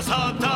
[0.00, 0.46] Everybody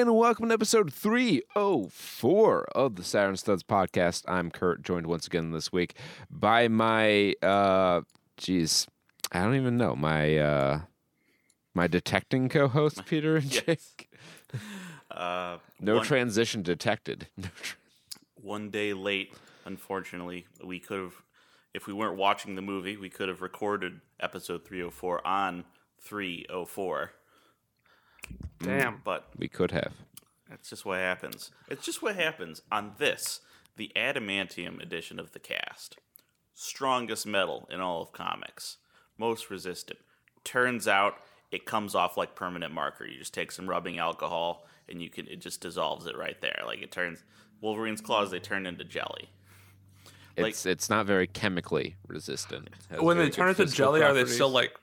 [0.00, 4.24] and welcome to episode 304 of the Saturn Studs podcast.
[4.26, 5.94] I'm Kurt, joined once again this week
[6.28, 8.00] by my, uh,
[8.40, 8.88] jeez,
[9.30, 10.80] I don't even know, my, uh,
[11.74, 13.62] my detecting co host, Peter and yes.
[13.64, 14.10] Jake.
[15.12, 16.04] Uh, no one...
[16.04, 17.28] transition detected.
[17.38, 17.50] No
[18.46, 20.46] one day late, unfortunately.
[20.64, 21.14] We could have,
[21.74, 25.64] if we weren't watching the movie, we could have recorded episode 304 on
[26.00, 27.10] 304.
[28.62, 29.02] Damn.
[29.04, 29.92] But we could have.
[30.48, 31.50] that's just what happens.
[31.68, 33.40] It's just what happens on this,
[33.76, 35.98] the Adamantium edition of the cast.
[36.54, 38.78] Strongest metal in all of comics.
[39.18, 39.98] Most resistant.
[40.44, 41.16] Turns out
[41.50, 43.04] it comes off like permanent marker.
[43.04, 46.62] You just take some rubbing alcohol and you can it just dissolves it right there.
[46.64, 47.24] Like it turns
[47.60, 49.30] Wolverine's claws they turn into jelly.
[50.38, 52.68] Like- It's it's not very chemically resistant.
[52.98, 54.74] When they turn into physical jelly, are they still like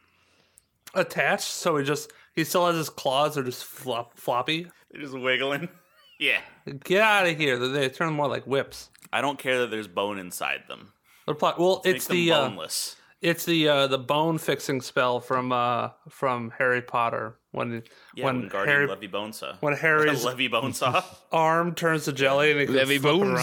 [0.93, 1.45] attached?
[1.49, 3.35] So he just he still has his claws.
[3.35, 4.67] They're just flop, floppy.
[4.91, 5.69] They're just wiggling.
[6.19, 6.41] yeah.
[6.83, 7.57] Get out of here!
[7.59, 8.89] They- They turn more like whips.
[9.11, 10.91] I don't care that there's bone inside them.
[11.27, 12.95] They're pl- well, Make it's them the uh, boneless.
[13.23, 17.83] It's the uh, the bone fixing spell from uh, from Harry Potter when
[18.15, 19.57] yeah, when, when, Guardian Harry Levy Bonesaw.
[19.61, 21.03] when Harry's Levy Bonesaw.
[21.31, 23.33] arm turns to jelly and he can Levy flip Bone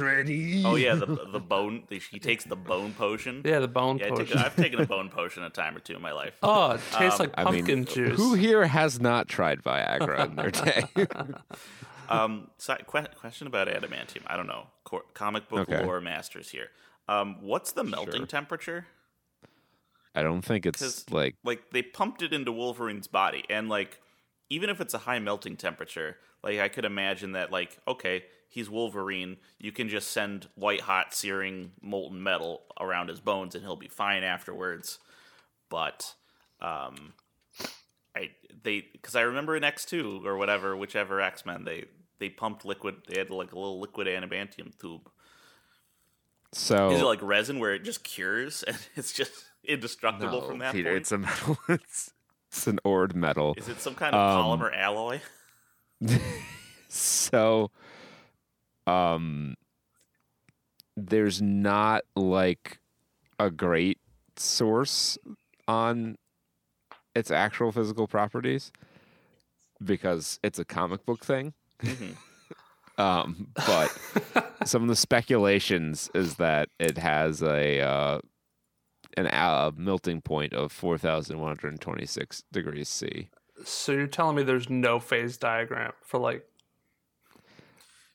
[0.00, 0.62] ready.
[0.64, 1.84] oh yeah, the the bone.
[1.88, 3.42] He takes the bone potion.
[3.44, 4.38] Yeah, the bone Yeah, I take potion.
[4.38, 6.36] a, I've taken a bone potion a time or two in my life.
[6.42, 8.16] Oh, it tastes Um, like I mean, pumpkin juice.
[8.18, 10.84] who here has not tried Viagra in their day?
[12.08, 14.22] Um, so, que- question about adamantium.
[14.26, 14.66] I don't know.
[14.84, 15.84] Cor- comic book Okay.
[15.84, 16.66] lore masters here.
[17.08, 18.26] Um, what's the melting Sure.
[18.26, 18.86] temperature?
[20.14, 24.00] I don't think it's like Like they pumped it into Wolverine's body, and like
[24.50, 28.68] even if it's a high melting temperature, like I could imagine that like okay, he's
[28.68, 29.38] Wolverine.
[29.58, 33.88] You can just send white hot searing molten metal around his bones, and he'll be
[33.88, 34.98] fine afterwards.
[35.70, 36.14] But
[36.60, 37.14] um,
[38.14, 38.30] I
[38.62, 41.86] they because I remember in X two or whatever, whichever X Men they
[42.18, 42.96] they pumped liquid.
[43.08, 45.10] They had like a little liquid adamantium tube.
[46.52, 46.90] so.
[46.90, 50.72] Is it like resin where it just cures and it's just indestructible no, from that
[50.74, 51.00] Peter, point?
[51.02, 51.58] it's a metal.
[51.68, 52.12] It's,
[52.50, 53.54] it's an ord metal.
[53.56, 54.20] Is it some kind of
[54.52, 55.20] Um, polymer alloy?
[56.88, 57.70] so,
[58.86, 59.54] um,
[60.96, 62.78] there's not like
[63.38, 63.98] a great
[64.36, 65.16] source
[65.66, 66.16] on
[67.14, 68.72] its actual physical properties
[69.82, 71.54] because it's a comic book thing.
[71.82, 72.16] Mhm.
[72.98, 73.88] Um, but
[74.66, 78.20] some of the speculations is that it has a uh,
[79.16, 83.28] an a melting point of four thousand one hundred twenty six degrees C.
[83.64, 86.44] so you're telling me there's no phase diagram for like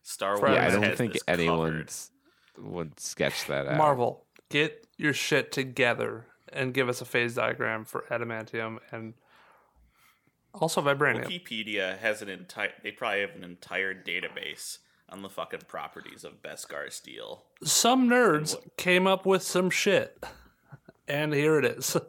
[0.03, 0.51] Star Wars.
[0.53, 1.91] Yeah, I don't think this covered.
[2.57, 3.77] would sketch that out.
[3.77, 9.13] Marvel, get your shit together and give us a phase diagram for adamantium and
[10.53, 11.25] also vibranium.
[11.25, 12.71] Wikipedia has an entire.
[12.83, 14.77] They probably have an entire database
[15.09, 17.43] on the fucking properties of Beskar steel.
[17.63, 20.23] Some nerds what- came up with some shit,
[21.07, 21.95] and here it is.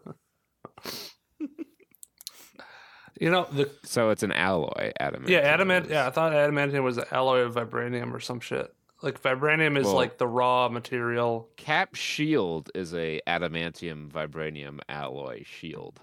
[3.20, 5.30] you know the So it's an alloy adamant.
[5.30, 5.88] yeah adamant.
[5.90, 8.72] Yeah, I thought adamantium was an alloy of vibranium or some shit.
[9.02, 11.48] Like vibranium is Well- like the raw material.
[11.56, 16.00] Cap shield is a adamantium vibranium alloy shield.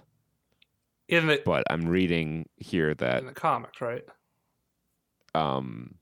[1.07, 4.03] In the But I'm reading here that in the comics, right?
[5.33, 5.95] um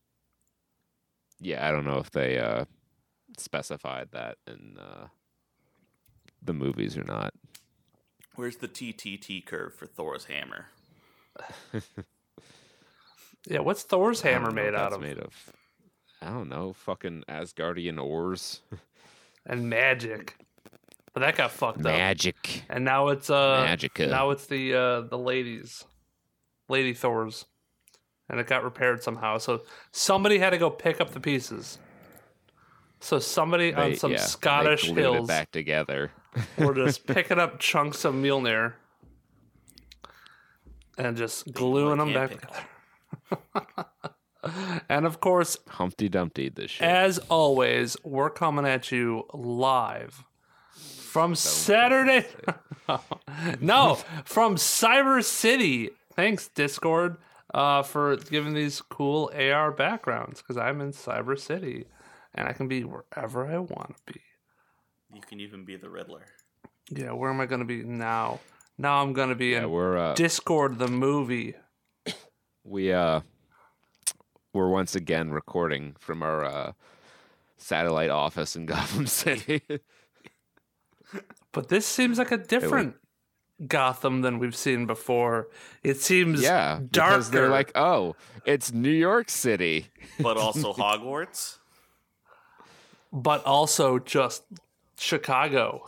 [1.40, 2.66] yeah, I don't know if they uh
[3.38, 5.08] specified that in uh
[6.46, 7.34] the movies or not.
[8.36, 10.68] Where's the TTT curve for Thor's hammer?
[13.48, 15.02] Yeah, what's Thor's hammer made out of?
[15.02, 15.34] Made of
[16.22, 18.62] I don't know, fucking Asgardian ores.
[19.46, 20.38] And magic.
[21.14, 21.84] But that got fucked up.
[21.84, 22.64] Magic.
[22.70, 24.10] And now it's uh Magica.
[24.10, 25.84] now it's the uh the ladies.
[26.70, 27.44] Lady Thor's.
[28.30, 29.40] And it got repaired somehow.
[29.40, 31.78] So somebody had to go pick up the pieces.
[33.02, 36.12] So somebody on some yeah, Scottish glued hills it back together.
[36.58, 38.74] Were just picking up chunks of Mjolnir
[40.98, 43.88] and just gluing them back together.
[44.90, 46.88] and of course, Humpty Dumpty this shit.
[46.88, 50.24] as always, we're coming at you live
[51.14, 52.26] from Saturday.
[53.62, 53.96] no,
[54.26, 55.92] from Cyber City.
[56.16, 57.18] Thanks, Discord,
[57.54, 61.86] uh, for giving these cool AR backgrounds because I'm in Cyber City
[62.36, 64.22] and I can be wherever I want to be.
[65.14, 66.26] You can even be the Riddler.
[66.90, 68.40] Yeah, where am I going to be now?
[68.78, 71.56] Now I'm going to be yeah, in we're uh Discord, the movie.
[72.64, 73.22] we uh
[74.54, 76.72] we're once again recording from our uh
[77.58, 79.62] satellite office in Gotham City.
[81.52, 82.96] But this seems like a different
[83.68, 85.50] Gotham than we've seen before.
[85.84, 87.12] It seems yeah, darker.
[87.18, 88.16] because they're like, oh,
[88.46, 89.88] it's New York City.
[90.20, 91.60] but also Hogwarts.
[93.12, 94.44] but also just
[95.04, 95.86] Chicago.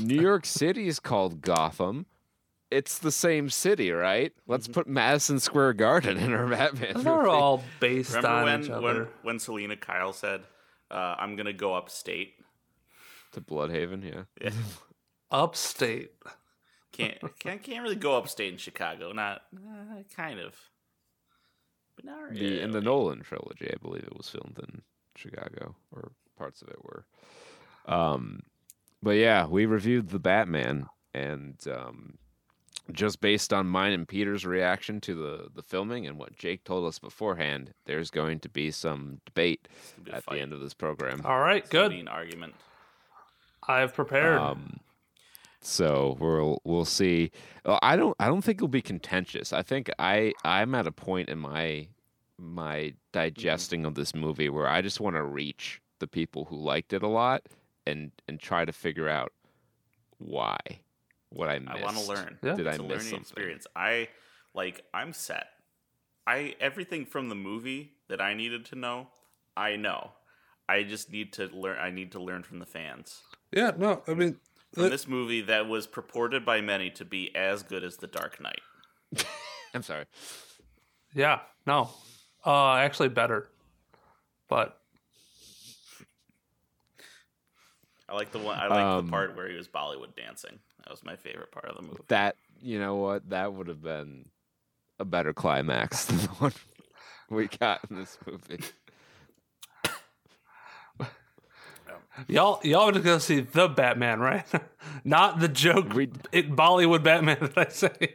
[0.00, 2.06] New York City is called Gotham.
[2.70, 4.32] It's the same city, right?
[4.46, 7.02] Let's put Madison Square Garden in our Batman.
[7.02, 7.28] They're movie.
[7.28, 9.08] all based Remember on when each when other.
[9.22, 10.40] when Selina Kyle said,
[10.90, 12.34] uh, "I'm gonna go upstate."
[13.32, 14.22] to Blüdhaven, yeah.
[14.40, 14.50] Yeah.
[15.30, 16.12] Upstate.
[16.92, 19.12] Can't can't can't really go upstate in Chicago.
[19.12, 20.54] Not uh, kind of,
[21.96, 22.56] but not really.
[22.56, 24.82] The, in the Nolan trilogy, I believe it was filmed in
[25.16, 27.06] Chicago, or parts of it were.
[27.86, 28.40] Um,
[29.02, 32.18] but yeah, we reviewed the Batman, and um,
[32.92, 36.86] just based on mine and Peter's reaction to the the filming and what Jake told
[36.86, 39.66] us beforehand, there's going to be some debate
[40.02, 40.36] be at fight.
[40.36, 41.20] the end of this program.
[41.24, 41.92] All right, It's good.
[41.92, 42.54] an argument.
[43.66, 44.38] I've prepared.
[44.38, 44.78] Um,
[45.60, 47.30] so we'll we'll see.
[47.64, 49.52] Well, I don't I don't think it'll be contentious.
[49.52, 51.88] I think I I'm at a point in my
[52.38, 56.92] my digesting of this movie where I just want to reach the people who liked
[56.92, 57.42] it a lot
[57.86, 59.32] and and try to figure out
[60.18, 60.58] why
[61.30, 61.76] what I missed.
[61.76, 62.38] I want to learn.
[62.42, 62.54] Yeah.
[62.54, 63.20] Did it's I a miss learning something?
[63.20, 63.66] experience.
[63.74, 64.08] I
[64.54, 64.84] like.
[64.92, 65.46] I'm set.
[66.26, 69.08] I everything from the movie that I needed to know,
[69.56, 70.12] I know.
[70.68, 71.78] I just need to learn.
[71.78, 73.20] I need to learn from the fans.
[73.50, 74.36] yeah, no, I mean,
[74.72, 78.40] From this movie that was purported by many to be as good as The Dark
[78.40, 78.60] Knight.
[79.74, 80.04] I'm sorry.
[81.14, 81.90] yeah, no.
[82.46, 83.48] Uh, actually, better.
[84.48, 84.80] But
[88.12, 88.58] I like the one.
[88.58, 90.58] I like Um, the part where he was Bollywood dancing.
[90.84, 92.02] That was my favorite part of the movie.
[92.08, 94.26] That you know what that would have been
[94.98, 96.52] a better climax than the one
[97.30, 98.60] we got in this movie.
[102.28, 104.44] y'all, y'all are gonna see the Batman, right?
[105.04, 105.94] Not the joke.
[105.94, 108.14] We- it Bollywood Batman that I say.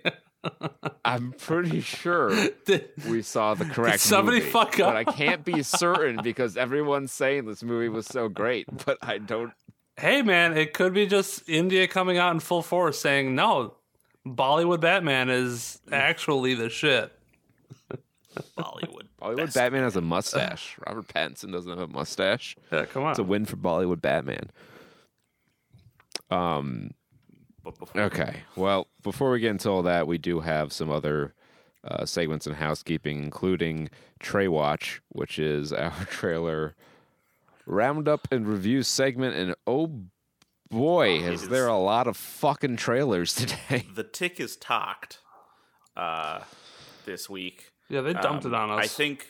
[1.03, 2.29] I'm pretty sure
[2.65, 7.11] Did- we saw the correct somebody movie, fuck but I can't be certain because everyone's
[7.11, 9.51] saying this movie was so great, but I don't.
[9.99, 13.73] Hey, man, it could be just India coming out in full force saying no.
[14.25, 17.11] Bollywood Batman is actually the shit.
[18.57, 19.07] Bollywood.
[19.21, 19.53] Bollywood.
[19.53, 20.77] Batman has a mustache.
[20.87, 22.55] Robert Pattinson doesn't have a mustache.
[22.71, 23.11] Yeah, come on.
[23.11, 24.51] It's a win for Bollywood Batman.
[26.29, 26.91] Um.
[27.95, 28.43] Okay.
[28.55, 31.33] Well, before we get into all that, we do have some other
[31.83, 33.89] uh, segments in housekeeping, including
[34.21, 36.75] Trae Watch, which is our trailer
[37.67, 39.35] roundup and review segment.
[39.35, 40.03] And oh
[40.69, 43.85] boy, It is is- there a lot of fucking trailers today.
[43.93, 45.19] the tick is talked
[45.95, 46.41] uh,
[47.05, 47.71] this week.
[47.89, 48.85] yeah, they dumped Um, it on us.
[48.85, 49.27] I think,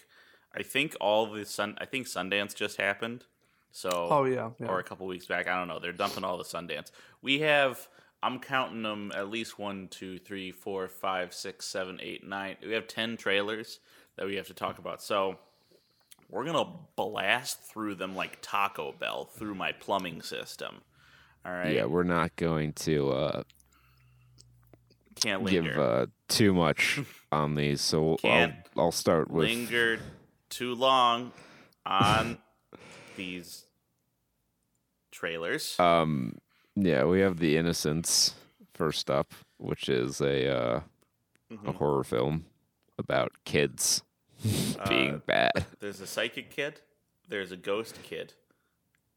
[0.55, 1.75] I think all the sun.
[1.79, 3.25] I think Sundance just happened.
[3.71, 4.67] So, Oh yeah, yeah.
[4.67, 5.47] or a couple weeks back.
[5.47, 5.79] I don't know.
[5.79, 6.91] They're dumping all the Sundance.
[7.21, 7.87] We have.
[8.23, 12.55] I'm counting them at least one, two, three, four, five, six, seven, eight, nine.
[12.65, 13.79] We have ten trailers
[14.15, 15.03] that we have to talk about.
[15.03, 15.37] So
[16.29, 20.81] we're gonna blast through them like Taco Bell through my plumbing system.
[21.45, 21.73] All right.
[21.75, 23.43] Yeah, we're not going to uh,
[25.15, 25.61] Can't linger.
[25.71, 26.99] give uh, too much
[27.31, 30.01] on these, so I'll, I'll start with lingered
[30.49, 31.31] too long
[31.85, 32.37] on
[33.15, 33.63] these
[35.11, 35.79] trailers.
[35.79, 36.37] Um,
[36.75, 38.35] yeah, we have The Innocents
[38.73, 40.79] first up, which is a uh,
[41.49, 41.75] a Mhm.
[41.75, 42.45] horror film
[42.99, 44.03] about kids
[44.89, 45.65] being Uh, bad.
[45.79, 46.81] There's a psychic kid,
[47.27, 48.33] there's a ghost kid,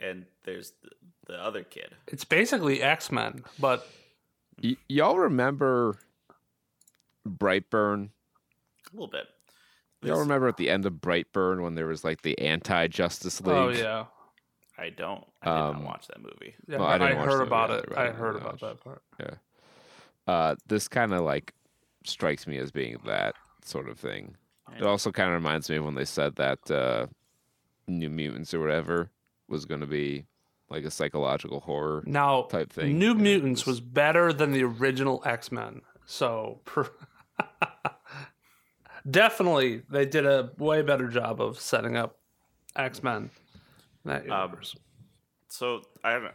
[0.00, 0.90] and there's the,
[1.26, 1.94] the other kid.
[2.08, 3.86] It's basically X Men, but
[4.62, 5.96] Y- y'all remember
[7.28, 8.08] Brightburn?
[8.10, 9.26] A little bit.
[10.02, 13.40] Y'all This- remember at the end of Brightburn when there was like the anti Justice
[13.42, 13.54] League?
[13.56, 14.06] oh yeah,
[14.78, 15.24] I don't.
[15.42, 16.54] I did Um, not watch that movie.
[16.66, 16.78] yeah.
[16.78, 17.84] Well, I I, didn't watch heard about it.
[17.90, 19.02] either, I I heard about watch that part.
[19.18, 19.34] Yeah.
[20.26, 21.52] Uh, this kind of like
[22.04, 23.34] strikes me as being that
[23.64, 24.36] sort of thing.
[24.78, 27.06] It also kind of reminds me of when they said that uh,
[27.86, 29.10] New Mutants or whatever
[29.48, 30.26] was going to be
[30.70, 32.98] like a psychological horror Now, type thing.
[32.98, 35.82] New and Mutants was better than the original X Men.
[36.06, 36.90] So per-
[39.10, 42.16] definitely, they did a way better job of setting up
[42.76, 43.30] X Men.
[44.04, 44.56] That Um.
[45.48, 46.32] So I, don't-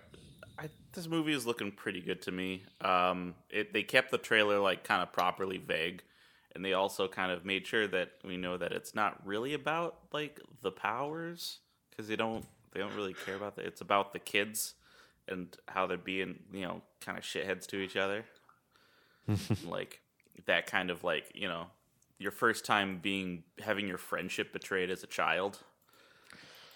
[0.60, 2.63] I this movie is looking pretty good to me.
[2.82, 6.04] Um, it they kept the trailer like kind of properly vague,
[6.56, 9.98] and they also kind of made sure that we know that it's not really about
[10.14, 11.60] like the powers
[11.90, 13.66] because they don't they don't really care about that.
[13.66, 14.74] It's about the kids
[15.28, 18.26] and how they're being you know kind of shitheads to each other,
[19.68, 20.00] like
[20.46, 21.68] that kind of like you know
[22.18, 25.60] your first time being having your friendship betrayed as a child.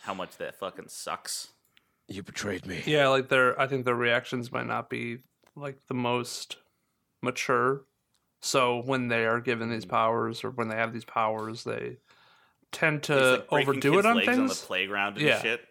[0.02, 1.50] how much that fucking sucks.
[2.08, 2.82] You betrayed me.
[2.86, 5.20] Yeah, like their I think their reactions might not be
[5.56, 6.58] like the most
[7.22, 7.84] mature.
[8.42, 9.90] So when they are given these mm.
[9.90, 11.98] powers or when they have these powers, they
[12.72, 15.42] tend He's, to like, breaking overdo kids' it on legs on the playground and Yeah.
[15.42, 15.62] shit.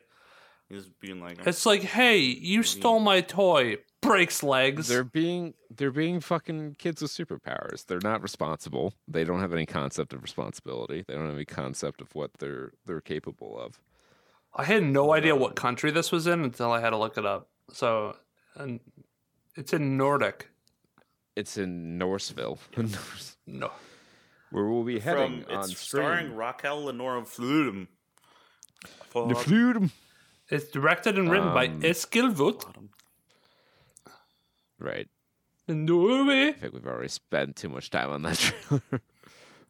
[0.69, 3.79] He's being like, It's like, hey, you stole my toy.
[4.01, 4.87] Breaks legs.
[4.87, 7.85] They're being they're being fucking kids with superpowers.
[7.85, 8.95] They're not responsible.
[9.09, 11.05] They don't have any concept of responsibility.
[11.07, 13.81] They don't have any concept of what they're they're capable of.
[14.55, 17.19] I had no idea what um, country this was in until I had to look
[17.19, 17.49] it up.
[17.73, 18.17] So,
[18.55, 18.81] and
[19.57, 20.49] it's in Nordic.
[21.39, 22.59] It's in Norseville,
[23.47, 23.71] No,
[24.51, 26.33] where we'll be heading from on it's starring.
[26.33, 27.87] Rakel Lenora Fløttum.
[29.13, 29.91] The Fløttum.
[30.51, 32.67] it's directed and written by Um, Eskil Vogt.
[34.79, 35.09] Right.
[35.69, 36.49] Norway.
[36.49, 38.83] I think we've already spent too much time on that trailer.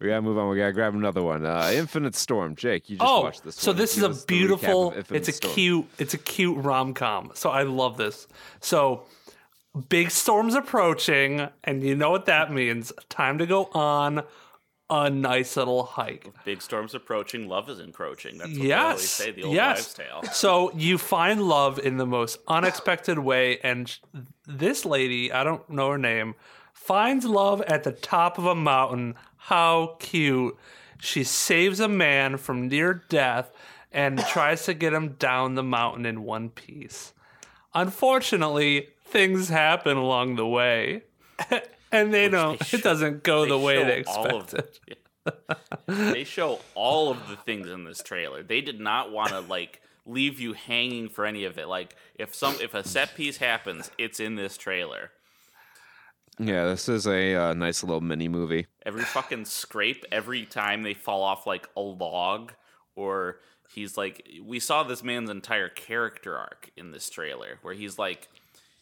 [0.00, 0.48] we gotta move on.
[0.50, 1.44] We gotta grab another one.
[1.44, 2.54] Uh, Infinite Storm.
[2.54, 3.56] Jake, you just Oh, watched this.
[3.56, 3.78] so one.
[3.78, 4.94] this Give is a beautiful.
[5.10, 5.54] It's a Storm.
[5.54, 5.86] cute.
[5.98, 7.32] It's a cute rom com.
[7.34, 8.26] So I love this.
[8.60, 9.04] So
[9.88, 12.92] big storms approaching, and you know what that means.
[13.08, 14.22] Time to go on
[14.90, 16.32] a nice little hike.
[16.44, 18.38] Big storms approaching, love is encroaching.
[18.38, 19.76] That's what Yes, they always say, the old yes.
[19.76, 20.22] wives' tale.
[20.32, 23.94] So you find love in the most unexpected way, and
[24.46, 26.34] this lady, I don't know her name,
[26.72, 29.14] finds love at the top of a mountain.
[29.36, 30.56] How cute!
[31.00, 33.52] She saves a man from near death
[33.92, 37.12] and tries to get him down the mountain in one piece.
[37.74, 41.02] Unfortunately, things happen along the way,
[41.92, 42.58] and they don't.
[42.58, 44.96] they it doesn't go the way they show all of expected.
[45.86, 48.42] they show all of the things in this trailer.
[48.42, 51.68] They did not want to like leave you hanging for any of it.
[51.68, 55.10] Like if some if a set piece happens, it's in this trailer.
[56.38, 58.68] Yeah, this is a uh, nice little mini movie.
[58.86, 62.52] Every fucking scrape, every time they fall off like a log,
[62.94, 67.98] or he's like, we saw this man's entire character arc in this trailer, where he's
[67.98, 68.28] like,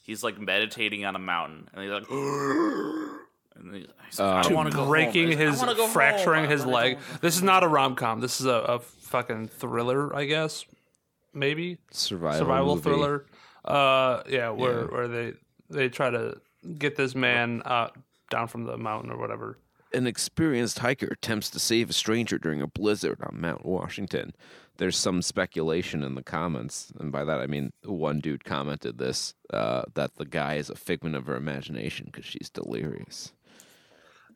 [0.06, 4.70] he's like meditating on a mountain, and he's like, and he's, he's like, I want
[4.70, 6.50] to go breaking He's like, I his go fracturing home.
[6.52, 6.98] His leg.
[7.20, 8.20] This is not a rom com.
[8.20, 10.64] This is a, a fucking thriller, I guess.
[11.34, 12.82] Maybe Survival, survival movie.
[12.82, 13.26] thriller.
[13.64, 14.86] Uh, yeah, where Yeah.
[14.86, 15.32] where they
[15.68, 16.40] they try to
[16.78, 17.88] get this man uh
[18.30, 19.58] down from the mountain or whatever.
[19.96, 24.34] An experienced hiker attempts to save a stranger during a blizzard on Mount Washington.
[24.76, 29.32] There's some speculation in the comments, and by that I mean one dude commented this
[29.50, 33.32] uh, that the guy is a figment of her imagination because she's delirious.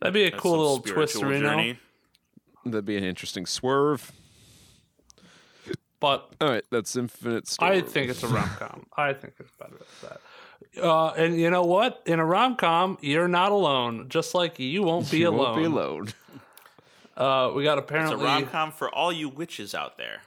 [0.00, 1.74] That'd be a That's cool little spiritual twist, you know.
[2.64, 4.12] That'd be an interesting swerve.
[6.00, 7.72] But All right, that's Infinite Storm.
[7.72, 8.86] I think it's a rom com.
[8.96, 10.20] I think it's better than that.
[10.80, 12.02] Uh, and you know what?
[12.06, 14.08] In a rom com, you're not alone.
[14.08, 15.38] Just like you won't be you alone.
[15.38, 16.08] won't be alone.
[17.16, 20.22] Uh, we got It's a rom com for all you witches out there.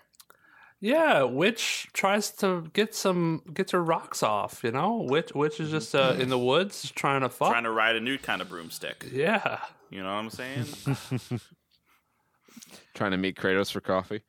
[0.79, 4.63] Yeah, Witch tries to get some gets her rocks off.
[4.63, 7.49] You know, Witch Witch is just uh, in the woods trying to fuck.
[7.49, 9.07] Trying to ride a new kind of broomstick.
[9.11, 9.59] yeah,
[9.89, 10.65] You know what I'm saying?
[12.93, 14.21] Trying to meet Kratos for coffee.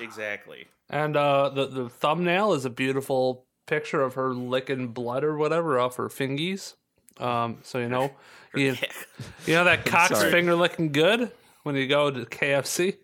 [0.00, 0.66] exactly.
[0.88, 5.78] and uh, the the thumbnail is a beautiful picture of her licking blood or whatever
[5.78, 6.74] off her fingies.
[7.18, 8.10] Um, so you know,
[8.54, 8.76] you,
[9.46, 11.30] you know that cock's finger looking good
[11.62, 12.96] when you go to KFC.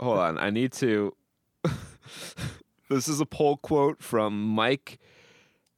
[0.00, 1.14] Hold on, I need to.
[2.88, 4.98] this is a poll quote from Mike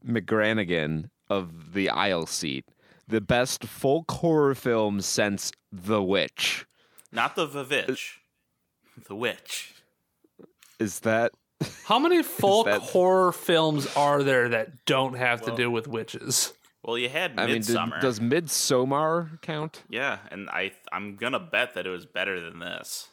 [0.06, 2.66] McGranaghan of the Aisle Seat.
[3.08, 6.66] The best folk horror film since The Witch.
[7.12, 8.18] Not the Vavitch.
[9.06, 9.74] The witch.
[10.78, 11.32] Is that
[11.84, 16.52] How many folk that- horror films are there that don't have to do with witches?
[16.82, 18.00] Well, you had I mean, did, Midsommar.
[18.00, 19.82] does Midsommar count?
[19.88, 23.08] Yeah, and I I'm gonna bet that it was better than this.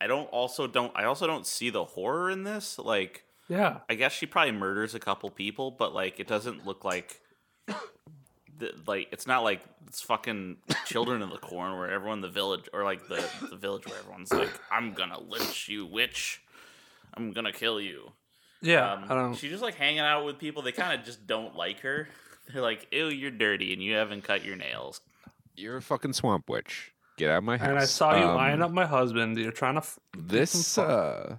[0.00, 2.78] I don't also don't I also don't see the horror in this.
[2.78, 6.84] Like Yeah, I guess she probably murders a couple people, but like it doesn't look
[6.84, 7.20] like
[8.58, 12.28] the, like it's not like it's fucking Children of the Corn where everyone in the
[12.28, 16.42] village or like the the village where everyone's like I'm gonna lynch you, witch.
[17.14, 18.12] I'm gonna kill you.
[18.62, 18.92] yeah.
[18.94, 19.34] Um, I don't.
[19.34, 20.62] She's just like hanging out with people.
[20.62, 22.08] They kind of just don't like her.
[22.52, 25.00] They're like, "Ew, you're dirty, and you haven't cut your nails."
[25.56, 26.92] You're a fucking swamp witch.
[27.16, 27.68] Get out of my house.
[27.68, 29.36] And I saw you Um, eyeing up my husband.
[29.38, 29.78] You're trying to.
[29.80, 31.36] F- This uh,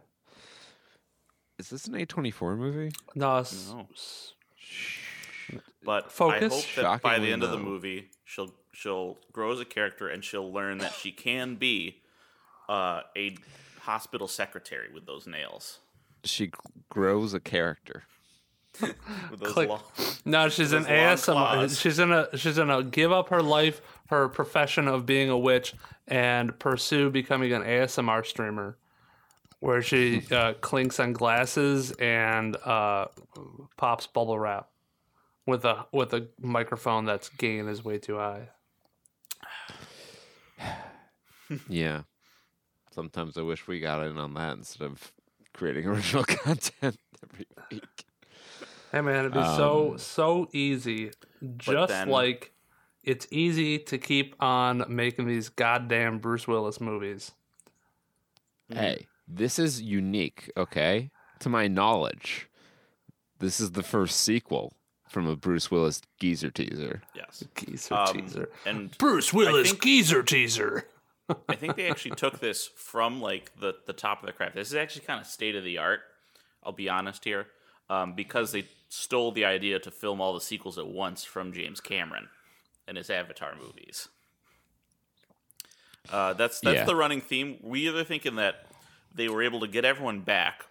[1.57, 2.91] is this an A24 movie?
[3.15, 3.87] no, it's- No.
[5.83, 6.53] But Focus.
[6.53, 9.65] I hope that by the Shockingly end of the movie, she'll she'll grow as a
[9.65, 12.01] character and she'll learn that she can be
[12.67, 13.35] uh, a
[13.81, 15.79] hospital secretary with those nails.
[16.23, 16.53] She g-
[16.89, 18.03] grows a character.
[18.81, 19.67] With those Click.
[19.69, 19.81] long-
[20.25, 21.75] no, she's an ASMR.
[21.81, 25.73] She's gonna she's gonna give up her life, her profession of being a witch,
[26.07, 28.77] and pursue becoming an ASMR streamer.
[29.59, 33.07] where she uh, clinks on glasses and uh,
[33.75, 34.69] pops bubble wrap
[35.47, 38.49] with a with a microphone that's gain is way too high.
[41.67, 42.03] Yeah.
[42.99, 45.13] Sometimes I wish we got in on that instead of
[45.53, 48.05] creating original content every week.
[48.91, 51.11] Hey man, it'd be so so easy.
[51.57, 52.51] Just then- like
[53.05, 57.31] it's easy to keep on making these goddamn Bruce Willis movies.
[58.67, 61.09] Hey, this is unique, okay?
[61.39, 62.49] To my knowledge,
[63.39, 64.73] this is the first sequel
[65.07, 67.01] from a Bruce Willis geezer teaser.
[67.15, 67.45] Yes.
[67.55, 68.49] Geezer Um, teaser.
[68.65, 70.85] and Bruce Willis think- geezer teaser.
[71.47, 74.55] I think they actually took this from like the the top of the craft.
[74.55, 76.01] This is actually kind of state of the art.
[76.63, 77.47] I'll be honest here,
[77.89, 81.79] um, because they stole the idea to film all the sequels at once from James
[81.79, 82.27] Cameron
[82.87, 84.07] and his Avatar movies.
[86.11, 86.85] Uh, that's that's Yeah.
[86.85, 87.57] the running theme.
[87.61, 88.65] We either thinking that
[89.13, 90.65] they were able to get everyone back,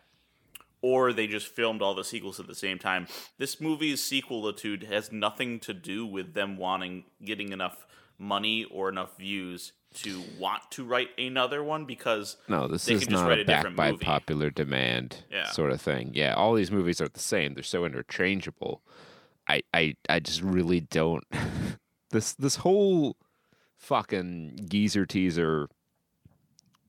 [0.82, 3.06] or they just filmed all the sequels at the same time.
[3.38, 7.86] This movie's sequelitude has nothing to do with them wanting getting enough
[8.18, 13.00] money or enough views to want to write another one because No, this They is
[13.00, 14.04] can just not write a a back by movie.
[14.04, 15.50] popular demand Yeah.
[15.50, 16.12] sort of thing.
[16.14, 17.54] Yeah, all these movies are the same.
[17.54, 18.82] They're so interchangeable.
[19.48, 21.24] I I, I just really don't
[22.10, 23.16] this this whole
[23.76, 25.68] fucking geezer teaser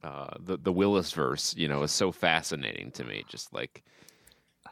[0.04, 3.24] uh the the Willis verse, you know, is so fascinating to me.
[3.30, 3.84] Just like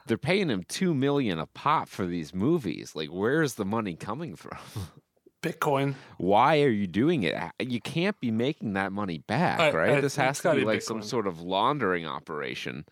[0.05, 2.93] they're paying him two million a pop for these movies.
[2.96, 4.57] Like, where's the money coming from?
[5.41, 5.96] Bitcoin.
[6.17, 7.36] why are you doing it?
[7.60, 9.98] You can't be making that money back, I- right?
[9.98, 12.86] I- this has to be be like some sort of laundering operation.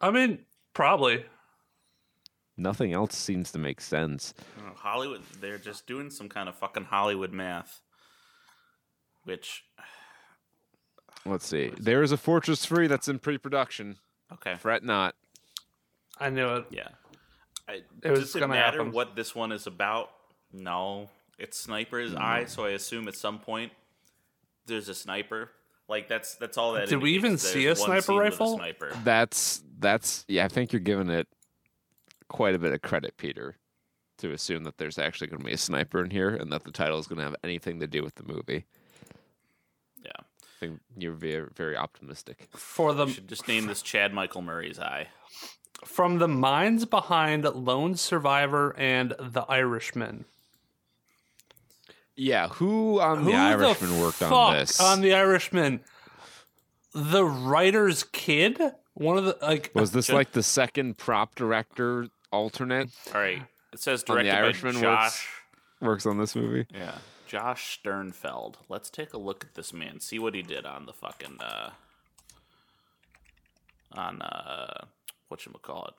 [0.00, 1.24] I mean, probably.
[2.56, 4.34] Nothing else seems to make sense.
[4.76, 7.80] Hollywood they're just doing some kind of fucking Hollywood math,
[9.24, 9.64] which
[11.26, 11.70] Let's see.
[11.78, 13.96] There is a Fortress 3 that's in pre-production.
[14.34, 15.14] okay, Fret not.
[16.18, 16.66] I knew it.
[16.70, 16.88] yeah.
[17.68, 18.92] I, It was does it gonna matter happen.
[18.92, 20.10] what this one is about?
[20.52, 21.08] No,
[21.38, 22.20] it's Sniper's mm.
[22.20, 23.72] Eye, so I assume at some point
[24.66, 25.50] there's a sniper.
[25.88, 26.88] Like that's that's all that.
[26.88, 27.52] Did we even indicates.
[27.52, 28.56] see a sniper scene with a rifle?
[28.56, 28.92] sniper.
[29.02, 31.26] That's that's yeah, I think you're giving it
[32.28, 33.56] quite a bit of credit, Peter,
[34.18, 36.70] to assume that there's actually going to be a sniper in here and that the
[36.70, 38.66] title is going to have anything to do with the movie.
[40.04, 42.48] Yeah, I think you're very very optimistic.
[42.52, 45.08] For the should just name this Chad Michael Murray's Eye.
[45.84, 50.24] from the minds behind Lone Survivor and The Irishman.
[52.22, 54.78] Yeah, who on the Irishman the worked fuck on this?
[54.78, 55.80] On The Irishman.
[56.92, 58.60] The writer's kid?
[58.92, 63.42] One of the like Was this Should- like the second prop director alternate All right,
[63.72, 65.28] it says On The Irishman by works- Josh.
[65.80, 66.66] works on this movie?
[66.74, 68.56] Yeah, Josh Sternfeld.
[68.68, 70.00] Let's take a look at this man.
[70.00, 71.70] See what he did on the fucking uh
[73.92, 74.84] on uh
[75.28, 75.94] what you call it.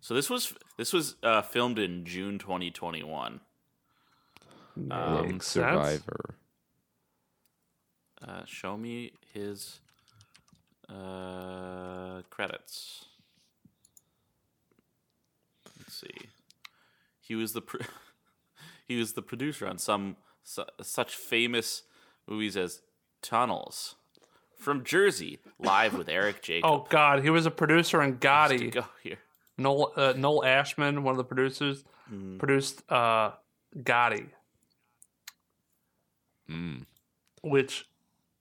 [0.00, 3.40] So this was this was uh, filmed in June 2021.
[4.76, 5.46] Sense.
[5.46, 6.34] Survivor.
[8.26, 9.80] Uh, show me his
[10.88, 13.04] uh, credits.
[15.78, 16.28] Let's see.
[17.20, 17.80] He was the pro-
[18.88, 21.82] he was the producer on some su- such famous
[22.28, 22.82] movies as
[23.22, 23.96] Tunnels,
[24.58, 26.70] From Jersey, Live with Eric Jacobs.
[26.70, 28.70] Oh God, he was a producer in Gotti.
[28.72, 29.18] go here.
[29.58, 32.38] Noel uh, Noel Ashman, one of the producers, Mm.
[32.38, 33.32] produced uh,
[33.76, 34.26] Gotti,
[36.50, 36.84] Mm.
[37.42, 37.88] which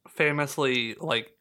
[0.07, 1.31] famously like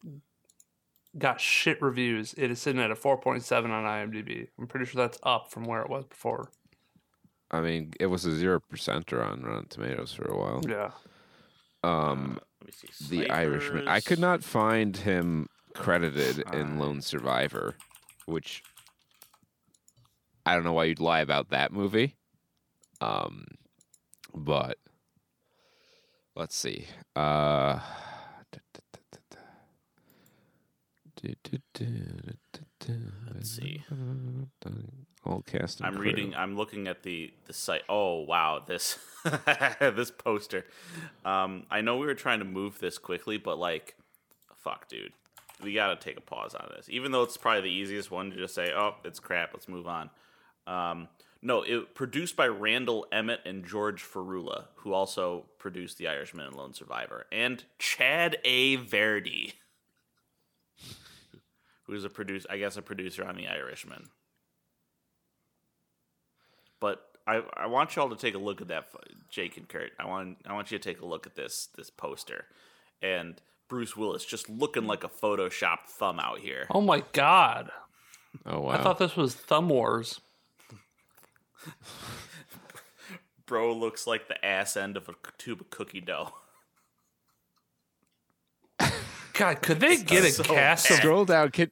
[1.19, 2.35] got shit reviews.
[2.37, 4.49] It is sitting at a 4.7 on IMDb.
[4.59, 6.51] I'm pretty sure that's up from where it was before.
[7.51, 10.63] I mean, it was a zero percenter on Rotten Tomatoes for a while.
[10.67, 10.91] Yeah.
[11.85, 13.17] Um, Let me see.
[13.19, 13.87] the Irishman.
[13.87, 17.77] I could not find him credited in Lone Survivor,
[18.27, 18.63] which
[20.47, 22.17] I don't know why you'd lie about that movie.
[23.01, 23.47] Um,
[24.35, 24.79] but
[26.35, 26.87] let's see.
[27.17, 27.81] Uh,
[33.35, 33.83] Let's see.
[35.25, 35.83] All cast.
[35.83, 36.03] I'm crew.
[36.03, 36.35] reading.
[36.35, 37.83] I'm looking at the the site.
[37.89, 38.99] Oh wow, this
[39.81, 40.67] this poster.
[41.25, 43.95] Um, I know we were trying to move this quickly, but like,
[44.57, 45.13] fuck, dude,
[45.63, 46.89] we gotta take a pause on this.
[46.91, 49.51] Even though it's probably the easiest one to just say, "Oh, it's crap.
[49.55, 50.11] Let's move on."
[50.67, 51.09] Um,
[51.45, 56.57] no, it produced by Randall Emmett and George Furla, who also produced The Irishman and
[56.57, 58.77] Lone Survivor, and Chad A.
[58.77, 59.53] Verdi,
[61.85, 64.09] who is a producer, I guess, a producer on The Irishman
[66.85, 68.89] but I, I want y'all to take a look at that,
[69.31, 69.93] Jake and Kurt.
[69.99, 72.45] I want I want you to take a look at this this poster,
[73.01, 76.67] and Bruce Willis just looking like a Photoshop thumb out here.
[76.69, 77.71] Oh my god.
[78.45, 78.73] Oh wow.
[78.73, 80.21] I thought this was Thumb Wars.
[83.47, 86.33] Bro looks like the ass end of a tube of cookie dough.
[89.35, 91.51] God, could they get a so cast of Scroll down.
[91.51, 91.71] Kid,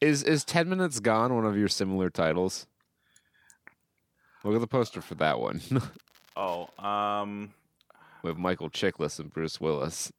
[0.00, 2.66] is is Ten Minutes Gone one of your similar titles?
[4.44, 5.60] Look at the poster for that one
[6.36, 7.52] Oh, um,
[8.22, 10.10] with Michael Chiklis and Bruce Willis,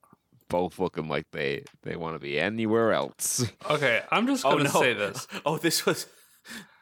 [0.48, 3.46] both looking like they they want to be anywhere else.
[3.70, 4.70] Okay, I'm just oh gonna no.
[4.70, 5.28] say this.
[5.46, 6.06] Oh, this was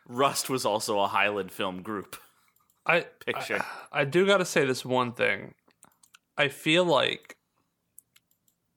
[0.08, 2.18] Rust was also a Highland film group
[2.86, 3.64] I picture.
[3.92, 5.54] I do got to say this one thing.
[6.38, 7.38] I feel like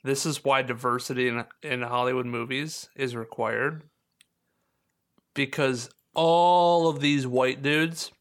[0.03, 3.85] this is why diversity in in Hollywood movies is required
[5.35, 8.12] because all of these white dudes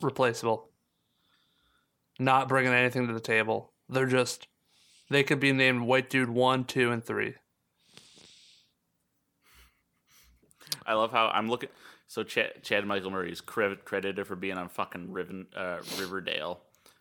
[0.00, 0.68] replaceable.
[2.18, 3.72] Not bringing anything to the table.
[3.88, 4.48] They're just
[5.08, 7.34] they could be named white dude 1, 2 and 3.
[10.86, 11.68] I love how I'm looking.
[12.12, 16.60] So Chad, Chad Michael Murray is cre- credited for being on fucking Riven, uh, Riverdale.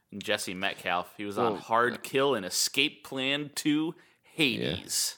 [0.09, 5.17] And Jesse Metcalfe, he was on Well, Hard Kill and Escape Plan 2 Hades.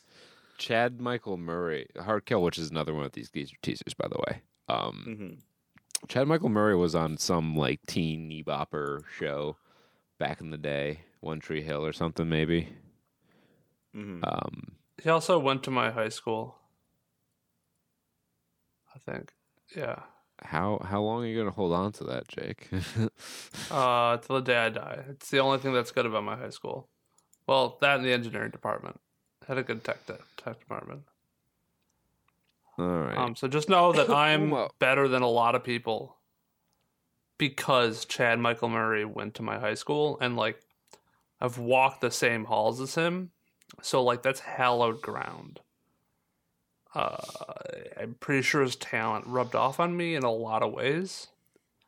[0.57, 4.17] Chad Michael Murray, Hard Kill, which is another one of these geezer teasers, by the
[4.27, 4.41] way.
[4.67, 5.05] Um,
[6.01, 6.07] Mhm.
[6.09, 9.57] Chad Michael Murray was on some like teen knee bopper show
[10.17, 12.75] back in the day, One Tree Hill or something, maybe.
[13.93, 14.21] Mhm.
[14.23, 16.57] Um, He also went to my high school.
[18.95, 19.33] I think.
[19.75, 19.99] Yeah.
[20.41, 22.69] how how long are you gonna hold on to that, Jake?
[23.71, 25.03] Uh, till the day I die.
[25.09, 26.89] It's the only thing that's good about my high school.
[27.47, 28.99] Well, that and the engineering department
[29.47, 31.03] had a good tech tech department.
[32.77, 33.17] All right.
[33.17, 36.17] Um, so just know that I'm better than a lot of people
[37.37, 40.59] because Chad Michael Murray went to my high school and like
[41.41, 43.31] I've walked the same halls as him.
[43.81, 45.59] So like that's hallowed ground.
[46.95, 47.17] Uh,
[47.99, 51.27] I'm pretty sure his talent rubbed off on me in a lot of ways.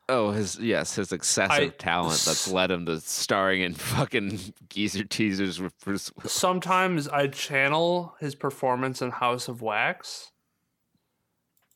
[0.08, 5.04] oh, his yes, his excessive I- talent that's led him to starring in fucking geezer
[5.04, 6.10] teasers with Bruce.
[6.16, 6.32] Willis.
[6.32, 10.32] sometimes I channel his performance in House of Wax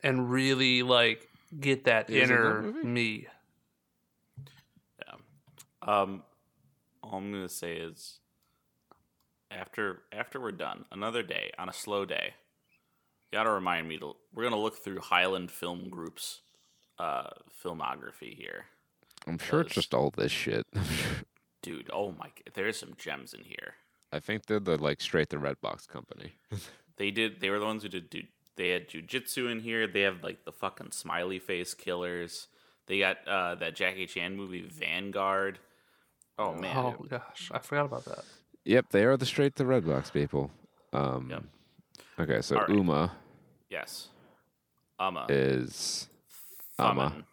[0.02, 1.28] and really like
[1.60, 2.86] get that Is it that inner movie?
[2.86, 3.26] me.
[5.82, 6.22] Um,
[7.02, 8.18] all I'm gonna say is,
[9.50, 12.39] after after we're done, another day on a slow day, you
[13.32, 14.14] gotta remind me to.
[14.34, 16.40] We're gonna look through Highland Film Group's
[16.98, 17.30] uh,
[17.64, 18.66] filmography here,
[19.26, 20.66] I'm sure it's just all this shit.
[21.62, 21.90] dude.
[21.92, 23.74] Oh my, g- there's some gems in here.
[24.12, 26.32] I think they're the like straight the red box company.
[26.96, 27.40] They did.
[27.40, 28.10] They were the ones who did.
[28.10, 28.20] Do,
[28.56, 29.86] they had jujitsu in here.
[29.86, 32.48] They have like the fucking smiley face killers.
[32.88, 35.60] They got uh, that Jackie Chan movie Vanguard.
[36.38, 38.24] Oh man, Oh gosh, I forgot about that.
[38.66, 40.50] Yep, they are the straight the red box people.
[40.92, 41.44] Um, Yep.
[42.20, 42.68] Okay, so right.
[42.68, 43.12] Uma
[43.70, 44.08] yes.
[44.98, 45.26] Amma.
[45.30, 46.08] is.
[46.78, 47.24] Thummin.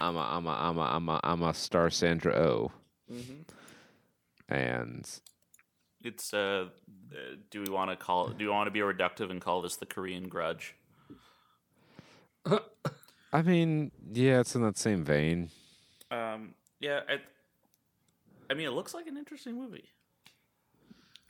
[0.00, 2.72] Ama Ama Ama Ama Ama Star Sandra O,
[3.12, 4.52] Mm-hmm.
[4.52, 5.08] and
[6.02, 6.66] It's uh,
[7.12, 7.16] uh,
[7.50, 8.28] do we want to call?
[8.28, 10.74] Do we want to be reductive and call this the Korean Grudge?
[13.32, 15.50] I mean, yeah, it's in that same vein.
[16.10, 17.18] Um, yeah, I,
[18.50, 19.84] I mean, it looks like an interesting movie.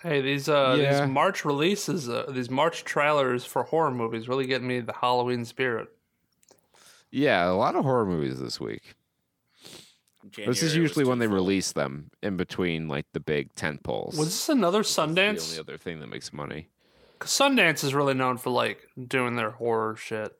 [0.03, 1.01] Hey, these uh Yeah.
[1.01, 5.45] these March releases, uh, these March trailers for horror movies really getting me the Halloween
[5.45, 5.89] spirit.
[7.11, 8.95] Yeah, a lot of horror movies this week.
[10.31, 11.37] January this is usually when they full.
[11.37, 14.17] release them in between like the big tent poles.
[14.19, 16.69] Was this another It's the only other thing that makes money.
[17.19, 20.37] 'Cause Sundance is really known for like doing their horror shit.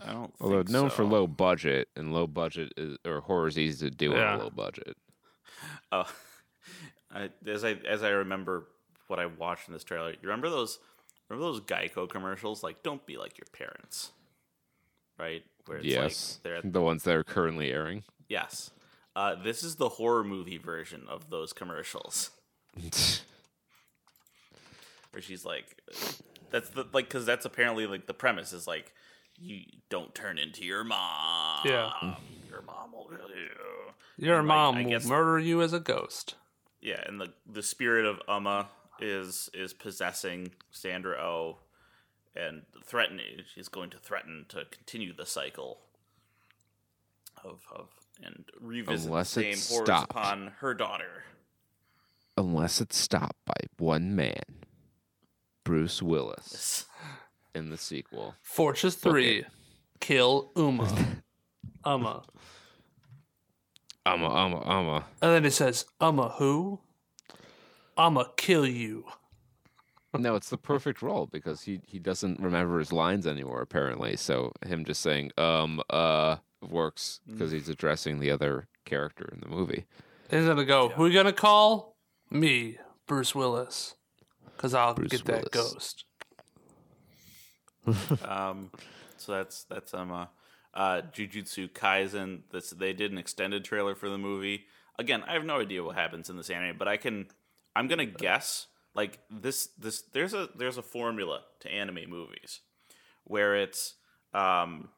[0.00, 0.32] I don't.
[0.40, 3.94] Although think known for low budget, and low budget is, or horror is easy to
[3.94, 4.34] do Yeah.
[4.34, 4.96] on a low budget.
[5.90, 6.08] Oh,
[7.12, 8.66] I, as I as I remember
[9.06, 10.78] what I watched in this trailer, you remember those
[11.28, 12.62] remember those Geico commercials?
[12.62, 14.12] Like, don't be like your parents,
[15.18, 15.42] right?
[15.66, 18.04] Where it's yes, like they're at, the ones that are currently airing.
[18.28, 18.70] yes.
[19.16, 22.30] Uh, this is the horror movie version of those commercials,
[25.10, 25.76] where she's like,
[26.50, 28.92] that's the like because that's apparently like the premise is like
[29.36, 31.60] you don't turn into your mom.
[31.64, 31.90] Yeah.
[32.48, 34.26] your mom will kill you.
[34.26, 36.34] Your And, mom I will guess- murder you as a ghost.
[36.80, 38.68] Yeah, and the the spirit of Uma
[39.00, 41.58] is is possessing Sandra O,
[42.36, 43.42] and threatening.
[43.54, 45.78] She's going to threaten to continue the cycle
[47.44, 47.88] of of
[48.22, 50.10] and revisit Unless the same it's horrors stopped.
[50.12, 51.24] upon her daughter.
[52.36, 54.42] Unless it's stopped by one man,
[55.64, 56.86] Bruce Willis,
[57.54, 58.34] in the sequel.
[58.42, 59.44] Fortress three,
[60.00, 61.22] kill Uma.
[61.86, 62.22] Uma.
[64.12, 65.04] Ama Ama Ama.
[65.22, 66.80] And then it says, Uma who?
[67.96, 69.04] I'ma kill you.
[70.16, 74.16] no, it's the perfect role because he he doesn't remember his lines anymore apparently.
[74.16, 76.36] So him just saying um uh
[76.68, 79.84] works because he's addressing the other character in the movie.
[80.30, 80.88] He's gonna go.
[80.90, 81.96] Who you gonna call?
[82.30, 83.94] Me, Bruce Willis,
[84.56, 85.72] because I'll Bruce get that Willis.
[85.72, 86.04] ghost.
[88.28, 88.70] Um,
[89.16, 90.26] so that's that's um
[90.78, 92.42] uh, Jujutsu Kaisen.
[92.52, 94.64] This they did an extended trailer for the movie.
[94.98, 97.26] Again, I have no idea what happens in this anime, but I can.
[97.76, 99.70] I'm gonna guess like this.
[99.78, 102.60] This there's a there's a formula to anime movies
[103.24, 103.94] where it's
[104.32, 104.88] um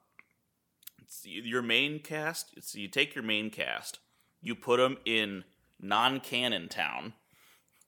[1.03, 2.51] it's your main cast.
[2.57, 4.01] It's you take your main cast,
[4.43, 5.45] you put them in
[5.81, 7.15] non-canon town.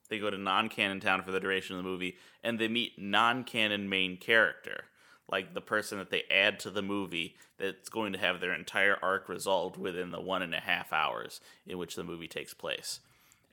[0.08, 3.88] They go to non-canon town for the duration of the movie, and they meet non-canon
[3.88, 4.84] main character,
[5.32, 8.98] like the person that they add to the movie that's going to have their entire
[9.02, 13.00] arc resolved within the one and a half hours in which the movie takes place.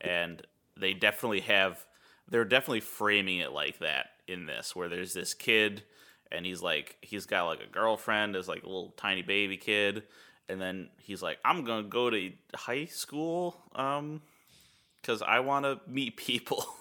[0.02, 0.42] And
[0.78, 1.86] they definitely have,
[2.28, 5.84] they're definitely framing it like that in this, where there's this kid,
[6.32, 10.04] and he's like, he's got like a girlfriend as like a little tiny baby kid,
[10.50, 14.22] and then he's like, I'm gonna go to high school, um,
[15.02, 16.66] because I want to meet people.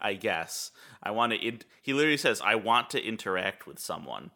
[0.00, 0.70] I guess
[1.02, 1.38] I want to.
[1.38, 4.30] In- he literally says, "I want to interact with someone."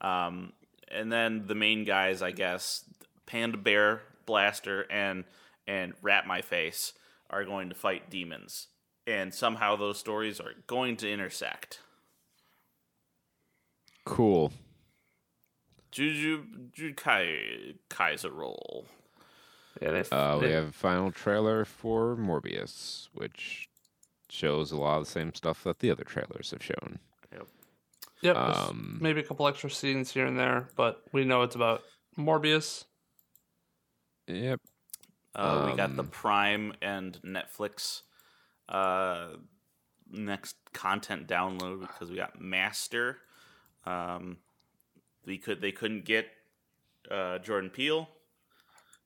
[0.00, 0.52] Um,
[0.88, 2.84] and then the main guys, I guess,
[3.26, 5.24] Panda Bear, Blaster, and
[5.66, 6.92] and Rat My Face
[7.30, 8.68] are going to fight demons,
[9.06, 11.80] and somehow those stories are going to intersect.
[14.04, 14.52] Cool.
[15.90, 16.44] Juju
[16.76, 18.86] Jukai Kaiser roll.
[19.80, 23.68] Yeah, they, Uh, we have a final trailer for Morbius, which
[24.34, 26.98] shows a lot of the same stuff that the other trailers have shown.
[28.22, 31.56] Yep, there's um, maybe a couple extra scenes here and there, but we know it's
[31.56, 31.82] about
[32.16, 32.84] Morbius.
[34.28, 34.60] Yep.
[35.34, 38.02] Uh, we got the Um, Prime and Netflix
[38.70, 39.30] uh,
[40.10, 43.18] next content download because we got Master.
[43.84, 44.38] Um,
[45.26, 46.28] we could they couldn't get
[47.10, 48.08] uh, Jordan Peele,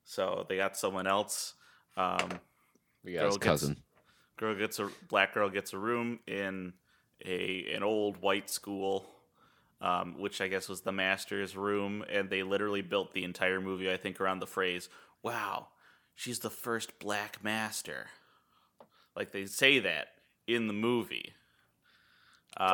[0.05, 1.55] so they got someone else.
[1.97, 2.29] Um,
[3.03, 3.77] We got Girl his gets- cousin.
[4.39, 6.73] Girl gets a black girl gets a room in
[7.25, 9.07] a an old white school.
[9.81, 13.89] Um, which I guess was the master's room, and they literally built the entire movie,
[13.89, 14.89] I think, around the phrase,
[15.23, 15.69] "Wow,
[16.17, 18.09] she's the first black master."
[19.15, 20.09] Like they say that
[20.49, 21.33] in the movie.
[22.57, 22.69] Um,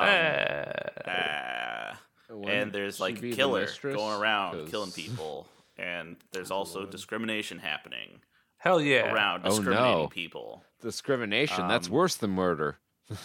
[1.07, 2.01] ah.
[2.49, 3.97] And there's like be a killer mistress?
[3.97, 5.47] going around 'Cause- killing people,
[5.77, 8.23] and there's also discrimination happening
[8.65, 9.13] hell yeah!
[9.13, 10.09] around Oh, discriminating no.
[10.09, 10.65] people.
[10.83, 11.69] Discrimination.
[11.69, 12.79] that's Um, worse than murder.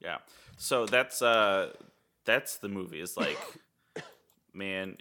[0.00, 0.18] Yeah.
[0.56, 1.72] So that's uh
[2.24, 3.00] that's the movie.
[3.00, 3.38] It's like
[4.52, 4.96] man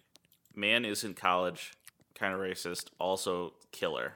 [0.56, 1.74] man is in college,
[2.14, 4.14] kind of racist, also killer.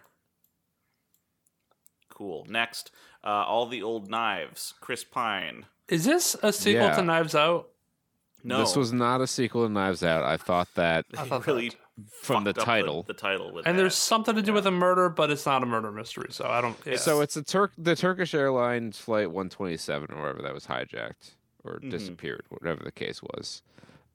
[2.09, 2.45] Cool.
[2.49, 2.91] Next,
[3.23, 4.73] uh, all the old knives.
[4.79, 5.65] Chris Pine.
[5.89, 6.95] Is this a sequel Yeah.
[6.95, 7.69] to Knives Out?
[8.43, 10.23] No, This was not a sequel to Knives Out.
[10.23, 11.77] I thought that I thought really that.
[12.21, 13.03] From the title.
[13.03, 13.81] The, title with And that.
[13.81, 16.62] there's something to do with a murder, but it's not a murder mystery, so I
[16.62, 16.75] don't.
[16.86, 16.97] Yeah.
[16.97, 21.75] So it's a Turk, the Turkish Airlines flight 127 or whatever that was hijacked or
[21.79, 21.89] Mm-hmm.
[21.89, 23.62] disappeared, whatever the case was.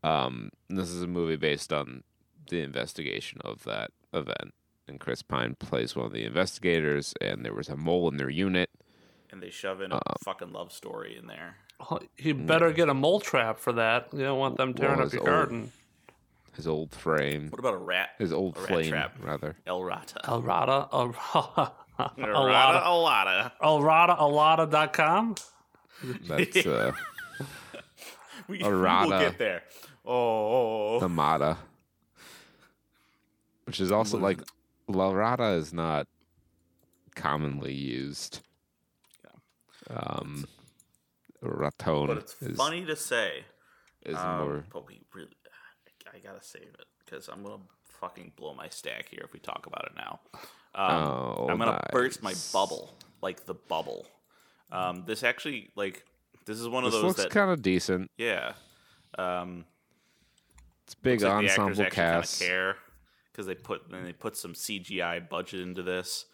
[0.03, 2.03] Um, this is a movie based on
[2.49, 4.55] the investigation of that event,
[4.89, 7.13] and Chris Pine plays one of the investigators.
[7.21, 8.71] And there was a mole in their unit.
[9.33, 11.57] and they shove in a uh, fucking love story in there.
[11.91, 14.09] Well, you better get a mole trap for that.
[14.13, 15.73] You don't want them tearing Well, up your old- garden.
[16.61, 18.11] His old frame, What about a rat?
[18.19, 19.17] his old a rat flame, trap.
[19.23, 19.57] rather.
[19.67, 20.21] El Rata.
[20.29, 22.47] El Rata, El Rata, Rata, El
[23.03, 23.53] Rata.
[23.63, 25.37] El Rata, Alada.com.
[26.29, 26.93] That's uh,
[28.49, 29.63] We, A we will get there.
[30.05, 31.57] Oh, the Mata,
[33.65, 34.41] which is also like
[34.87, 36.09] La Rata is not
[37.15, 38.41] commonly used.
[39.89, 40.45] Um,
[41.41, 43.45] Raton but it's is, funny to say.
[44.05, 44.65] is Um, more.
[44.71, 45.31] But we really,
[46.15, 47.63] I gotta save it because I'm gonna
[48.01, 50.21] fucking blow my stack here if we talk about it now.
[50.75, 54.07] Um, Oh, I'm gonna burst my bubble, like the bubble.
[54.73, 56.05] Um, this actually, like,
[56.47, 58.11] this is one of This those looks kind of decent.
[58.17, 58.53] yeah.
[59.19, 59.65] Um,
[60.85, 62.41] It's big like ensemble cast.
[62.41, 62.77] care
[63.33, 66.27] because they put then they put some CGI budget into this.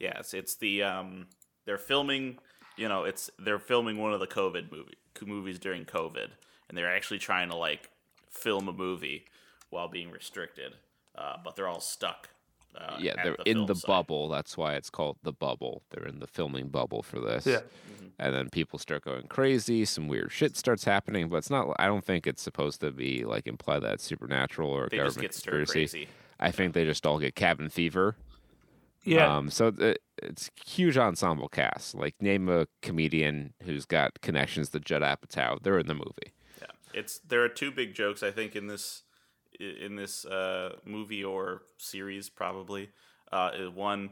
[0.00, 1.26] Yeah, it's, it's the um,
[1.66, 2.38] they're filming.
[2.76, 4.94] You know, it's they're filming one of the COVID movie
[5.24, 6.28] movies during COVID,
[6.68, 7.88] and they're actually trying to like
[8.34, 9.24] film a movie
[9.70, 10.74] while being restricted,
[11.16, 12.28] uh, but they're all stuck.
[12.76, 13.86] Uh, Yeah, they're the in the site.
[13.86, 14.28] bubble.
[14.28, 15.82] That's why it's called the bubble.
[15.90, 17.46] They're in the filming bubble for this.
[17.46, 17.60] Yeah.
[18.18, 19.84] And then people start going crazy.
[19.84, 21.74] Some weird shit starts happening, but it's not.
[21.78, 24.98] I don't think it's supposed to be like imply that it's supernatural or a They
[24.98, 25.72] just government get conspiracy.
[25.72, 26.08] crazy.
[26.40, 28.16] I think they just all get cabin fever,
[29.04, 29.36] Yeah.
[29.36, 31.94] Um, so it, it's huge ensemble cast.
[31.94, 35.62] Like name a comedian who's got connections to Judd Apatow.
[35.62, 36.32] They're in the movie.
[36.94, 39.02] It's there are two big jokes I think in this
[39.60, 42.90] in this uh, movie or series probably.
[43.32, 44.10] Uh, one,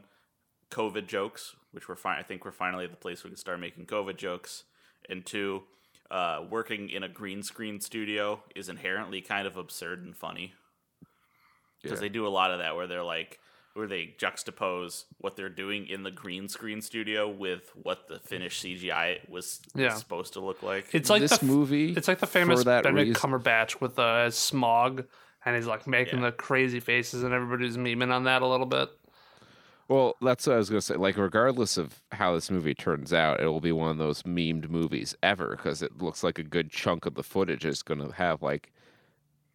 [0.71, 2.19] COVID jokes, which we're fine.
[2.19, 4.63] I think we're finally at the place we can start making COVID jokes.
[5.09, 5.63] And two,
[6.11, 10.53] uh, working in a green screen studio is inherently kind of absurd and funny
[11.81, 12.01] because Yeah.
[12.01, 13.39] they do a lot of that where they're like
[13.73, 18.63] where they juxtapose what they're doing in the green screen studio with what the finished
[18.63, 19.93] CGI was Yeah.
[19.95, 20.85] supposed to look like.
[20.93, 21.93] It's like this the, movie.
[21.93, 25.05] It's like the famous Benedict reason- Cumberbatch with uh, Smaug,
[25.45, 26.27] and he's like making Yeah.
[26.27, 28.89] the crazy faces, and everybody's memeing on that a little bit.
[29.87, 30.95] Well, that's what I was gonna say.
[30.95, 34.69] Like, regardless of how this movie turns out, it will be one of those memed
[34.69, 38.41] movies ever because it looks like a good chunk of the footage is gonna have
[38.41, 38.71] like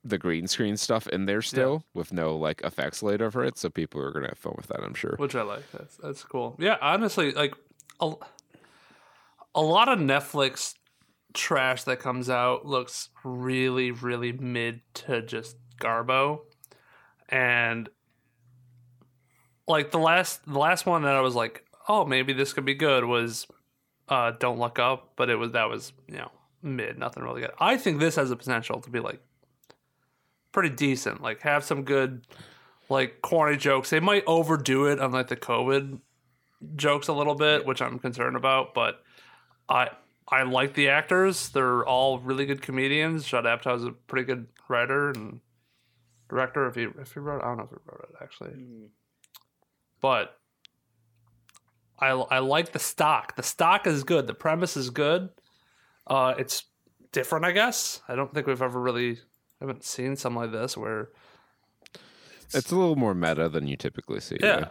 [0.09, 3.59] the green screen stuff in there still with no like effects laid over it.
[3.59, 5.15] So people are gonna have fun with that, I'm sure.
[5.17, 5.71] which I like.
[5.73, 6.57] That's that's cool.
[6.59, 7.55] Yeah, honestly, like
[8.01, 8.13] a,
[9.55, 10.75] a lot of Netflix
[11.35, 16.41] trash that comes out looks really, really mid to just garbo,
[17.29, 17.89] and
[19.67, 22.75] like the last the last one that I was like, oh, maybe this could be
[22.75, 23.47] good was
[24.09, 26.31] uh, Don't Look Up, but it was that was you know
[26.63, 27.53] mid, nothing really good.
[27.59, 29.21] I think this has the potential to be like
[30.53, 31.23] pretty decent.
[31.23, 32.27] Like have some good
[32.89, 33.91] like corny jokes.
[33.91, 36.01] They might overdo it on like the COVID
[36.77, 38.75] jokes a little bit, which I'm concerned about.
[38.75, 39.03] But
[39.69, 39.91] I
[40.29, 41.49] I like the actors.
[41.51, 43.27] They're all really good comedians.
[43.27, 45.41] Judd is a pretty good writer and
[46.29, 46.67] director.
[46.67, 48.91] If he if he wrote, I don't know if he wrote it actually,
[50.01, 50.39] but
[51.99, 53.37] I I like the stock.
[53.37, 54.27] The stock is good.
[54.27, 55.31] The premise is good.
[56.07, 56.65] Uh, it's
[57.13, 58.01] different, I guess.
[58.09, 59.19] I don't think we've ever really
[59.61, 61.11] haven't seen something like this where
[62.55, 64.39] It's a little more meta than you typically see.
[64.41, 64.69] Yeah.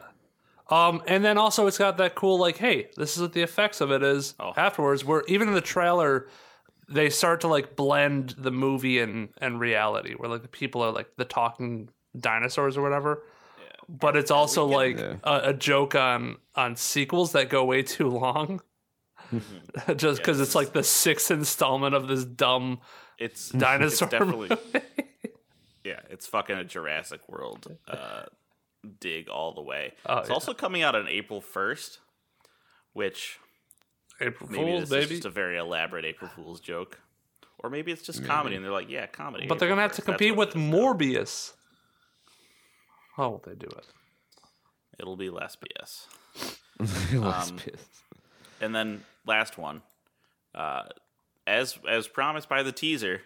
[0.69, 3.79] Um, and then also it's got that cool like, hey, this is what the effects
[3.81, 4.53] of it is Oh.
[4.57, 5.05] afterwards.
[5.05, 6.27] Where even in the trailer,
[6.89, 10.91] they start to like blend the movie and and reality, where like the people are
[10.91, 13.23] like the talking dinosaurs or whatever.
[13.87, 15.15] But it's also like Yeah.
[15.23, 18.61] a, a joke on on sequels that go way too long.
[19.95, 20.47] Just because Yes.
[20.47, 22.79] it's like the sixth installment of this dumb
[23.25, 24.07] It's dinosaur.
[24.07, 24.57] It's definitely.
[25.83, 28.23] yeah, it's fucking a Jurassic World uh,
[28.99, 29.93] dig all the way.
[30.05, 30.33] Oh, it's yeah.
[30.33, 31.99] also coming out on April first,
[32.93, 33.39] which
[34.21, 35.03] April maybe Fools, this baby.
[35.03, 36.99] is just a very elaborate April Fool's joke,
[37.59, 39.47] or maybe it's just comedy, and they're like, yeah, comedy.
[39.47, 40.77] But they're gonna have to 1st, that's compete with it is now.
[40.77, 41.53] Morbius.
[43.15, 43.85] How will they do it?
[44.99, 46.05] It'll be less BS.
[47.13, 48.03] Less Um, pissed.
[48.61, 49.81] And then last one,
[50.53, 50.83] uh,
[51.47, 53.21] as as promised by the teaser,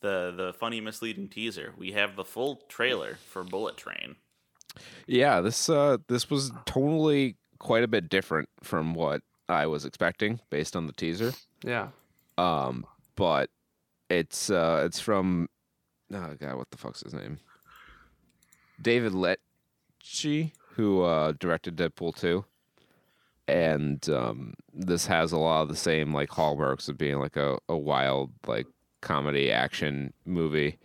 [0.00, 4.16] the the funny misleading teaser, we have the full trailer for Bullet Train.
[5.06, 10.40] Yeah, this uh this was totally quite a bit different from what I was expecting
[10.50, 11.34] based on the teaser.
[11.62, 11.88] Yeah.
[12.38, 13.50] Um, but
[14.08, 15.48] it's uh it's from
[16.12, 17.38] oh god, what the fuck's his name?
[18.80, 22.44] David Leitch, who uh directed Deadpool 2.
[23.46, 27.58] And um this has a lot of the same like hallmarks of being like a,
[27.68, 28.66] a wild like
[29.02, 30.78] comedy action movie.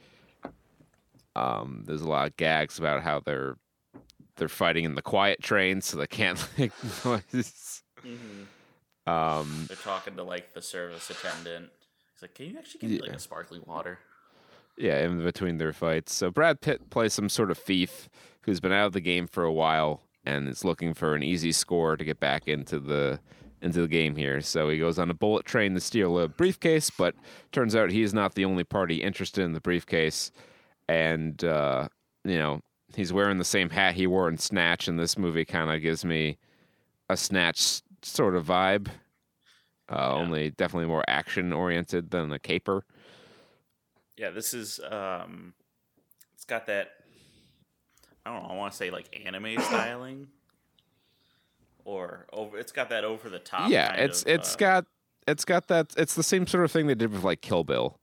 [1.35, 3.55] Um there's a lot of gags about how they're
[4.35, 6.71] they're fighting in the quiet train so they can't make
[7.05, 7.83] noise.
[9.07, 11.69] Um They're talking to like the service attendant.
[12.13, 13.99] He's like, "Can you actually give me like a sparkling water?"
[14.77, 16.13] Yeah, in between their fights.
[16.13, 18.07] So Brad Pitt plays some sort of thief
[18.41, 21.51] who's been out of the game for a while and is looking for an easy
[21.51, 23.19] score to get back into the
[23.62, 24.39] into the game here.
[24.41, 27.15] So he goes on a bullet train to steal a briefcase, but
[27.51, 30.32] turns out he's not the only party interested in the briefcase.
[30.88, 31.89] And uh,
[32.23, 32.62] you know,
[32.95, 36.05] he's wearing the same hat he wore in Snatch, and this movie kind of gives
[36.05, 36.38] me
[37.10, 38.88] a Snatch sort of vibe.
[39.91, 42.86] Uh, Only definitely more action oriented than a caper.
[44.17, 45.53] Yeah, this is um,
[46.36, 46.89] it's got that.
[48.25, 48.49] I don't know.
[48.49, 50.27] I want to say like anime styling,
[51.85, 52.58] or over.
[52.58, 53.69] It's got that over the top.
[53.69, 54.85] yeah it's of, it's uh, got
[55.27, 58.00] it's got that it's the same sort of thing they did with like kill bill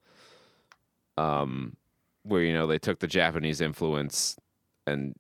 [1.16, 1.76] um
[2.22, 4.36] where you know they took the japanese influence
[4.86, 5.14] and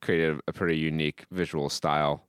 [0.00, 2.24] created a pretty unique visual style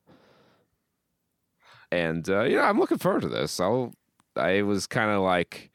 [1.91, 3.93] and uh you know i'm looking forward to this i'll
[4.36, 5.72] i was kind of like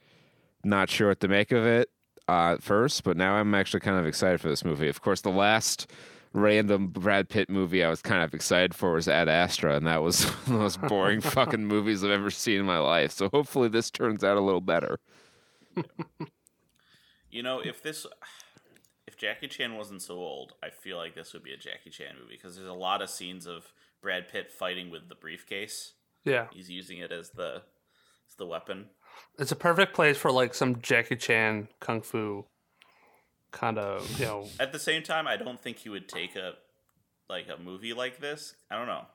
[0.64, 1.88] not sure what to make of it
[2.28, 5.20] uh at first but now i'm actually kind of excited for this movie of course
[5.22, 5.90] the last
[6.36, 10.02] random Brad Pitt movie I was kind of excited for was Ad Astra, and that
[10.02, 13.10] was one of the most boring fucking movies I've ever seen in my life.
[13.12, 14.98] So hopefully this turns out a little better.
[17.30, 21.34] You know, if this, if if Jackie Chan wasn't so old, I feel like this
[21.34, 24.50] would be a Jackie Chan movie because there's a lot of scenes of Brad Pitt
[24.50, 25.92] fighting with the briefcase.
[26.24, 27.62] Yeah, He's using it as the
[28.26, 28.86] as the weapon.
[29.38, 32.46] it's a perfect place for like some Jackie Chan kung fu
[33.56, 34.46] kind of you know.
[34.60, 36.52] At the same time, I don't think he would take a
[37.28, 38.54] like a movie like this.
[38.70, 39.06] I don't know.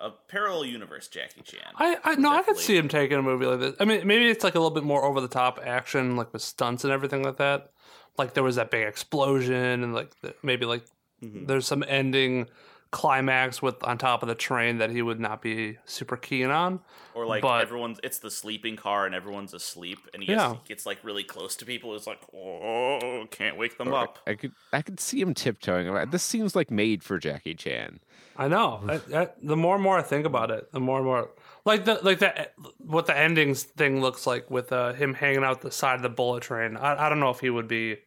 [0.00, 1.72] A parallel universe Jackie Chan.
[1.76, 3.74] I, I no, I could see him taking a movie like this.
[3.80, 6.42] I mean, maybe it's like a little bit more over the top action, like with
[6.42, 7.70] stunts and everything like that.
[8.16, 10.84] Like there was that big explosion, and like the, maybe like
[11.22, 11.48] Mhm.
[11.48, 12.46] there's some ending
[12.90, 16.80] climax with on top of the train that he would not be super keen on.
[17.14, 20.54] Or like But- everyone's it's the sleeping car and everyone's asleep and he Yeah.
[20.54, 21.94] gets, gets like really close to people.
[21.94, 24.18] It's like oh can't wake them up.
[24.26, 25.86] I could I could see him tiptoeing.
[25.86, 26.12] around.
[26.12, 28.00] This seems like made for Jackie Chan.
[28.36, 28.80] I know.
[28.88, 31.30] I, I, the more and more I think about it, the more and more
[31.66, 35.60] like the like the what the endings thing looks like with uh, him hanging out
[35.60, 36.76] the side of the bullet train.
[36.76, 37.98] I, I don't know if he would be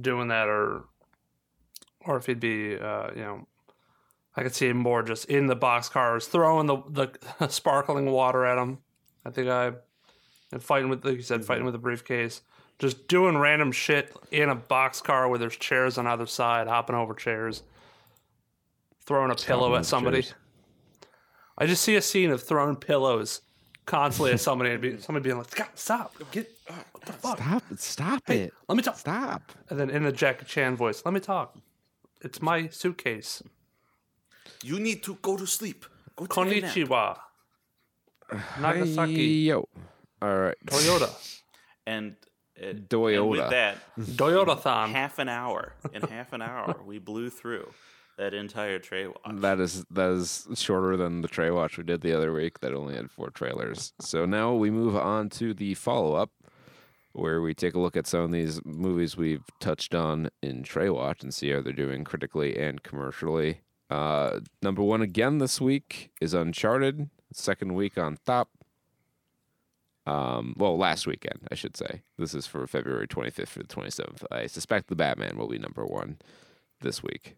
[0.00, 0.84] doing that or
[2.04, 3.48] or if he'd be uh, you know
[4.36, 6.78] I could see him more just in the boxcars throwing the
[7.38, 8.78] the sparkling water at him
[9.26, 9.72] I think I
[10.52, 12.42] and fighting with like you said fighting with a briefcase.
[12.78, 17.14] Just doing random shit in a boxcar where there's chairs on either side, hopping over
[17.14, 17.62] chairs
[19.06, 20.22] throwing a pillow at somebody.
[20.22, 20.34] chairs.
[21.58, 23.40] I just see a scene of throwing pillows
[23.86, 27.38] constantly at somebody and be, somebody being like, "God, stop, get uh, what the fuck?
[27.38, 27.62] Stop!
[27.70, 27.80] It.
[27.80, 28.52] Stop Hey, it!
[28.68, 29.52] let me talk." Stop!
[29.70, 31.56] And then in the Jackie Chan voice, "Let me talk.
[32.20, 33.42] It's my suitcase.
[34.62, 35.84] You need to go to sleep.
[36.16, 36.74] Go take a nap.
[36.74, 37.16] Konnichiwa,
[38.60, 39.12] Nagasaki,
[39.46, 39.68] Yo.
[40.22, 40.56] All right.
[40.66, 41.10] Toyota,
[41.86, 42.16] And,
[42.60, 43.28] uh, and Toyota.
[43.28, 45.74] with that, Toyota Thon." half an hour.
[45.92, 47.68] In half an hour, we blew through
[48.18, 49.40] that entire Trae Watch.
[49.42, 52.72] That is that is shorter than the Trae Watch we did the other week that
[52.72, 53.92] only had four trailers.
[54.00, 56.30] So now we move on to the follow up,
[57.12, 60.92] where we take a look at some of these movies we've touched on in Trae
[60.92, 63.60] Watch and see how they're doing critically and commercially.
[63.88, 67.10] Uh, number one again this week is Uncharted.
[67.32, 68.48] Second week on top.
[70.06, 72.02] Um, well, last weekend I should say.
[72.18, 74.24] This is for February 25th through the 27th.
[74.30, 76.18] I suspect the Batman will be number one
[76.80, 77.36] this week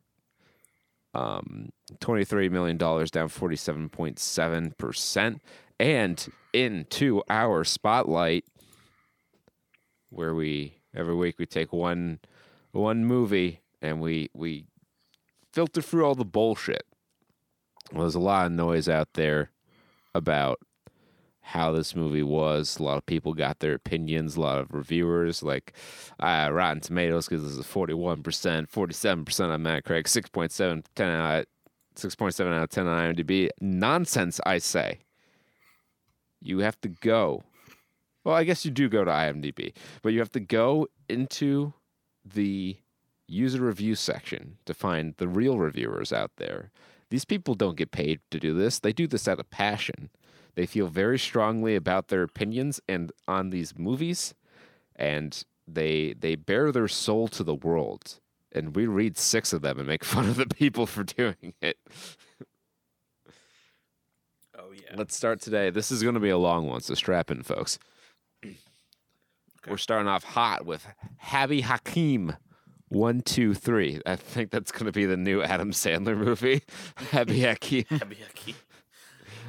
[1.14, 1.70] um,
[2.00, 5.40] $23 million, down 47.7%.
[5.80, 8.44] And into our spotlight,
[10.10, 12.18] where we every week we take one
[12.72, 14.64] one movie and we we
[15.52, 16.84] filter through all the bullshit.
[17.92, 19.50] Well, there's a lot of noise out there
[20.14, 20.60] about
[21.40, 22.78] how this movie was.
[22.78, 24.36] A lot of people got their opinions.
[24.36, 25.72] A lot of reviewers, like
[26.20, 30.84] uh, Rotten Tomatoes, because this is forty one percent, forty seven percent on Metacritic, 6.7,
[30.94, 31.46] 10 out,
[31.96, 33.48] six point seven out of ten on IMDb.
[33.60, 35.00] Nonsense, I say.
[36.40, 37.42] You have to go.
[38.24, 39.72] Well, I guess you do go to IMDb,
[40.02, 41.72] but you have to go into
[42.24, 42.76] the
[43.28, 46.70] user review section to find the real reviewers out there.
[47.10, 48.78] These people don't get paid to do this.
[48.78, 50.10] They do this out of passion.
[50.54, 54.34] They feel very strongly about their opinions and on these movies
[54.98, 58.20] and they they bare their soul to the world.
[58.50, 61.78] And we read six of them and make fun of the people for doing it.
[64.58, 64.96] oh yeah.
[64.96, 65.70] Let's start today.
[65.70, 67.78] This is going to be a long one, so strap in, folks.
[69.68, 70.86] We're starting off hot with
[71.18, 72.34] Habby Hakim.
[72.88, 74.00] One, two, three.
[74.06, 76.62] I think that's going to be the new Adam Sandler movie,
[77.10, 78.54] Habby Hakim, Habiyaki.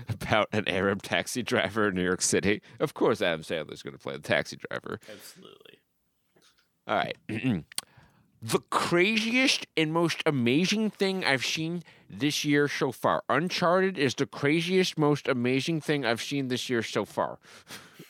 [0.10, 2.62] about an Arab taxi driver in New York City.
[2.80, 5.00] Of course, Adam Sandler's going to play the taxi driver.
[5.10, 5.80] Absolutely.
[6.88, 7.18] All right.
[8.42, 13.24] the craziest and most amazing thing I've seen this year so far.
[13.30, 17.40] Uncharted is the craziest, most amazing thing I've seen this year so far.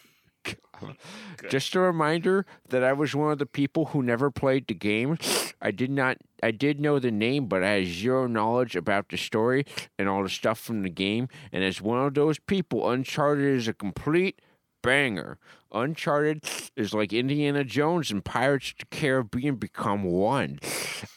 [1.49, 5.17] Just a reminder that I was one of the people who never played the game.
[5.61, 9.17] I did not I did know the name, but I had zero knowledge about the
[9.17, 9.65] story
[9.97, 11.27] and all the stuff from the game.
[11.51, 14.41] And as one of those people, Uncharted is a complete
[14.81, 15.37] banger.
[15.71, 16.43] Uncharted
[16.75, 20.59] is like Indiana Jones and Pirates of the Caribbean become one.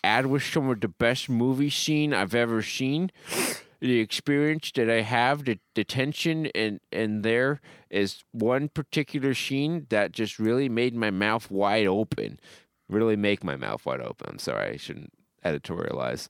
[0.04, 3.10] Add with some of the best movie scene I've ever seen.
[3.82, 7.60] The experience that I have, the, the tension and and there
[7.90, 12.38] is one particular scene that just really made my mouth wide open.
[12.88, 14.28] Really make my mouth wide open.
[14.30, 15.12] I'm sorry, I shouldn't
[15.44, 16.28] editorialize.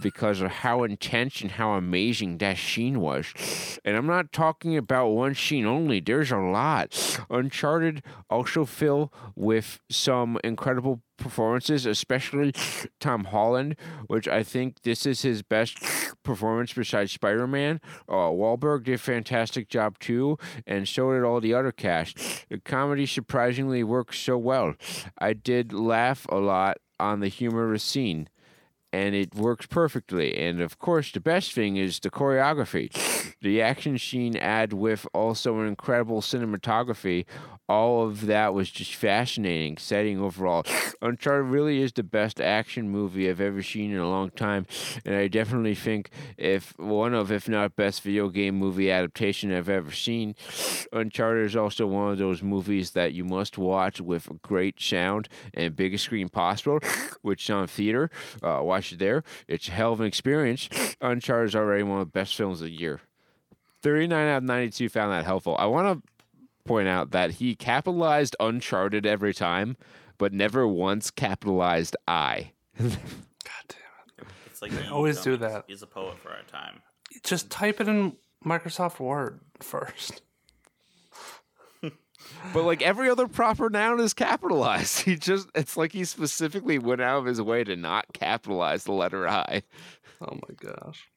[0.00, 3.78] Because of how intense and how amazing that scene was.
[3.84, 7.20] And I'm not talking about one scene only, there's a lot.
[7.28, 12.52] Uncharted also fill with some incredible performances, especially
[12.98, 13.76] Tom Holland,
[14.06, 15.78] which I think this is his best
[16.22, 17.80] performance besides Spider Man.
[18.08, 22.48] Uh, Wahlberg did a fantastic job too, and so did all the other cast.
[22.48, 24.74] The comedy surprisingly works so well.
[25.18, 28.28] I did laugh a lot on the humorous scene
[28.92, 30.36] and it works perfectly.
[30.36, 32.90] And of course, the best thing is the choreography.
[33.42, 37.24] The action scene add with also an incredible cinematography.
[37.70, 40.66] All of that was just fascinating, setting overall.
[41.02, 44.66] Uncharted really is the best action movie I've ever seen in a long time,
[45.06, 49.68] and I definitely think if one of, if not best video game movie adaptation I've
[49.68, 50.34] ever seen.
[50.92, 55.76] Uncharted is also one of those movies that you must watch with great sound and
[55.76, 56.80] biggest screen possible,
[57.22, 58.10] which is on theater.
[58.42, 59.22] Uh, watch it there.
[59.48, 60.68] It's a hell of an experience.
[61.00, 63.00] Uncharted is already one of the best films of the year.
[63.82, 65.56] 39 out of 92 found that helpful.
[65.58, 66.08] I want to
[66.64, 69.76] point out that he capitalized Uncharted every time,
[70.18, 72.52] but never once capitalized I.
[72.78, 72.88] God
[73.68, 74.26] damn it.
[74.46, 75.64] It's like they always do that.
[75.66, 76.82] He's a poet for our time.
[77.22, 80.22] Just type it in Microsoft Word first.
[82.52, 85.00] But like every other proper noun is capitalized.
[85.10, 88.92] He just, it's like he specifically went out of his way to not capitalize the
[88.92, 89.62] letter I.
[90.20, 91.08] Oh my gosh.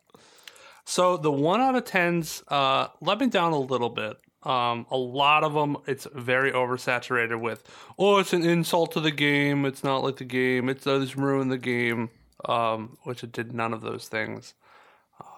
[0.85, 4.17] So the one out of tens uh, let me down a little bit.
[4.43, 7.63] Um, a lot of them, it's very oversaturated with,
[7.97, 9.65] oh, it's an insult to the game.
[9.65, 10.67] It's not like the game.
[10.67, 12.09] It does ruin the game,
[12.45, 14.53] um, which it did none of those things.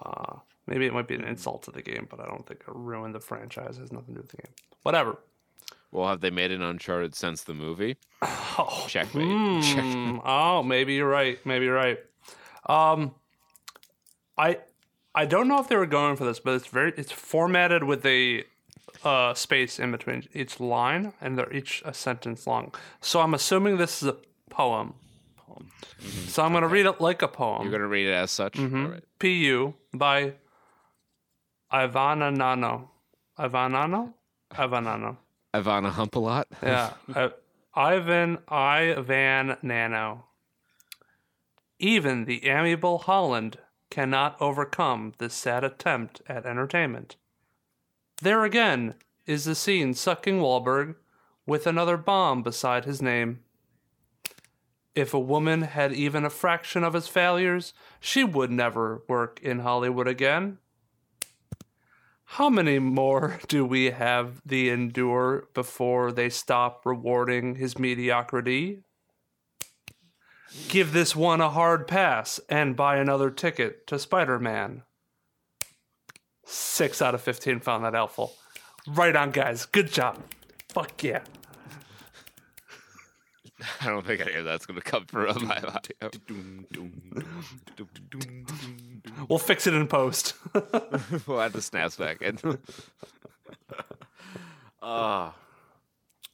[0.04, 2.68] Uh, maybe it might be an insult to the game, but I don't think it
[2.68, 3.78] ruined the franchise.
[3.78, 4.54] It has nothing to do with the game.
[4.82, 5.20] Whatever.
[5.96, 7.96] Well, have they made an Uncharted since the movie?
[8.22, 9.64] Oh, Checkmate.
[9.64, 11.38] Check- Hmm, oh, maybe you're right.
[11.46, 12.00] Maybe you're right.
[12.68, 13.16] Um,
[14.38, 14.60] I
[15.14, 18.06] I don't know if they were going for this, but it's very it's formatted with
[18.06, 18.44] a
[19.06, 22.74] uh, space in between each line, and they're each a sentence long.
[23.02, 24.18] So I'm assuming this is a
[24.50, 24.96] poem.
[25.38, 25.70] Poem.
[26.28, 27.62] So I'm gonna read it like a poem.
[27.62, 28.60] You're going to read it as such?
[28.60, 29.04] All right.
[29.20, 29.76] P.U.
[29.94, 30.34] by
[31.72, 32.92] Ivana Nano.
[33.40, 34.14] Ivanano?
[34.54, 35.18] Ivanano.
[35.62, 36.46] Ivana Humpalot?
[36.62, 36.94] Yeah.
[37.14, 37.30] I, uh,
[37.76, 40.26] Ivan Ivan Nano.
[41.78, 43.58] Even the amiable Holland
[43.90, 47.18] cannot overcome this sad attempt at entertainment.
[48.22, 48.96] There again
[49.26, 50.96] is the scene sucking Wahlberg
[51.46, 53.42] with another bomb beside his name.
[54.96, 59.60] If a woman had even a fraction of his failures, she would never work in
[59.60, 60.60] Hollywood again.
[62.26, 68.82] How many more do we have the endure before they stop rewarding his mediocrity?
[70.68, 74.84] Give this one a hard pass and buy another ticket to Spider Man.
[76.46, 78.34] Six out of 15 found that helpful.
[78.88, 79.66] Right on, guys.
[79.66, 80.22] Good job.
[80.70, 81.22] Fuck yeah.
[83.82, 86.12] I don't think any of that's going to come from my audio.
[89.30, 90.34] We'll fix it in post.
[91.28, 92.38] we'll add the snaps back in.
[94.82, 95.36] Ah.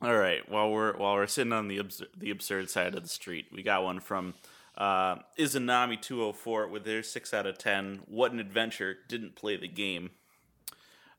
[0.01, 0.47] all right.
[0.49, 3.61] While we're while we're sitting on the abs- the absurd side of the street, we
[3.61, 4.33] got one from
[4.77, 8.01] uh, Izanami two hundred four with their six out of ten.
[8.07, 8.97] What an adventure!
[9.07, 10.11] Didn't play the game.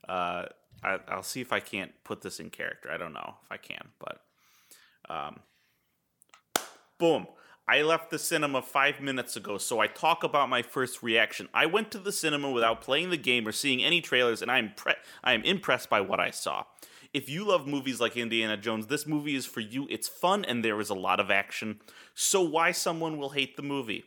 [0.07, 0.45] Uh,
[0.83, 2.91] I, I'll see if I can't put this in character.
[2.91, 4.21] I don't know if I can, but
[5.09, 5.39] um,
[6.97, 7.27] boom.
[7.67, 11.47] I left the cinema five minutes ago, so I talk about my first reaction.
[11.53, 14.57] I went to the cinema without playing the game or seeing any trailers, and I
[14.57, 16.65] am pre- I am impressed by what I saw.
[17.13, 19.87] If you love movies like Indiana Jones, this movie is for you.
[19.89, 21.79] It's fun and there is a lot of action.
[22.15, 24.05] So why someone will hate the movie?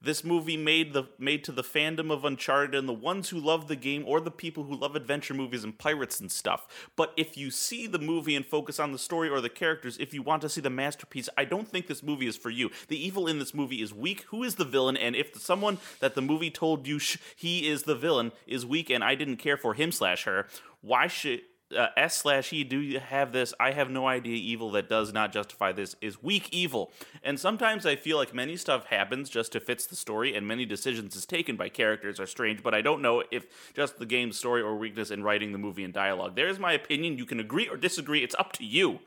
[0.00, 3.66] This movie made the made to the fandom of Uncharted and the ones who love
[3.66, 6.88] the game or the people who love adventure movies and pirates and stuff.
[6.94, 10.14] But if you see the movie and focus on the story or the characters, if
[10.14, 12.70] you want to see the masterpiece, I don't think this movie is for you.
[12.86, 14.22] The evil in this movie is weak.
[14.28, 14.96] Who is the villain?
[14.96, 18.90] And if someone that the movie told you sh- he is the villain is weak
[18.90, 20.46] and I didn't care for him slash her,
[20.80, 21.40] why should
[21.76, 23.52] uh, S slash E, do you have this?
[23.60, 24.36] I have no idea.
[24.36, 26.92] Evil that does not justify this is weak evil.
[27.22, 30.64] And sometimes I feel like many stuff happens just to fits the story, and many
[30.64, 32.62] decisions is taken by characters are strange.
[32.62, 35.84] But I don't know if just the game's story or weakness in writing the movie
[35.84, 36.36] and dialogue.
[36.36, 37.18] There's my opinion.
[37.18, 38.22] You can agree or disagree.
[38.22, 39.00] It's up to you.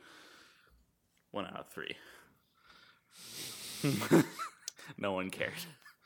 [1.31, 1.95] One out of three.
[4.97, 5.53] no one cared.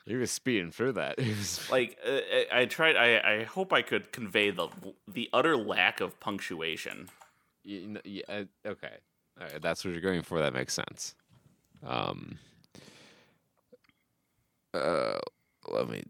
[0.06, 1.18] He was speeding through that.
[1.70, 2.96] Like uh, I, I tried.
[2.96, 4.68] I, I hope I could convey the
[5.08, 7.08] the utter lack of punctuation.
[7.64, 8.98] Yeah, uh, okay.
[9.40, 10.38] All right, that's what you're going for.
[10.40, 11.14] That makes sense.
[11.84, 12.38] Um.
[14.72, 15.18] Uh,
[15.68, 16.04] let me.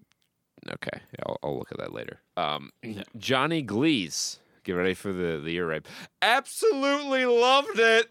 [0.68, 2.20] Okay, I'll, I'll look at that later.
[2.36, 2.70] Um,
[3.16, 5.88] Johnny Glees, get ready for the the ear rape.
[6.20, 8.11] Absolutely loved it.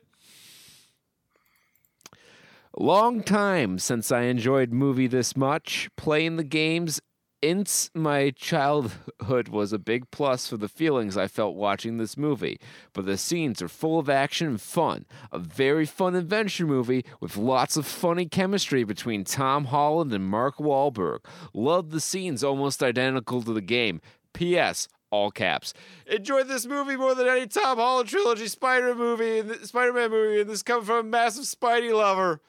[2.78, 5.88] Long time since I enjoyed movie this much.
[5.96, 7.00] Playing the games
[7.42, 12.60] since my childhood was a big plus for the feelings I felt watching this movie.
[12.92, 15.06] But the scenes are full of action and fun.
[15.32, 20.58] A very fun adventure movie with lots of funny chemistry between Tom Holland and Mark
[20.58, 21.20] Wahlberg.
[21.54, 24.02] Love the scenes almost identical to the game.
[24.34, 24.90] P.S.
[25.12, 25.74] All caps.
[26.08, 30.62] Enjoyed this movie more than any Tom Holland trilogy Spider movie, Spider-Man movie, and this
[30.62, 32.42] coming from a massive Spidey lover.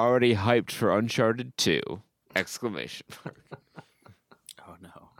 [0.00, 1.82] Already hyped for Uncharted 2!
[2.34, 3.44] Exclamation mark.
[4.66, 5.10] Oh no.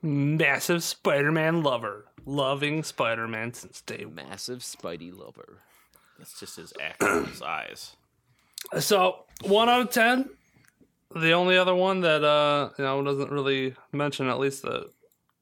[0.00, 4.14] Massive Spider-Man lover, loving Spider-Man since day one.
[4.14, 5.58] Massive Spidey lover.
[6.16, 7.96] That's just his acting his eyes.
[8.78, 10.30] So one out of ten.
[11.14, 14.88] The only other one that uh you know doesn't really mention at least the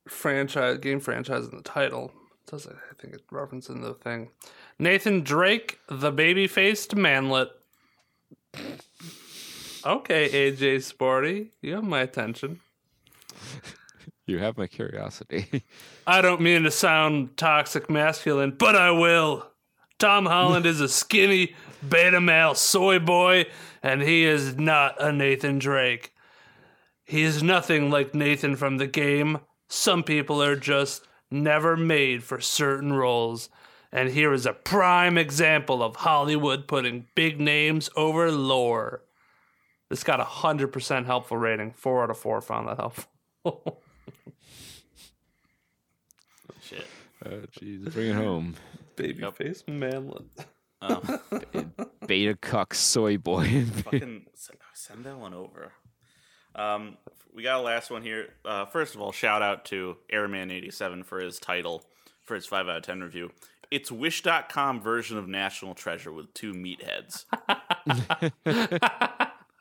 [0.08, 2.10] franchise game franchise in the title.
[2.46, 4.30] It does I think it references in the thing.
[4.76, 7.50] Nathan Drake, the baby faced manlet.
[9.86, 12.60] Okay, AJ Sporty, you have my attention.
[14.28, 15.62] You have my curiosity.
[16.06, 19.46] I don't mean to sound toxic masculine, but I will.
[20.00, 21.54] Tom Holland is a skinny
[21.88, 23.46] beta male soy boy,
[23.84, 26.12] and he is not a Nathan Drake.
[27.04, 29.38] He is nothing like Nathan from the game.
[29.68, 33.48] Some people are just never made for certain roles.
[33.92, 39.02] And here is a prime example of Hollywood putting big names over lore.
[39.88, 41.72] This got a 100% helpful rating.
[41.72, 43.10] Four out of four found that helpful.
[46.60, 46.86] Shit.
[47.24, 47.92] oh, jeez.
[47.92, 48.56] Bring it home.
[48.96, 50.24] Baby face manlet.
[50.80, 51.20] Um,
[52.06, 53.64] Beta cuck soy boy.
[53.64, 54.26] fucking
[54.74, 55.72] send that one over.
[56.54, 56.96] Um,
[57.34, 58.28] we got a last one here.
[58.44, 61.84] Uh, first of all, shout out to Airman87 for his title
[62.24, 63.30] for his 5 out of 10 review.
[63.70, 67.24] It's Wish.com version of National Treasure with two meatheads.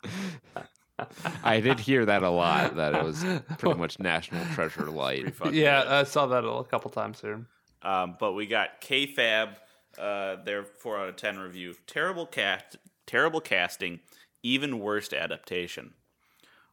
[1.44, 3.24] I did hear that a lot, that it was
[3.58, 5.34] pretty much National Treasure Light.
[5.52, 5.84] Yeah.
[5.88, 7.46] I saw that a couple times here.
[7.82, 9.58] Um, but we got KFab,
[10.00, 11.76] uh, their four out of ten review.
[11.86, 14.00] Terrible cast, terrible casting,
[14.42, 15.94] even worst adaptation.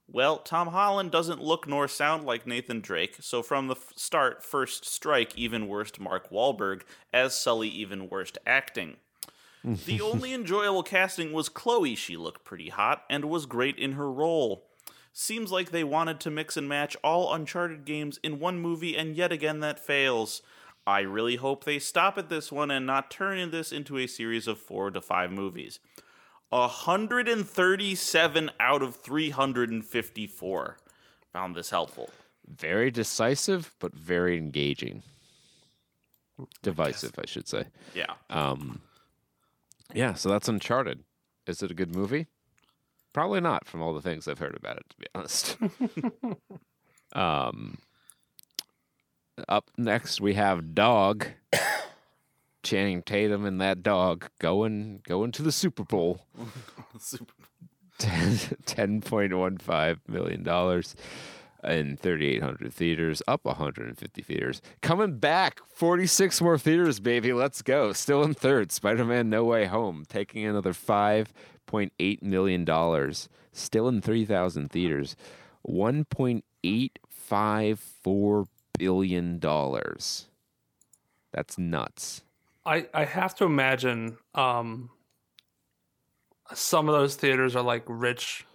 [0.09, 4.45] Well, Tom Holland doesn't look nor sound like Nathan Drake, so from the f- start,
[4.45, 8.97] first strike, even worst Mark Wahlberg as Sully, even worst acting.
[9.65, 11.95] The only enjoyable casting was Chloe.
[11.95, 14.67] She looked pretty hot and was great in her role.
[15.13, 19.15] Seems like they wanted to mix and match all Uncharted games in one movie, and
[19.15, 20.43] yet again that fails.
[20.87, 24.49] I really hope they stop at this one and not turn this into a series
[24.49, 25.79] of four to five movies.
[26.49, 30.77] 137 out of 354
[31.33, 32.11] found this helpful.
[32.47, 35.03] Very decisive, but very engaging.
[36.63, 37.65] Divisive, I should say.
[37.95, 38.13] Yeah.
[38.29, 38.83] Um,
[39.95, 41.01] yeah, so that's Uncharted.
[41.47, 42.27] Is it a good movie?
[43.13, 45.57] Probably not, from all the things I've heard about it, to be honest.
[47.15, 47.79] um,
[49.49, 51.27] up next, we have Dog.
[52.63, 56.27] Channing Tatum and that dog going going to the Super Bowl.
[56.99, 57.25] Super.
[57.25, 58.09] Bowl.
[58.67, 60.95] Ten point one five million dollars
[61.65, 64.61] in thirty eight hundred theaters, up one hundred and fifty theaters.
[64.81, 67.33] Coming back, forty six more theaters, baby.
[67.33, 67.93] Let's go.
[67.93, 68.73] Still in third.
[68.73, 71.33] Spider Man No Way Home taking another five
[71.67, 73.29] point eight million dollars.
[73.53, 75.17] Still in three thousand theaters.
[75.63, 78.47] One point eight five four
[78.79, 80.27] billion dollars.
[81.33, 82.23] That's nuts.
[82.65, 84.91] I, I have to imagine um,
[86.55, 88.47] some of those theaters are like rich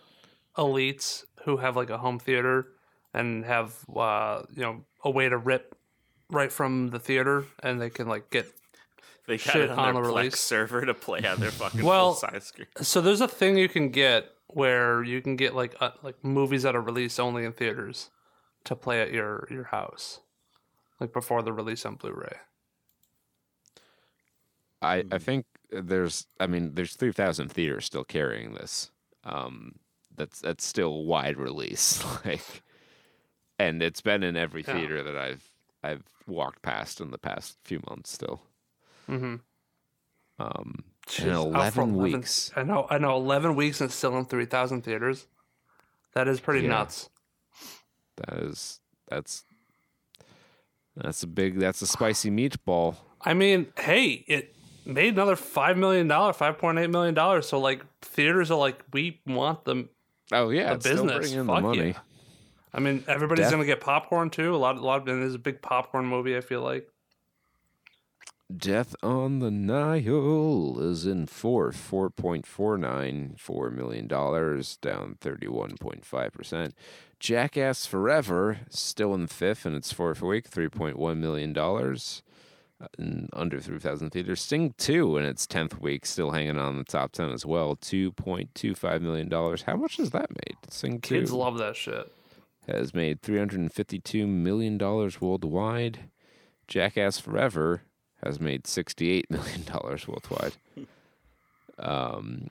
[0.57, 2.67] elites who have like a home theater
[3.19, 5.75] and have uh, you know a way to rip
[6.29, 8.45] right from the theater and they can like get
[9.27, 10.39] They got Shit it on, on their the Plex release.
[10.39, 12.67] server to play on their fucking Well, full size screen.
[12.81, 16.63] so there's a thing you can get where you can get like uh, like movies
[16.63, 18.09] that are released only in theaters
[18.65, 20.21] to play at your your house
[20.99, 22.37] like before the release on Blu-ray.
[24.81, 28.91] I, I think there's I mean there's three thousand theaters still carrying this.
[29.23, 29.79] Um,
[30.15, 32.63] that's that's still wide release, like,
[33.59, 34.73] and it's been in every Yeah.
[34.73, 35.49] theater that I've
[35.83, 38.11] I've walked past in the past few months.
[38.11, 38.41] Still,
[39.09, 39.35] Mm-hmm.
[40.39, 42.51] um, Jeez, in eleven 11 weeks.
[42.55, 43.15] I know, I know.
[43.15, 45.27] Eleven weeks and still in three thousand theaters.
[46.13, 46.73] That is pretty Yeah.
[46.73, 47.09] nuts.
[48.17, 49.43] That is that's
[50.95, 52.95] that's a big that's a spicy meatball.
[53.21, 54.55] I mean, hey, it
[54.85, 57.47] made another five million dollars, five point eight million dollars.
[57.47, 59.89] So like theaters are like, we want them
[60.31, 61.17] Oh yeah, the it's still business.
[61.29, 61.87] bringing the Fuck money.
[61.89, 61.99] yeah.
[62.73, 64.55] I mean, everybody's Def- gonna get popcorn too.
[64.55, 65.07] A lot, a lot.
[65.07, 66.35] And it's a big popcorn movie.
[66.37, 66.89] I feel like.
[68.55, 75.17] Death on the Nile is in fourth, four point four nine four million dollars, down
[75.19, 76.73] thirty one point five percent.
[77.19, 82.23] Jackass Forever still in fifth in its fourth week, three point one million dollars,
[82.79, 82.87] uh,
[83.33, 84.39] under three thousand theaters.
[84.39, 88.13] Sing two in its tenth week, still hanging on the top ten as well, two
[88.13, 89.63] point two five million dollars.
[89.63, 90.55] How much has that made?
[90.69, 92.13] Sing two Kids love that shit.
[92.67, 96.09] Has made $352 million worldwide.
[96.67, 97.83] Jackass Forever
[98.23, 99.63] has made $68 million
[100.07, 100.53] worldwide.
[101.79, 102.47] um,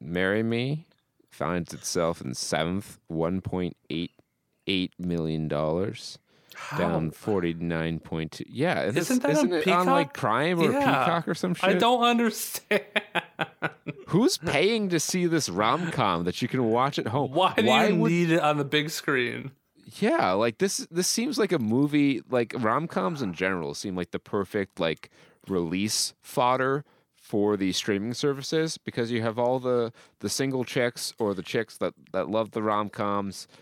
[0.00, 0.86] Marry Me
[1.30, 5.48] finds itself in seventh, $1.88 million.
[6.78, 8.44] Down forty nine point two.
[8.48, 10.14] Yeah, Isn't that on it on like Peacock?
[10.14, 10.80] Prime or Yeah.
[10.80, 11.68] Peacock or some shit?
[11.68, 12.82] I don't understand.
[14.08, 17.32] Who's paying to see this rom com that you can watch at home?
[17.32, 19.50] Why do you would need it on the big screen?
[20.00, 24.18] Yeah, like this this seems like a movie like rom-coms in general seem like the
[24.18, 25.10] perfect like
[25.48, 26.84] release fodder
[27.14, 31.76] for the streaming services because you have all the the single chicks or the chicks
[31.78, 33.56] that that love the rom-coms uh,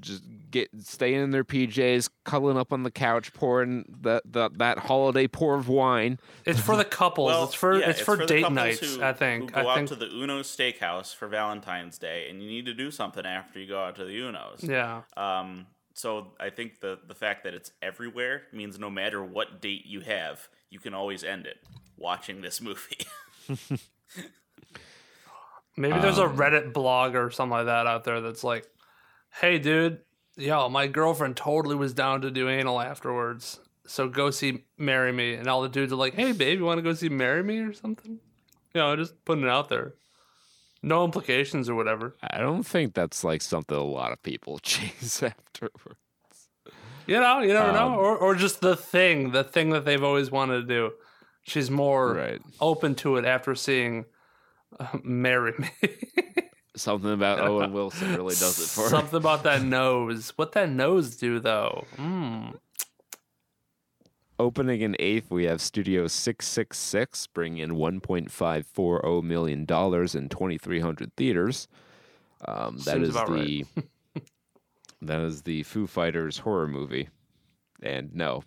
[0.00, 4.78] just get staying in their PJs, cuddling up on the couch, pouring that that that
[4.78, 6.18] holiday pour of wine.
[6.44, 7.26] It's for the couples.
[7.28, 8.96] Well, it's for yeah, it's, for, the date couples nights.
[8.96, 9.50] who- I think.
[9.54, 9.88] Who go I out think.
[9.90, 13.66] to the Uno Steakhouse for Valentine's Day, and you need to do something after you
[13.68, 14.62] go out to the Unos.
[14.62, 15.02] yeah.
[15.16, 19.86] Um, so I think the the fact that it's everywhere means no matter what date
[19.86, 21.58] you have, you can always end it
[21.96, 22.98] watching this movie.
[25.76, 28.64] Maybe there's a Um, Reddit blog or something like that out there that's like,
[29.40, 30.00] "Hey, dude,
[30.36, 35.34] yo, my girlfriend totally was down to do anal afterwards, so go see Marry Me."
[35.34, 37.58] And all the dudes are like, "Hey, babe, you want to go see Marry Me
[37.58, 38.20] or something?"
[38.74, 39.94] You know, just putting it out there.
[40.82, 42.16] No implications or whatever.
[42.22, 45.96] I don't think that's like something a lot of people chase afterward.
[47.06, 50.02] You know, you never know, Um, or or just the thing, the thing that they've
[50.02, 50.92] always wanted to do.
[51.46, 52.40] She's more Right.
[52.60, 54.06] open to it after seeing
[54.80, 55.68] uh, "Marry Me."
[56.76, 58.88] Something about Owen Wilson really does it for her.
[58.88, 60.32] Something about that nose.
[60.36, 61.84] What that nose do though?
[61.96, 62.56] Mm.
[64.36, 71.68] Opening in eighth, we have Studio 666, bringing in $1.540 million in 2,300 theaters.
[72.46, 73.64] Um, that Seems is about the
[75.02, 77.08] that is the Foo Fighters horror movie,
[77.80, 78.42] and no,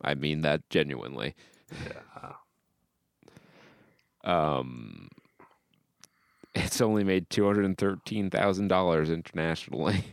[0.00, 1.34] I mean that genuinely.
[1.84, 2.32] Yeah.
[4.24, 5.08] Um,
[6.54, 10.04] it's only made two hundred and thirteen thousand dollars internationally.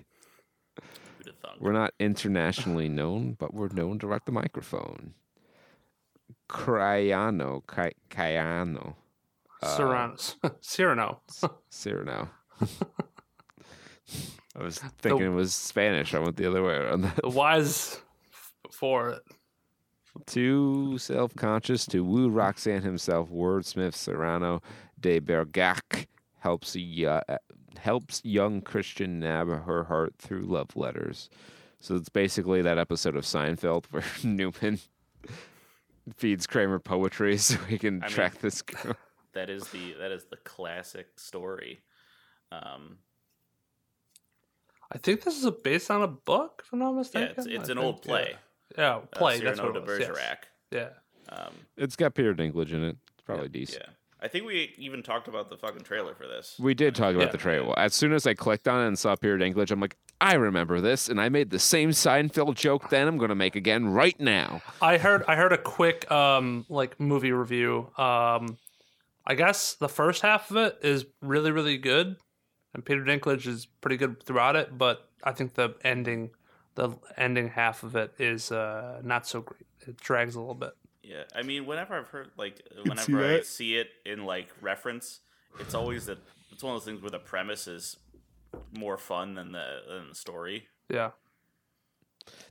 [1.17, 1.57] Who'd have thunk?
[1.59, 5.13] We're not internationally known, but we're known to rock the microphone.
[6.49, 8.95] Cryano, Ky- Cayano,
[9.63, 10.15] Serrano.
[10.43, 11.21] Uh, Cyrano.
[11.69, 12.29] Cyrano.
[14.53, 16.13] I was thinking it was Spanish.
[16.13, 17.09] I went the other way around.
[17.23, 18.01] The wise
[18.69, 19.21] for it.
[20.25, 24.61] Too self conscious to woo Roxanne himself, wordsmith Serrano
[24.99, 26.07] de Bergac
[26.41, 27.21] helps, y-
[27.79, 31.29] helps young Christian nab her heart through love letters.
[31.79, 34.79] So it's basically that episode of Seinfeld where Newman
[36.15, 38.95] feeds Kramer poetry so he can I mean- track this girl.
[39.33, 41.79] That is the that is the classic story.
[42.51, 42.97] Um,
[44.91, 47.33] I think this is a, based on a book, if I'm not yeah, mistaken.
[47.37, 48.35] it's, it's an think, old play.
[48.77, 49.39] Yeah, yeah uh, play.
[49.39, 49.99] that's Cyrano what de it was.
[49.99, 50.09] yes.
[50.09, 50.37] Bergerac.
[50.71, 50.89] Yeah.
[51.29, 52.97] Um, It's got Peter Dinklage in it.
[53.13, 53.83] It's probably decent.
[53.87, 53.93] yeah,
[54.23, 56.55] I think we even talked about the fucking trailer for this.
[56.59, 57.31] We did talk about Yeah.
[57.31, 57.77] the trailer.
[57.79, 60.79] As soon as I clicked on it and saw Peter Dinklage, I'm like, I remember
[60.79, 63.07] this, and I made the same Seinfeld joke then.
[63.07, 64.61] I'm going to make again right now.
[64.79, 67.89] I heard I heard a quick um like movie review.
[67.97, 68.57] Um
[69.25, 72.17] I guess the first half of it is really really good
[72.73, 76.29] and Peter Dinklage is pretty good throughout it, but I think the ending
[76.75, 79.65] the ending half of it is uh not so great.
[79.87, 80.73] It drags a little bit.
[81.11, 83.45] Yeah, I mean, whenever I've heard like see whenever I that.
[83.45, 85.19] see it in like reference,
[85.59, 86.19] it's always that
[86.51, 87.97] it's one of those things where the premise is
[88.77, 90.67] more fun than the than the story.
[90.89, 91.11] Yeah.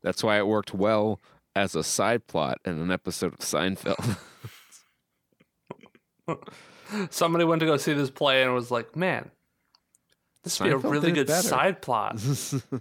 [0.02, 1.20] That's why it worked well
[1.54, 4.18] as a side plot in an episode of Seinfeld.
[7.10, 9.30] Somebody went to go see this play and was like, "Man,
[10.42, 12.20] this would be a really good better." side plot."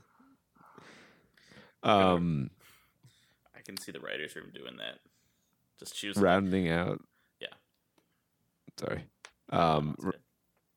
[1.84, 2.50] um,
[3.56, 5.00] I can see the writers' room doing that.
[5.80, 6.22] Just choosing.
[6.22, 7.02] rounding out.
[7.40, 7.48] Yeah.
[8.78, 9.06] Sorry.
[9.50, 10.14] Um, r-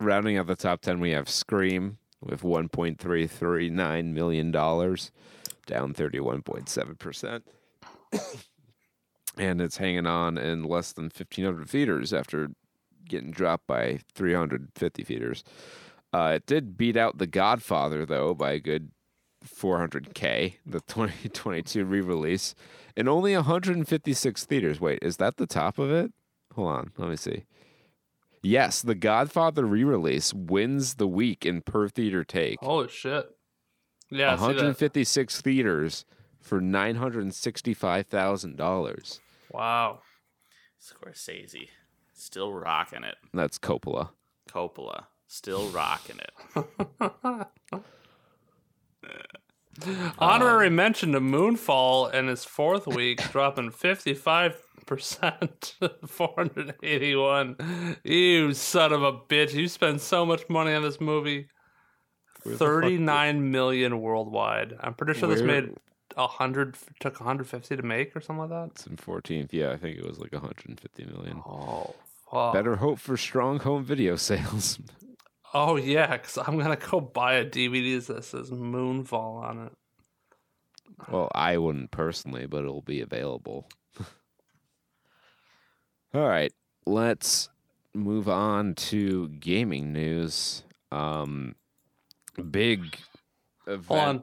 [0.01, 4.97] rounding out the top 10, we have Scream with $1.339 million, down
[5.95, 7.43] 31.7%.
[9.39, 12.51] and it's hanging on in less than 1,500 theaters after
[13.09, 15.43] getting dropped by 350 theaters.
[16.13, 18.91] Uh, it did beat out The Godfather though by a good
[19.45, 22.55] 400k, the 2022 re-release,
[22.97, 24.81] in only 156 theaters.
[24.81, 26.13] Wait, is that the top of it?
[26.55, 27.45] Hold on, let me see.
[28.43, 32.59] Yes, The Godfather re-release wins the week in per theater take.
[32.61, 33.27] Holy shit!
[34.11, 34.47] Yeah, I see that.
[34.49, 36.05] 156 theaters
[36.41, 39.21] for nine hundred and sixty-five thousand dollars.
[39.53, 40.01] Wow.
[40.81, 41.69] Scorsese
[42.13, 43.15] still rocking it.
[43.33, 44.11] That's Coppola.
[44.51, 46.67] Coppola still rocking it.
[50.19, 54.57] Honorary mention to Moonfall in his fourth week, dropping 55%,
[56.09, 57.97] 481.
[58.05, 59.53] You son of a bitch.
[59.55, 61.49] You spend so much money on this movie.
[62.43, 64.75] Where the fuck did- 39 million worldwide.
[64.81, 65.75] I'm pretty sure this Where- made
[66.15, 68.71] 100, took 150 to make or something like that.
[68.73, 69.49] It's in 14th.
[69.53, 71.41] Yeah, I think it was like 150 million.
[71.47, 71.95] Oh,
[72.31, 72.53] fuck.
[72.53, 74.79] Better hope for strong home video sales.
[75.55, 79.73] Oh, yeah, because I'm going to go buy a DVD that says Moonfall on it.
[81.11, 83.69] Well, I wouldn't personally, but it'll be available.
[86.15, 86.53] All right,
[86.87, 87.49] let's
[87.95, 90.63] move on to gaming news.
[90.91, 91.55] Um,
[92.51, 92.99] big
[93.67, 93.87] event.
[93.87, 94.23] Hold on.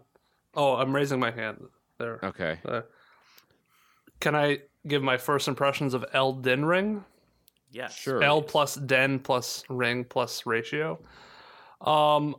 [0.55, 1.65] Oh, I'm raising my hand.
[1.97, 2.19] There.
[2.23, 2.59] Okay.
[2.65, 2.81] Uh,
[4.19, 7.03] can I give my first impressions of Elden Ring?
[7.71, 7.95] Yes.
[7.95, 8.23] Sure.
[8.23, 10.99] L plus den plus ring plus ratio.
[11.81, 12.35] Um,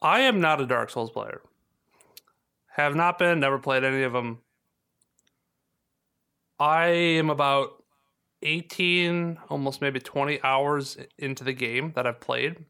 [0.00, 1.42] I am not a Dark Souls player.
[2.76, 3.40] Have not been.
[3.40, 4.38] Never played any of them.
[6.58, 7.82] I am about
[8.42, 12.64] eighteen, almost maybe twenty hours into the game that I've played.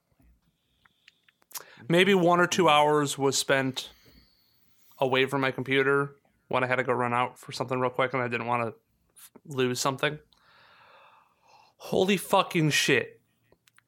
[1.88, 3.90] Maybe one or two hours was spent
[4.98, 6.16] away from my computer
[6.48, 8.74] when I had to go run out for something real quick and I didn't want
[8.74, 8.74] to
[9.56, 10.18] lose something.
[11.84, 13.20] Holy fucking shit.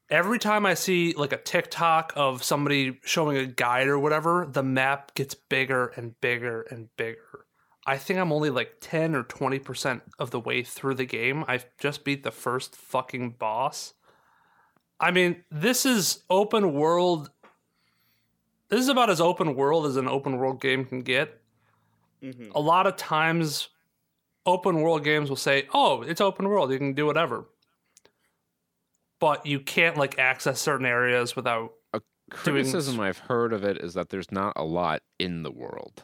[0.08, 4.62] Every time I see like a TikTok of somebody showing a guide or whatever, the
[4.62, 7.46] map gets bigger and bigger and bigger.
[7.86, 11.44] I think I'm only like 10 or 20% of the way through the game.
[11.46, 13.92] I've just beat the first fucking boss.
[14.98, 17.30] I mean, this is open world.
[18.70, 21.38] This is about as open world as an open world game can get
[22.22, 23.68] hmm a lot of times
[24.46, 27.46] open world games will say oh it's open world you can do whatever
[29.22, 32.00] but you can't like access certain areas without a
[32.30, 36.02] Criticism I've heard of it is that there's not a lot in the world.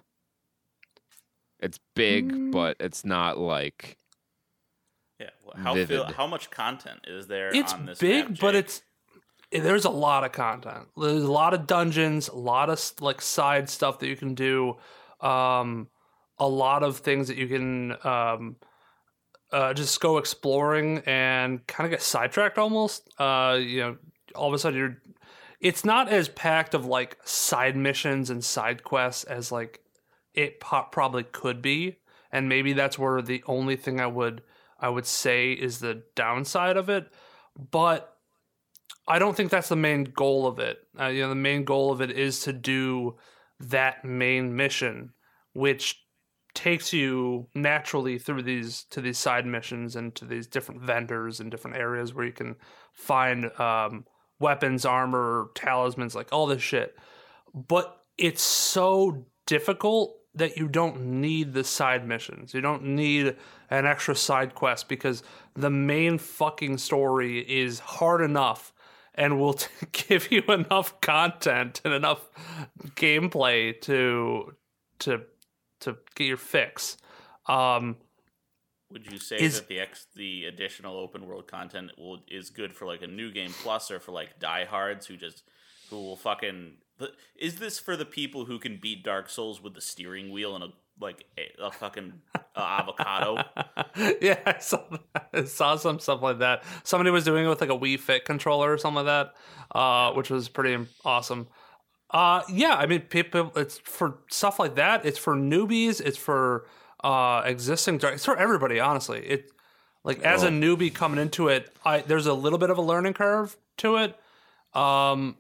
[1.59, 2.53] It's big, Mm.
[2.53, 3.97] but it's not like
[5.19, 5.31] Yeah.
[5.43, 5.89] well, How Vivid.
[5.89, 8.83] feel, how much content is there it's on this big map, but it's
[9.51, 13.69] there's a lot of content there's a lot of dungeons a lot of like side
[13.69, 14.77] stuff that you can do
[15.23, 15.89] um
[16.39, 18.57] a lot of things that you can um
[19.53, 23.09] uh, just go exploring and kind of get sidetracked almost.
[23.19, 23.97] Uh you know
[24.35, 24.97] all of a sudden you're
[25.61, 29.81] it's not as packed of like side missions and side quests as like
[30.35, 31.99] it po- probably could be.
[32.31, 34.43] And maybe that's where the only thing i would
[34.79, 37.11] i would say is the downside of it.
[37.71, 38.15] But
[39.09, 40.79] I don't think that's the main goal of it.
[40.99, 43.17] Uh, you know, the main goal of it is to do
[43.59, 45.15] that main mission,
[45.55, 46.05] which
[46.55, 51.51] takes you naturally through these to these side missions and to these different vendors and
[51.51, 52.57] different areas where you can
[52.93, 54.05] find um,
[54.41, 56.97] weapons, armor, talismans, like all this shit.
[57.55, 62.55] But it's so difficult that you don't need the side missions.
[62.55, 63.37] You don't need
[63.71, 65.23] an extra side quest because
[65.55, 68.73] the main fucking story is hard enough
[69.15, 72.29] and will t- give you enough content and enough
[72.95, 74.55] gameplay to
[75.01, 75.23] to
[75.81, 76.97] to get your fix.
[77.47, 77.97] Um,
[78.91, 82.75] Would you say is- that the ex the additional open world content will is good
[82.75, 85.43] for like a new game plus or for like diehards who just
[85.91, 86.75] who will fucking
[87.39, 90.65] is this for the people who can beat Dark Souls with the steering wheel and
[90.65, 90.69] a
[91.01, 93.45] like a, a fucking uh, avocado?
[94.21, 95.29] yeah, I saw that.
[95.33, 96.65] I saw some stuff like that.
[96.83, 100.13] Somebody was doing it with like a Wii Fit controller or something like that, uh,
[100.15, 101.47] which was pretty awesome.
[102.11, 103.53] Uh, yeah, I mean, people.
[103.57, 105.05] It's for stuff like that.
[105.05, 106.01] It's for newbies.
[106.01, 106.67] It's for
[107.05, 108.01] uh, existing.
[108.03, 108.81] It's for everybody.
[108.81, 109.51] Honestly, it
[110.05, 113.15] like as a newbie coming into it, I there's a little bit of a learning
[113.15, 114.17] curve to it.
[114.75, 115.37] Um,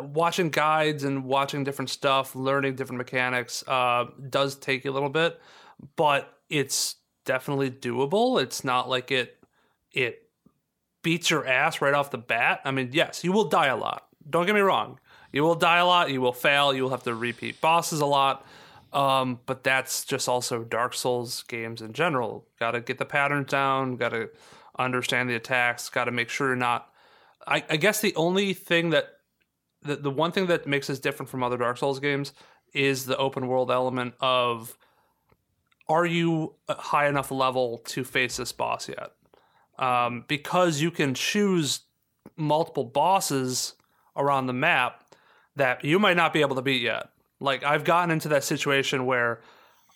[0.00, 5.08] watching guides and watching different stuff, learning different mechanics, uh, does take you a little
[5.08, 5.40] bit,
[5.96, 8.40] but it's definitely doable.
[8.40, 9.38] It's not like it
[9.92, 10.22] it
[11.02, 12.60] beats your ass right off the bat.
[12.64, 14.06] I mean, yes, you will die a lot.
[14.28, 15.00] Don't get me wrong.
[15.32, 16.10] You will die a lot.
[16.10, 16.74] You will fail.
[16.74, 18.44] You will have to repeat bosses a lot.
[18.92, 22.46] Um, but that's just also Dark Souls games in general.
[22.58, 23.96] Got to get the patterns down.
[23.96, 24.30] Got to
[24.78, 25.88] understand the attacks.
[25.88, 26.92] Got to make sure you're not.
[27.46, 29.18] I, I guess the only thing that
[29.82, 32.32] the the one thing that makes this different from other Dark Souls games
[32.74, 34.76] is the open world element of
[35.88, 39.12] are you high enough level to face this boss yet?
[39.78, 41.80] Um, because you can choose
[42.36, 43.74] multiple bosses
[44.16, 45.04] around the map
[45.56, 47.08] that you might not be able to beat yet.
[47.40, 49.40] Like I've gotten into that situation where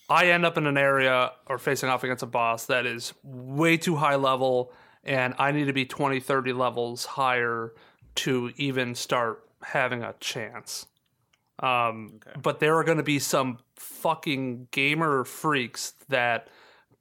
[0.09, 3.77] I end up in an area or facing off against a boss that is way
[3.77, 4.73] too high level
[5.05, 7.73] and I need to be 20, 30 levels higher
[8.17, 10.87] to even start having a chance.
[11.59, 16.49] Um, But there are going to be some fucking gamer freaks that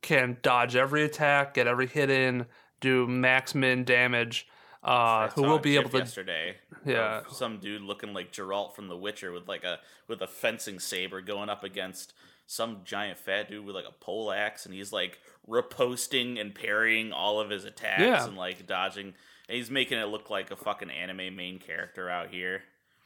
[0.01, 2.45] can dodge every attack, get every hit in,
[2.81, 4.47] do max min damage,
[4.83, 5.99] uh, who will be able to.
[5.99, 6.55] yesterday.
[6.85, 7.21] Yeah.
[7.31, 11.21] some dude looking like Geralt from The Witcher with like a with a fencing saber
[11.21, 12.13] going up against
[12.45, 15.19] some giant fat dude with like a pole axe, and he's like
[15.49, 18.25] reposting and parrying all of his attacks Yeah.
[18.25, 19.13] and like dodging.
[19.49, 22.63] And he's making it look like a fucking anime main character out here.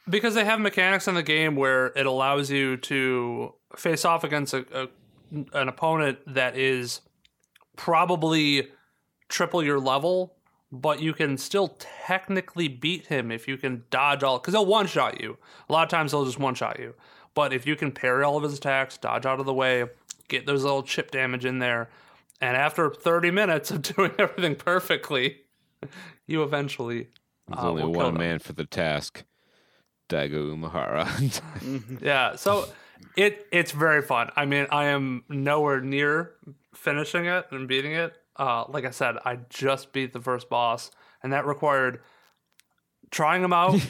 [0.08, 4.54] because they have mechanics in the game where it allows you to face off against
[4.54, 4.88] a, a
[5.52, 7.00] an opponent that is
[7.76, 8.68] probably
[9.28, 10.34] triple your level,
[10.70, 14.86] but you can still technically beat him if you can dodge all because he'll one
[14.86, 15.38] shot you.
[15.68, 16.94] A lot of times he'll just one shot you,
[17.34, 19.84] but if you can parry all of his attacks, dodge out of the way,
[20.28, 21.88] get those little chip damage in there,
[22.40, 25.38] and after thirty minutes of doing everything perfectly,
[26.26, 27.08] you eventually.
[27.48, 29.24] There's uh, only one man for the task.
[30.08, 31.06] Daigo Umehara.
[32.02, 32.68] Yeah, so
[33.16, 34.30] it it's very fun.
[34.36, 36.32] I mean, I am nowhere near
[36.74, 38.14] finishing it and beating it.
[38.38, 40.90] Uh, like I said, I just beat the first boss,
[41.22, 42.00] and that required
[43.10, 43.80] trying them out,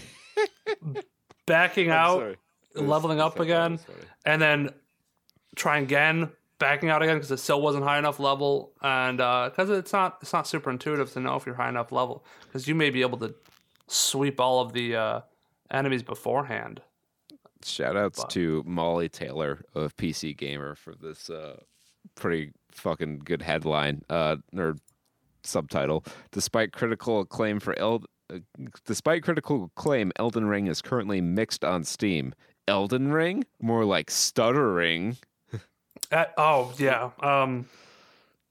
[1.47, 2.37] backing out,
[2.75, 3.79] leveling up again,
[4.25, 4.71] and then
[5.57, 9.93] trying again, backing out again because it still wasn't high enough level, and because it's
[9.93, 12.91] not it's not super intuitive to know if you're high enough level because you may
[12.91, 13.35] be able to
[13.87, 15.21] sweep all of the uh,
[15.71, 16.81] enemies beforehand.
[17.65, 21.59] Shout outs to Molly Taylor of PC Gamer for this uh,
[22.15, 24.77] pretty fucking good headline uh, or
[25.43, 26.05] subtitle.
[26.33, 28.39] Despite critical acclaim for El- uh,
[28.85, 32.35] despite critical acclaim, Elden Ring is currently mixed on Steam.
[32.67, 35.17] Elden Ring, more like stuttering.
[36.13, 37.67] Uh, oh yeah, um,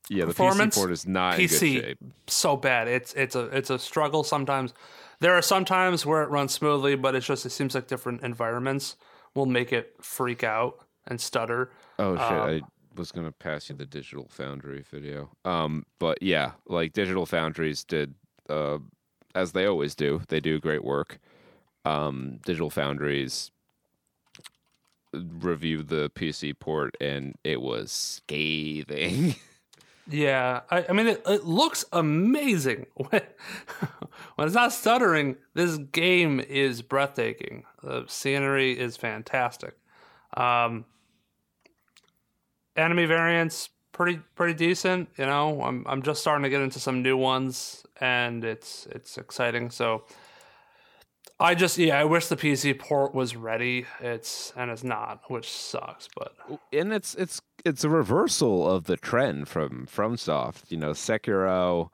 [0.09, 1.99] Yeah, the PC Performance, port is not in good PC shape.
[2.27, 2.87] so bad.
[2.87, 4.73] It's it's a it's a struggle sometimes.
[5.19, 8.23] There are some times where it runs smoothly, but it's just it seems like different
[8.23, 8.95] environments
[9.35, 11.71] will make it freak out and stutter.
[11.99, 12.23] Oh shit!
[12.23, 12.61] Um, I
[12.97, 15.29] was gonna pass you the Digital Foundry video.
[15.45, 18.13] Um, but yeah, like Digital Foundries did,
[18.49, 18.79] uh,
[19.35, 20.21] as they always do.
[20.27, 21.19] They do great work.
[21.85, 23.51] Um, Digital Foundries
[25.13, 29.35] reviewed the PC port, and it was scathing.
[30.09, 33.21] Yeah, I, I mean it, it looks amazing when,
[34.39, 35.35] it's not stuttering.
[35.53, 37.65] This game is breathtaking.
[37.83, 39.75] The scenery is fantastic.
[40.35, 40.85] Um,
[42.77, 45.09] enemy variants pretty pretty decent.
[45.17, 49.17] You know, I'm I'm just starting to get into some new ones, and it's it's
[49.17, 49.69] exciting.
[49.71, 50.03] So.
[51.39, 53.85] I just yeah, I wish the PC port was ready.
[53.99, 56.09] It's and it's not, which sucks.
[56.17, 56.33] But
[56.73, 60.71] and it's it's it's a reversal of the trend from FromSoft.
[60.71, 61.91] You know, Sekiro,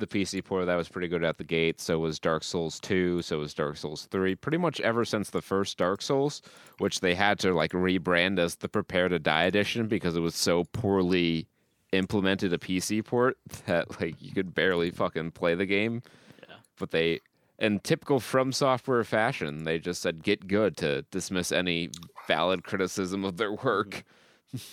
[0.00, 1.80] the PC port that was pretty good at the gate.
[1.80, 3.22] So was Dark Souls two.
[3.22, 4.34] So was Dark Souls three.
[4.34, 6.42] Pretty much ever since the first Dark Souls,
[6.78, 10.34] which they had to like rebrand as the Prepare to Die edition because it was
[10.34, 11.46] so poorly
[11.92, 13.36] implemented a PC port
[13.66, 16.02] that like you could barely fucking play the game.
[16.48, 16.56] Yeah.
[16.78, 17.20] But they.
[17.58, 21.90] In typical From Software fashion, they just said "get good" to dismiss any
[22.26, 24.02] valid criticism of their work.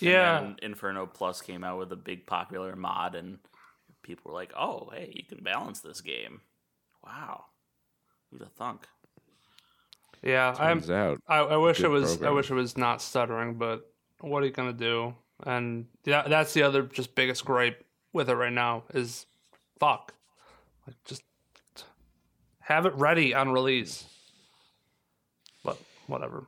[0.00, 0.44] yeah, mm-hmm.
[0.46, 3.40] And then Inferno Plus came out with a big popular mod, and
[4.08, 6.40] people were like, "Oh, hey, you can balance this game."
[7.04, 7.44] Wow,
[8.30, 8.88] who'd have thunk?
[10.22, 10.56] yeah.
[10.58, 12.22] I'm out, I, I wish it Good was.
[12.22, 13.82] I wish it was not stuttering, but
[14.20, 15.14] what are you gonna do?
[15.44, 19.26] And yeah, that's the other just biggest gripe with it right now is
[19.78, 20.14] fuck.
[20.86, 21.22] Like just
[22.60, 24.04] have it ready on release.
[25.64, 26.46] But whatever.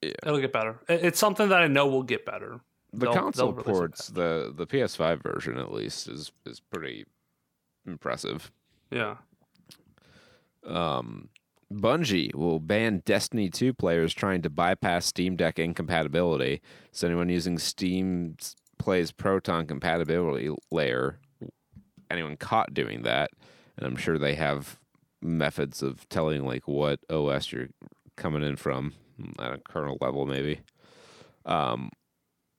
[0.00, 0.10] Yeah.
[0.26, 0.80] It'll get better.
[0.88, 2.60] It's something that I know will get better.
[2.92, 7.04] The They'll- console they'll ports, the the PS5 version at least, is is pretty
[7.86, 8.50] impressive.
[8.90, 9.16] Yeah.
[10.66, 11.28] Um,
[11.72, 16.60] Bungie will ban Destiny 2 players trying to bypass Steam Deck incompatibility.
[16.92, 18.36] So anyone using Steam
[18.78, 21.18] plays Proton compatibility layer,
[22.10, 23.30] anyone caught doing that,
[23.76, 24.78] and I'm sure they have
[25.22, 27.68] methods of telling like what OS you're
[28.16, 28.92] coming in from
[29.38, 30.60] at a kernel level maybe.
[31.46, 31.90] Um,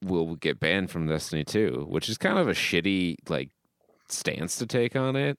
[0.04, 3.50] will get banned from Destiny 2, which is kind of a shitty like
[4.10, 5.38] stance to take on it.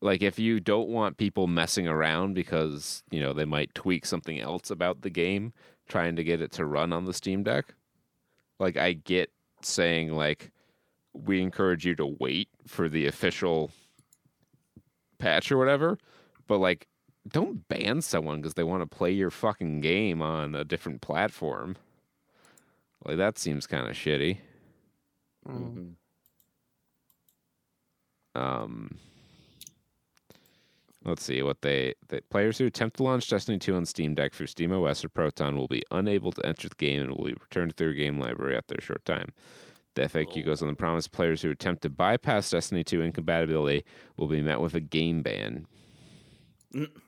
[0.00, 4.40] Like if you don't want people messing around because, you know, they might tweak something
[4.40, 5.52] else about the game
[5.88, 7.74] trying to get it to run on the Steam Deck.
[8.60, 9.30] Like I get
[9.62, 10.52] saying like
[11.12, 13.70] we encourage you to wait for the official
[15.18, 15.98] patch or whatever,
[16.46, 16.86] but like
[17.28, 21.76] don't ban someone because they want to play your fucking game on a different platform.
[23.04, 24.38] Like that seems kind of shitty.
[25.48, 25.94] Mm.
[28.34, 28.98] Um,
[31.04, 34.32] let's see what they the players who attempt to launch Destiny 2 on Steam Deck
[34.32, 37.34] through Steam OS or Proton will be unable to enter the game and will be
[37.34, 39.32] returned to their game library after a short time.
[39.94, 43.84] The FAQ goes on to promise players who attempt to bypass Destiny 2 incompatibility
[44.16, 45.66] will be met with a game ban.
[46.74, 46.90] Mm.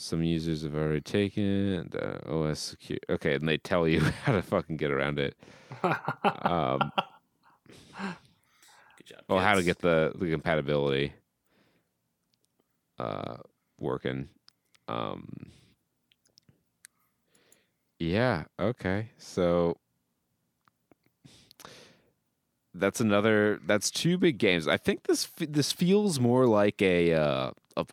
[0.00, 3.00] Some users have already taken uh, OS secure.
[3.10, 5.36] Okay, and they tell you how to fucking get around it.
[6.22, 6.92] um,
[8.96, 9.20] Good job.
[9.28, 11.14] well, how to get the, the compatibility
[13.00, 13.38] uh,
[13.80, 14.28] working.
[14.86, 15.50] Um,
[17.98, 18.44] yeah.
[18.60, 19.10] Okay.
[19.18, 19.78] So
[22.72, 23.58] that's another.
[23.66, 24.68] That's two big games.
[24.68, 27.84] I think this this feels more like a uh, a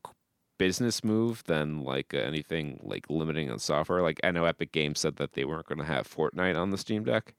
[0.58, 4.02] business move than like anything like limiting on software.
[4.02, 6.78] Like I know Epic Games said that they weren't going to have Fortnite on the
[6.78, 7.34] Steam Deck.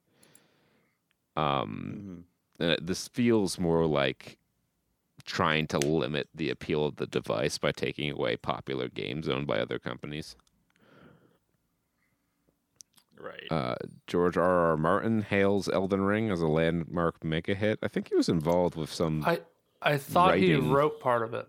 [1.35, 2.25] Um,
[2.59, 2.73] Mhm.
[2.73, 4.37] uh, this feels more like
[5.25, 9.59] trying to limit the appeal of the device by taking away popular games owned by
[9.59, 10.35] other companies.
[13.19, 13.47] Right.
[13.51, 14.69] Uh, George R.
[14.71, 14.77] R.
[14.77, 17.79] Martin hails Elden Ring as a landmark mega hit.
[17.81, 19.23] I think he was involved with some.
[19.25, 19.41] I
[19.81, 21.47] I thought he wrote part of it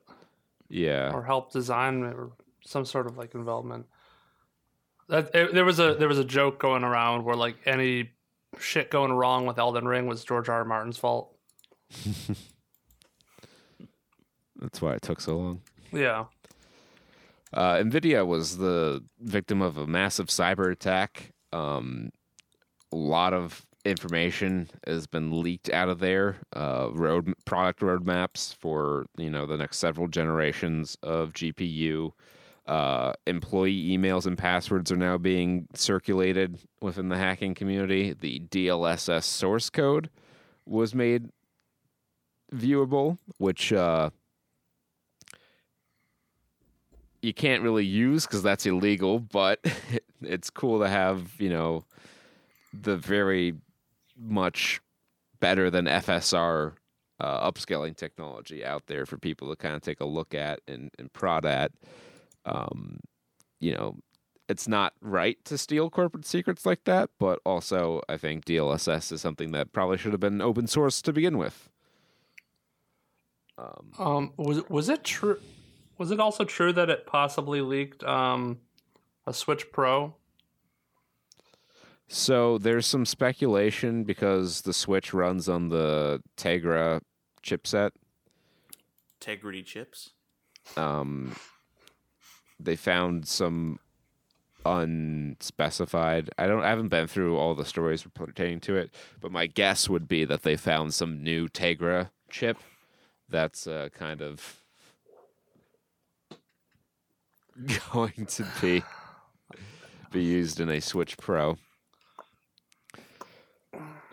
[0.69, 2.33] yeah, or help design or
[2.65, 3.87] some sort of like involvement.
[5.09, 8.11] That it, there was a there was a joke going around where like any
[8.59, 10.59] shit going wrong with Elden Ring was George R.
[10.59, 10.65] R.
[10.65, 11.35] Martin's fault.
[14.57, 15.63] that's why it took so long.
[15.93, 16.25] Yeah.
[17.53, 21.31] Uh, Nvidia was the victim of a massive cyber attack.
[21.53, 22.11] Um,
[22.93, 26.37] a lot of information has been leaked out of there.
[26.55, 32.13] Uh, road product roadmaps for you know the next several generations of GPU.
[32.67, 38.13] Uh, employee emails and passwords are now being circulated within the hacking community.
[38.13, 40.11] The DLSS source code
[40.67, 41.31] was made
[42.55, 44.11] viewable, which uh,
[47.23, 49.61] you can't really use because that's illegal, but
[50.23, 51.85] it's cool to have, you know,
[52.75, 53.55] the very
[54.19, 54.81] much
[55.41, 56.75] better than FSR
[57.21, 60.91] uh, upscaling technology out there for people to kind of take a look at and,
[60.99, 61.73] and prod at.
[62.45, 63.01] Um,
[63.61, 63.97] you know,
[64.49, 69.21] it's not right to steal corporate secrets like that, but also I think DLSS is
[69.21, 71.69] something that probably should have been open source to begin with.
[73.59, 74.33] Um, Um.
[74.37, 75.39] Was was it true?
[75.99, 78.61] Was it also true that it possibly leaked um
[79.27, 80.15] a Switch Pro?
[82.09, 87.03] So there's some speculation because the Switch runs on the Tegra
[87.43, 87.91] chipset.
[89.21, 90.11] Integrity chips.
[90.77, 91.37] Um,
[92.59, 93.79] they found some
[94.65, 96.31] unspecified.
[96.39, 96.63] I don't.
[96.63, 98.91] I haven't been through all the stories pertaining to it,
[99.21, 102.57] but my guess would be that they found some new Tegra chip
[103.29, 104.63] that's uh, kind of
[107.93, 108.83] going to be
[110.11, 111.59] be used in a Switch Pro.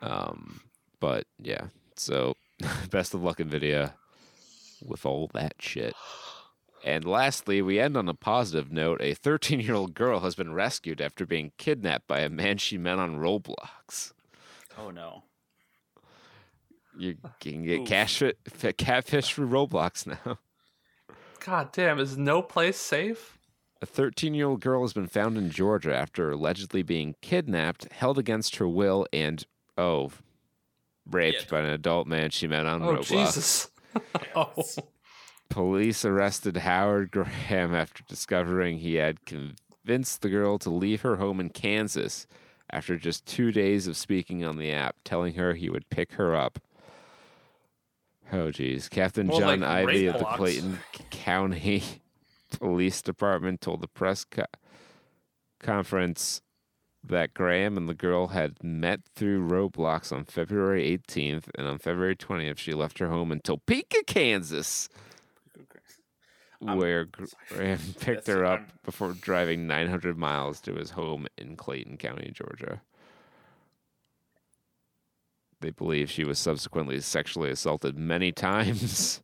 [0.06, 0.62] Um,
[0.99, 2.36] but yeah, so
[2.89, 3.93] best of luck, Nvidia,
[4.86, 5.95] with all that shit.
[6.84, 9.01] And lastly, we end on a positive note.
[9.01, 12.78] A 13 year old girl has been rescued after being kidnapped by a man she
[12.78, 14.14] met on Roblox.
[14.78, 15.24] Oh no.
[16.97, 18.22] You can get cash
[18.78, 20.38] catfish for Roblox now.
[21.43, 22.00] God damn!
[22.00, 23.38] Is no place safe?
[23.82, 28.17] A 13 year old girl has been found in Georgia after allegedly being kidnapped, held
[28.17, 29.46] against her will, and,
[29.78, 30.12] oh,
[31.10, 31.50] raped Yeah.
[31.52, 33.06] by an adult man she met on Oh Roblox.
[33.08, 33.70] Jesus!
[34.36, 34.64] oh.
[35.50, 41.39] Police arrested Howard Graham after discovering he had convinced the girl to leave her home
[41.39, 42.26] in Kansas
[42.72, 46.36] after just two days of speaking on the app, telling her he would pick her
[46.36, 46.60] up.
[48.34, 48.89] Oh, geez.
[48.89, 50.38] Captain More John like Ivy of the blocks.
[50.38, 50.80] Clayton
[51.12, 51.84] County
[52.60, 54.46] Police Department told the press co-
[55.60, 56.42] conference
[57.08, 62.16] that Graham and the girl had met through Roblox on February 18th, and on February
[62.16, 64.90] 20th, she left her home in Topeka, Kansas,
[66.66, 67.08] I'm where
[67.50, 72.32] Graham picked her up I'm- before driving 900 miles to his home in Clayton County,
[72.34, 72.82] Georgia.
[75.62, 79.22] They believe she was subsequently sexually assaulted many times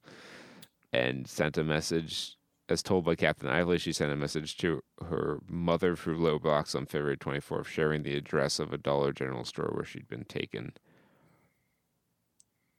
[0.93, 2.35] and sent a message.
[2.71, 6.85] As told by Captain Ively, she sent a message to her mother through Roblox on
[6.85, 10.71] February 24th, sharing the address of a Dollar General store where she'd been taken.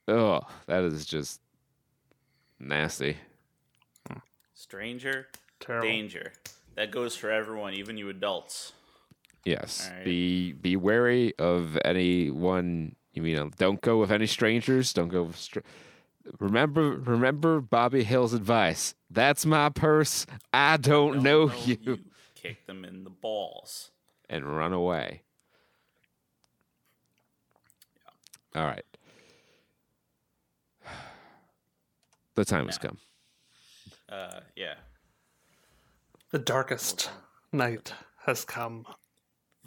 [0.08, 1.42] Oh, that is just
[2.58, 3.18] nasty.
[4.54, 5.28] Stranger
[5.60, 5.88] Terrible.
[5.88, 6.32] danger.
[6.74, 8.72] That goes for everyone, even you adults.
[9.44, 9.86] Yes.
[9.90, 10.04] All right.
[10.06, 12.96] Be be wary of anyone.
[13.12, 14.94] You mean don't go with any strangers.
[14.94, 15.36] Don't go with.
[15.36, 15.60] Str-
[16.38, 18.94] remember, remember Bobby Hill's advice.
[19.10, 20.26] That's my purse.
[20.52, 21.98] I don't, Don't know, you.
[22.34, 23.90] Kick them in the balls.
[24.28, 25.22] And run away.
[28.54, 28.84] All right.
[32.34, 32.98] The time has come.
[34.08, 34.74] Uh, yeah.
[36.30, 37.10] The darkest
[37.52, 37.92] night
[38.24, 38.86] has come.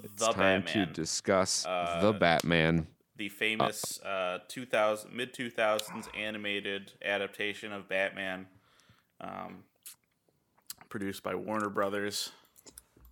[0.02, 0.88] The time Batman.
[0.88, 2.88] to discuss the Uh, Batman.
[3.18, 8.48] The famous uh, 2000 mid 2000s animated adaptation of Batman,
[9.22, 9.64] um,
[10.90, 12.32] produced by Warner Brothers.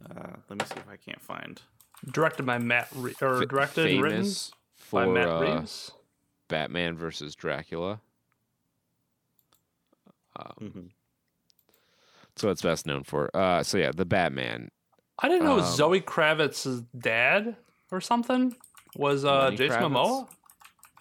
[0.09, 1.61] Uh, let me see if I can't find.
[2.11, 4.51] Directed by Matt, Re- or Fa- directed and written famous
[4.91, 5.91] by for Matt uh, Reeves.
[6.49, 8.01] Batman versus Dracula.
[10.35, 10.89] Um,
[12.35, 13.29] So it's best known for.
[13.35, 14.69] Uh, so yeah, the Batman.
[15.19, 17.55] I didn't know um, Zoe Kravitz's dad
[17.91, 18.55] or something
[18.95, 20.27] was uh, Lenny Jason Kravitz?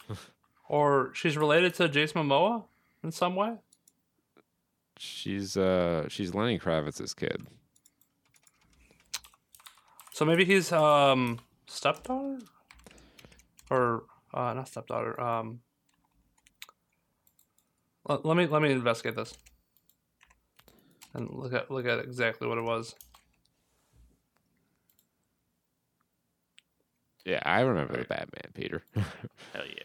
[0.09, 0.19] Momoa,
[0.69, 2.65] or she's related to Jason Momoa
[3.03, 3.57] in some way.
[4.99, 7.47] She's uh she's Lenny Kravitz's kid.
[10.13, 12.39] So maybe he's um stepdaughter,
[13.71, 14.05] or
[14.35, 15.21] uh, not stepdaughter.
[15.21, 15.61] Um,
[18.09, 19.35] let, let me let me investigate this
[21.15, 22.95] and look at look at exactly what it was.
[27.25, 29.83] Yeah, I remember the Batman, Peter, Hell yeah.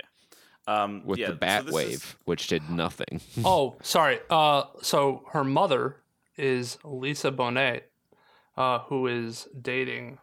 [0.67, 3.21] Um, with yeah, the so Bat this Wave, is- which did nothing.
[3.45, 4.19] oh, sorry.
[4.29, 5.97] Uh, so her mother
[6.35, 7.81] is Lisa Bonet,
[8.57, 10.17] uh, who is dating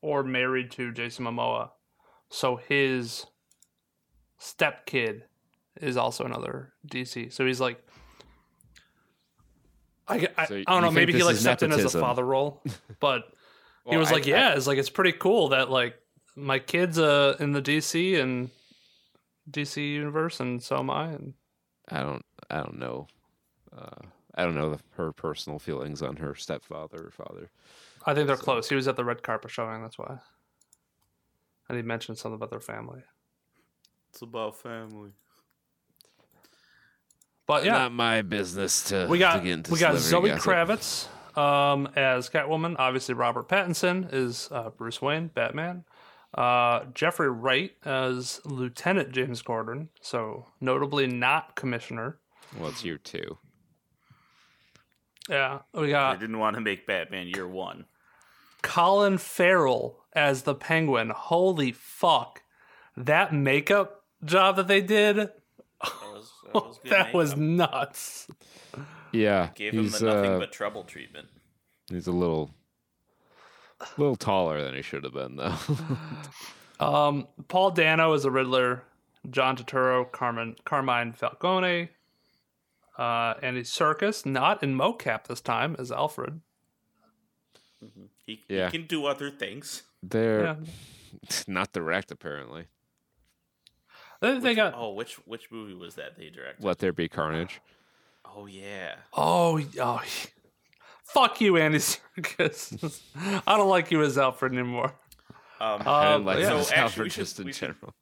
[0.00, 1.70] or married to Jason Momoa.
[2.30, 3.26] So his
[4.40, 5.22] stepkid
[5.80, 7.30] is also another DC.
[7.32, 7.84] So he's like,
[10.08, 10.90] I, I, So I don't know.
[10.90, 12.62] Maybe he this like is stepped in as a father role,
[13.00, 13.24] but
[13.88, 15.94] he was I- like, I- yeah, it's like it's pretty cool that like
[16.36, 18.50] my kid's uh in the DC and
[19.50, 21.08] DC universe, and so am I.
[21.08, 21.34] And
[21.88, 23.06] I don't I don't know.
[23.76, 27.50] Uh, I don't know the, her personal feelings on her stepfather or father.
[28.06, 28.68] I think they're close.
[28.68, 29.82] He was at the red carpet showing.
[29.82, 30.18] That's why.
[31.68, 33.02] And he mentioned something about their family.
[34.10, 35.10] It's about family.
[37.46, 39.06] But yeah, Not my business to.
[39.08, 40.44] we to got get into we got Zoe gossip.
[40.44, 41.08] Kravitz
[41.38, 42.76] um, as Catwoman.
[42.78, 45.84] Obviously, Robert Pattinson is uh, Bruce Wayne, Batman.
[46.34, 49.88] Uh, Jeffrey Wright as Lieutenant James Gordon.
[50.00, 52.18] So notably not Commissioner.
[52.58, 53.38] Well, it's year two.
[55.28, 56.16] Yeah, we got.
[56.16, 57.86] I didn't want to make Batman year one.
[58.62, 61.10] Colin Farrell as the Penguin.
[61.10, 62.42] Holy fuck!
[62.96, 65.16] That makeup job that they did.
[65.16, 65.32] That
[65.82, 68.26] was, that was, good That was nuts.
[69.12, 71.28] Yeah, Gave him he's nothing uh, but trouble treatment.
[71.88, 72.54] he's a little,
[73.96, 75.54] little taller than he should have been though.
[76.80, 78.84] Um, Paul Dano is the Riddler.
[79.28, 81.90] John Turturro, Carmen, Carmine Falcone,
[82.98, 86.40] uh, Andy Serkis, not in mocap this time, as Alfred.
[88.24, 88.70] He, Yeah.
[88.70, 89.82] he can do other things.
[90.02, 90.56] They're Yeah,
[91.46, 92.68] not direct apparently.
[94.22, 94.72] they, they got.
[94.74, 96.64] Oh, which which movie was that they directed?
[96.64, 97.60] Let there be carnage.
[98.24, 98.94] Oh yeah.
[99.12, 100.02] Oh, oh,
[101.12, 103.00] fuck you, Andy Serkis.
[103.46, 104.94] I don't like you as Alfred anymore.
[105.60, 106.54] Um, I Um, don't like yeah.
[106.54, 107.92] this So actually, Alfred we should- just in we general.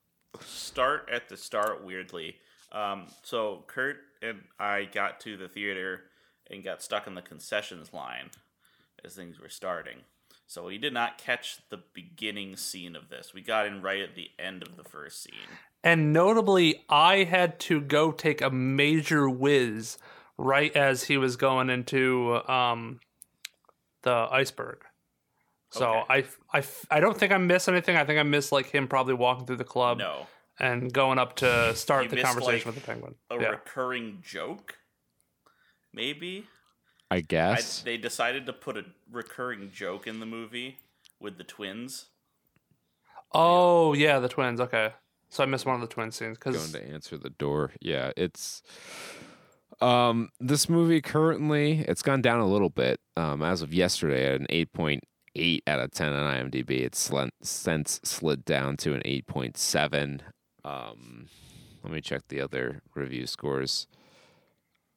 [0.40, 2.36] start at the start weirdly.
[2.72, 6.02] Um, so Kurt and I got to the theater
[6.51, 8.30] and got stuck in the concessions line
[9.05, 9.98] as things were starting.
[10.47, 13.35] So we did not catch the beginning scene of this.
[13.35, 15.35] We got in right at the end of the first scene.
[15.85, 19.98] And notably, I had to go take a major whiz
[20.39, 23.01] right as he was going into um,
[24.02, 24.78] the iceberg.
[25.70, 26.24] So Okay.
[26.52, 27.97] I, I, I don't think I missed anything.
[27.97, 30.27] I think I missed like him probably walking through the club No,
[30.59, 33.15] and going up to start You the missed, conversation like, with the penguin.
[33.31, 33.48] a yeah.
[33.48, 34.78] recurring joke.
[35.93, 36.47] Maybe
[37.10, 37.81] I I, guess.
[37.82, 40.78] they decided to put a recurring joke in the movie
[41.20, 42.06] with the twins.
[43.32, 44.60] Oh yeah, the twins.
[44.60, 44.93] Okay,
[45.28, 47.73] so I missed one of the twin scenes because going to answer the door.
[47.81, 48.62] Yeah, it's
[49.80, 53.00] um this movie currently it's gone down a little bit.
[53.16, 56.80] Um as of yesterday at an 8.8 out of 10 on IMDb.
[56.80, 60.20] It's slen- since slid down to an 8.7.
[60.64, 61.28] Um
[61.84, 63.86] let me check the other review scores.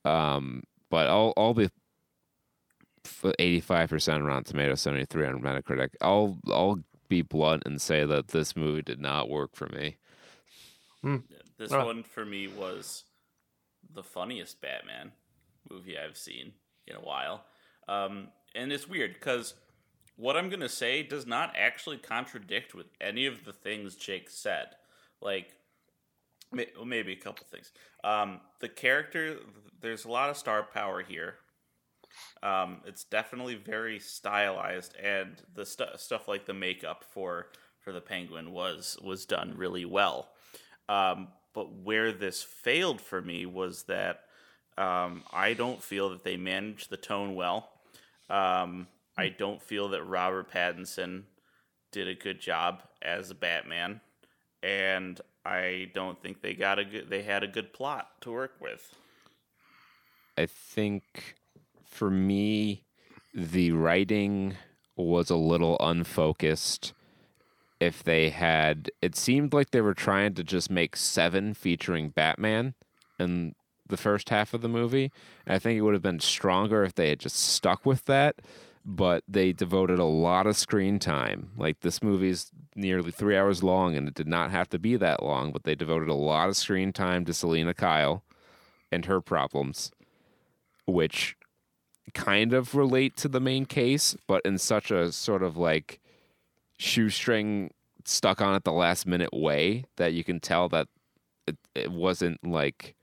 [0.05, 1.69] Um but I'll I'll be
[3.39, 5.89] eighty five percent Rotten Tomatoes, seventy three on Metacritic.
[6.01, 9.97] I'll I'll be blunt and say that this movie did not work for me.
[11.57, 11.83] This Uh.
[11.83, 13.05] one for me was
[13.93, 15.11] the funniest Batman
[15.69, 16.53] movie I've seen
[16.88, 17.45] in a while.
[17.88, 19.53] Um, and it's weird because
[20.15, 24.30] what I'm going to say does not actually contradict with any of the things Jake
[24.30, 24.68] said.
[25.22, 25.53] Like,
[26.51, 27.72] maybe a couple things.
[28.03, 29.38] Um, the character,
[29.81, 31.35] there's a lot of star power here.
[32.43, 37.47] Um, it's definitely very stylized, and the stu- stuff like the makeup for
[37.80, 40.30] for the penguin was was done really well.
[40.89, 44.21] Um, but where this failed for me was that
[44.77, 47.69] um, I don't feel that they managed the tone well.
[48.29, 48.87] Um,
[49.17, 51.23] I don't feel that Robert Pattinson
[51.91, 53.99] did a good job as a Batman,
[54.63, 57.09] and I don't think they got a good.
[57.09, 58.95] They had a good plot to work with.
[60.37, 61.35] I think
[61.83, 62.85] for me,
[63.33, 64.55] the writing
[64.95, 66.93] was a little unfocused.
[67.81, 72.75] If they had, it seemed like they were trying to just make seven featuring Batman
[73.19, 73.55] in
[73.87, 75.11] the first half of the movie.
[75.45, 78.35] And I think it would have been stronger if they had just stuck with that.
[78.85, 81.51] But they devoted a lot of screen time.
[81.57, 85.21] Like this movie's nearly three hours long, and it did not have to be that
[85.21, 85.51] long.
[85.51, 88.23] But they devoted a lot of screen time to Selina Kyle
[88.91, 89.91] and her problems
[90.85, 91.35] which
[92.13, 95.99] kind of relate to the main case, but in such a sort of like
[96.81, 97.69] shoestring
[98.05, 100.87] stuck on at the last minute way that you can tell that
[101.45, 102.95] it, it wasn't like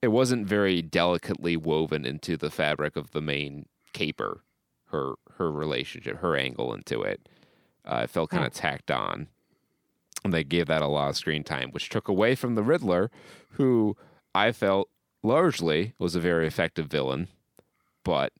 [0.00, 4.44] it wasn't very delicately woven into the fabric of the main caper
[4.92, 7.28] her her relationship her angle into it.
[7.84, 9.26] Uh, it felt kind of tacked on.
[10.24, 13.10] And they gave that a lot of screen time which took away from the riddler
[13.52, 13.96] who
[14.34, 14.88] i felt
[15.24, 17.26] largely was a very effective villain,
[18.04, 18.32] but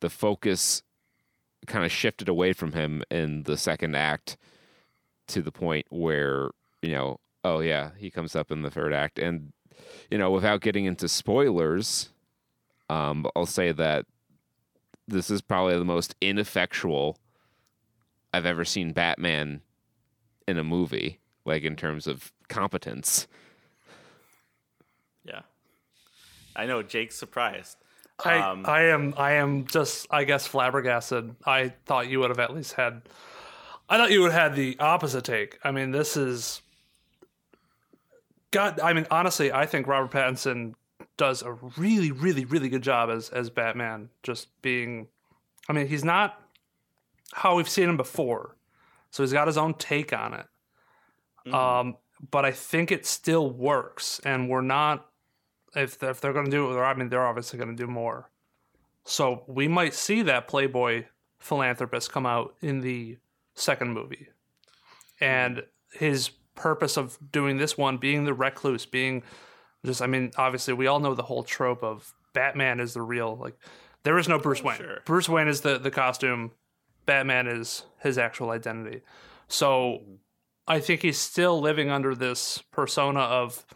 [0.00, 0.82] the focus
[1.66, 4.36] kind of shifted away from him in the second act
[5.28, 6.50] to the point where,
[6.82, 9.18] you know, oh yeah, he comes up in the third act.
[9.18, 9.52] And,
[10.10, 12.10] you know, without getting into spoilers,
[12.88, 14.06] um, I'll say that
[15.06, 17.18] this is probably the most ineffectual
[18.32, 19.60] I've ever seen Batman
[20.48, 23.26] in a movie, like in terms of competence.
[25.24, 25.42] Yeah,
[26.56, 27.78] I know Jake's surprised.
[28.22, 31.34] I, Um, I am I am just I guess flabbergasted.
[31.44, 33.02] I thought you would have at least had
[33.88, 35.58] I thought you would have had the opposite take.
[35.64, 36.62] I mean, this is
[38.50, 40.74] God I mean, honestly, I think Robert Pattinson
[41.16, 44.10] does a really, really, really good job as as Batman.
[44.22, 45.08] Just being
[45.68, 46.40] I mean, he's not
[47.32, 48.56] how we've seen him before.
[49.10, 50.46] So he's got his own take on it.
[51.52, 51.96] Um,
[52.30, 55.06] but I think it still works, and we're not
[55.74, 56.80] if they're, if they're going to do it.
[56.80, 58.30] I mean, they're obviously going to do more.
[59.04, 61.04] So we might see that Playboy
[61.38, 63.18] philanthropist come out in the
[63.54, 64.28] second movie,
[65.20, 69.22] and his purpose of doing this one being the recluse, being
[69.84, 70.00] just.
[70.00, 73.58] I mean, obviously, we all know the whole trope of Batman is the real like.
[74.04, 74.76] There is no Bruce oh, Wayne.
[74.76, 75.00] sure.
[75.04, 76.52] Bruce Wayne is the the costume.
[77.06, 79.02] Batman is his actual identity.
[79.48, 80.14] So mm-hmm.
[80.66, 83.66] I think he's still living under this persona of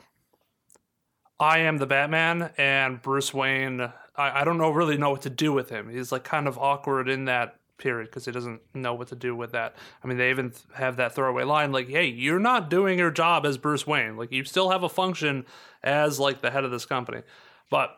[1.40, 3.81] I am the Batman and Bruce Wayne.
[3.81, 5.89] I, I don't know really know what to do with him.
[5.89, 9.36] He's like kind of awkward in that period because he doesn't know what to do
[9.36, 9.77] with that.
[10.02, 13.47] I mean, they even have that throwaway line like, "Hey, you're not doing your job
[13.47, 14.16] as Bruce Wayne.
[14.16, 15.47] Like, you still have a function
[15.82, 17.23] as like the head of this company."
[17.70, 17.97] But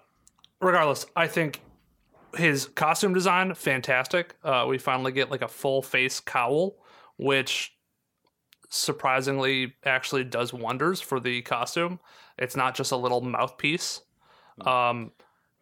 [0.61, 1.63] regardless, I think
[2.37, 4.37] his costume design fantastic.
[4.45, 6.77] Uh, we finally get like a full face cowl,
[7.17, 7.75] which
[8.69, 11.99] surprisingly actually does wonders for the costume.
[12.41, 14.01] It's not just a little mouthpiece.
[14.67, 15.13] Um,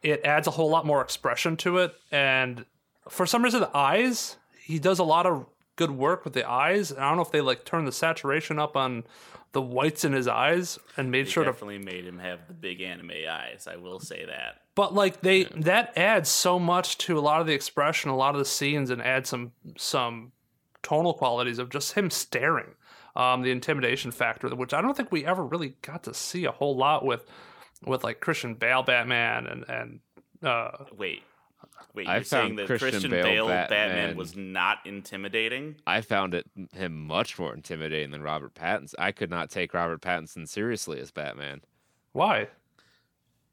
[0.03, 2.65] it adds a whole lot more expression to it, and
[3.09, 5.47] for some reason, the eyes he does a lot of
[5.77, 6.93] good work with the eyes.
[6.93, 9.05] I don't know if they like turn the saturation up on
[9.53, 12.55] the whites in his eyes and made They sure to definitely made him have the
[12.55, 13.67] big anime eyes.
[13.67, 14.61] I will say that.
[14.75, 18.35] but like they that adds so much to a lot of the expression, a lot
[18.35, 20.33] of the scenes, and adds some some
[20.83, 22.75] tonal qualities of just him staring.
[23.19, 26.53] Um, the intimidation factor, which I don't think we ever really got to see a
[26.53, 27.27] whole lot with
[27.85, 30.01] with like Christian Bale Batman and and
[30.43, 31.23] uh, Wait,
[31.95, 32.07] wait.
[32.07, 35.74] You're saying found that Christian Christian, Bale Bale, Batman- Batman was not intimidating?
[35.85, 38.95] I found it him much more intimidating than Robert Pattinson.
[39.01, 41.62] I could not take Robert Pattinson seriously as Batman.
[42.12, 42.47] why?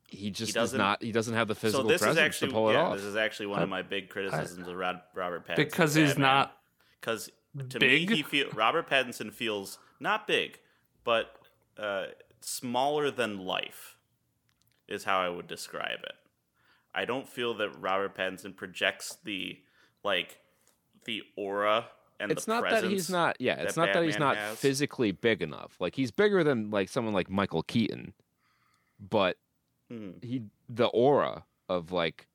[0.08, 1.02] He just does doesn't- not.
[1.02, 2.82] He doesn't have the physical So physical this is presence actually to pull it yeah,
[2.84, 2.96] off.
[2.98, 6.56] this is actually one of my big criticisms of Robert Pattinson Because he's not
[7.02, 7.32] because
[7.70, 8.10] to big?
[8.10, 10.60] me he feel Robert Pattinson feels not big,
[11.04, 11.36] but
[11.78, 12.06] uh,
[12.42, 13.98] smaller than life
[14.88, 16.16] is how I would describe it.
[16.94, 19.60] I don't feel that Robert Pattinson projects the
[20.04, 20.40] like
[21.06, 21.88] the aura
[22.20, 22.92] and it's the not that presence.
[22.94, 24.58] he's not yeah it's not that he's not has.
[24.58, 28.14] physically big enough like he's bigger than like someone like michael keaton
[29.00, 29.38] but
[29.92, 30.24] Mhm.
[30.24, 32.28] he the aura of like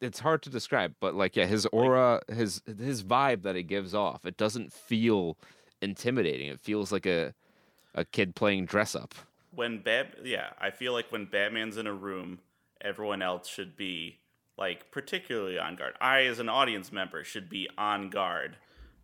[0.00, 3.94] it's hard to describe but like yeah his aura his his vibe that he gives
[3.94, 5.36] off it doesn't feel
[5.80, 7.34] intimidating it feels like a
[7.94, 9.14] a kid playing dress up
[9.54, 12.40] when Bat yeah, I feel like when Batman's in a room,
[12.80, 14.18] everyone else should be
[14.56, 15.94] like particularly on guard.
[16.00, 18.56] I as an audience member should be on guard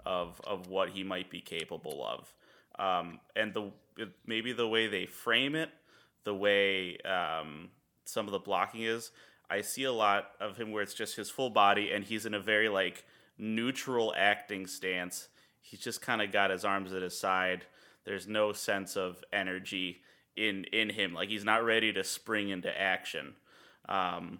[0.04, 2.32] of of what he might be capable of.
[2.78, 3.70] Um, and the
[4.26, 5.70] maybe the way they frame it,
[6.24, 7.68] the way um,
[8.04, 9.10] some of the blocking is,
[9.50, 12.34] I see a lot of him where it's just his full body and he's in
[12.34, 13.04] a very like
[13.36, 15.28] neutral acting stance.
[15.60, 17.66] He's just kind of got his arms at his side.
[18.04, 20.02] There's no sense of energy
[20.36, 21.12] in in him.
[21.14, 23.34] Like he's not ready to spring into action.
[23.88, 24.38] Um,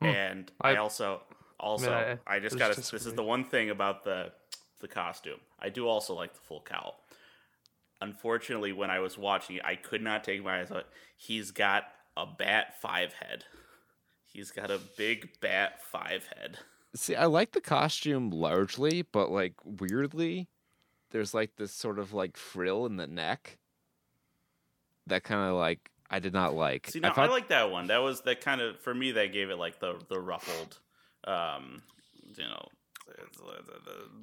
[0.00, 1.22] and I, I- also
[1.58, 1.90] also
[2.26, 4.32] I- I, just got this is the one thing about the
[4.80, 5.40] the costume.
[5.60, 7.00] I do also like the full cowl.
[8.00, 10.84] Unfortunately, when I was watching it, I could not take my eyes off.
[11.16, 11.84] He's got
[12.16, 13.44] a bat five head.
[14.32, 16.58] He's got a big bat five head.
[16.94, 20.48] see i like the costume largely but like weirdly
[21.10, 23.58] there's like this sort of like frill in the neck
[25.06, 27.86] that kind of like i did not like See, now I, thought- like that one.
[27.88, 29.12] That was that kind of for me.
[29.12, 30.78] That gave it like the the ruffled,
[31.24, 31.82] um,
[32.36, 32.66] you know.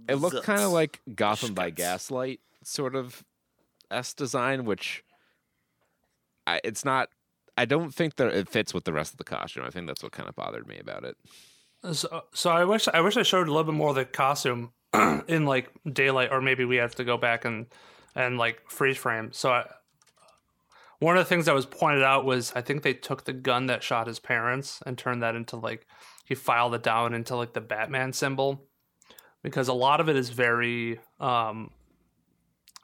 [0.07, 3.23] It looked kind of like Gotham by Gaslight sort of
[3.91, 5.03] S design, which
[6.45, 7.09] I it's not.
[7.57, 9.63] I don't think that it fits with the rest of the costume.
[9.65, 11.17] I think that's what kind of bothered me about it.
[11.93, 14.71] So, so I wish I wish I showed a little bit more of the costume
[15.27, 17.67] in like daylight, or maybe we have to go back and
[18.15, 19.31] and like freeze frame.
[19.31, 19.65] So I,
[20.99, 23.67] one of the things that was pointed out was I think they took the gun
[23.67, 25.85] that shot his parents and turned that into like
[26.25, 28.65] he filed it down into like the Batman symbol
[29.43, 31.71] because a lot of it is very um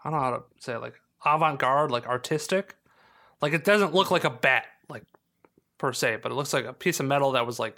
[0.04, 0.96] I don't know how to say it, like
[1.26, 2.76] avant garde, like artistic.
[3.44, 5.04] Like it doesn't look like a bat, like
[5.78, 7.76] per se, but it looks like a piece of metal that was like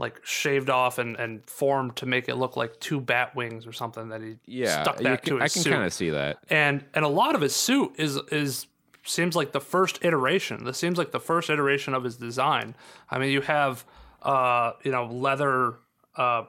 [0.00, 3.72] like shaved off and, and formed to make it look like two bat wings or
[3.72, 6.38] something that he Yeah, stuck that can- to I can kind of see that.
[6.50, 8.66] and and a lot of his suit is is
[9.04, 10.64] seems like the first iteration.
[10.64, 12.74] This seems like the first iteration of his design.
[13.10, 13.84] I mean, you have
[14.22, 15.74] uh you know leather
[16.16, 16.44] uh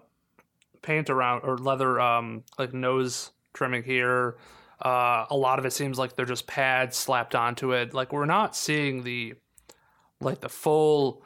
[0.82, 4.38] paint around or leather um like nose trimming here.
[4.82, 7.94] Uh, a lot of it seems like they're just pads slapped onto it.
[7.94, 9.36] Like we're not seeing the
[10.20, 11.24] like the full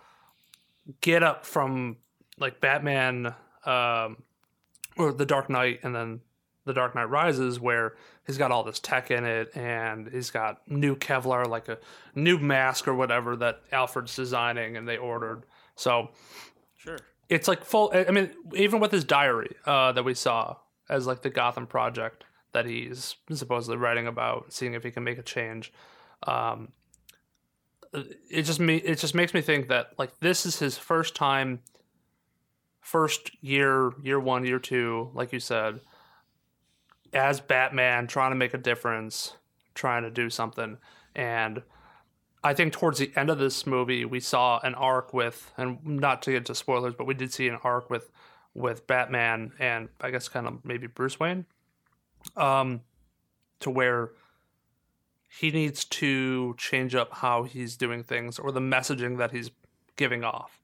[1.01, 1.97] get up from
[2.37, 3.33] like Batman
[3.65, 4.17] um,
[4.97, 6.21] or The Dark Knight and then
[6.65, 7.95] The Dark Knight Rises where
[8.25, 11.77] he's got all this tech in it and he's got new Kevlar like a
[12.15, 15.43] new mask or whatever that Alfred's designing and they ordered.
[15.75, 16.09] So
[16.77, 16.99] sure.
[17.29, 20.57] it's like full i mean even with his diary uh, that we saw
[20.89, 25.17] as like the gotham project that he's supposedly writing about seeing if he can make
[25.17, 25.71] a change.
[26.23, 26.69] Um,
[28.29, 31.59] it just me it just makes me think that like this is his first time
[32.81, 35.79] first year year one year two like you said
[37.13, 39.33] as batman trying to make a difference
[39.79, 40.77] trying to do something.
[41.15, 41.63] And
[42.43, 46.21] I think towards the end of this movie, we saw an arc with, and not
[46.23, 48.11] to get to spoilers, but we did see an arc with,
[48.53, 51.45] with Batman and I guess kind of maybe Bruce Wayne,
[52.35, 52.81] um,
[53.59, 54.11] to where
[55.39, 59.51] he needs to change up how he's doing things or the messaging that he's
[59.95, 60.59] giving off,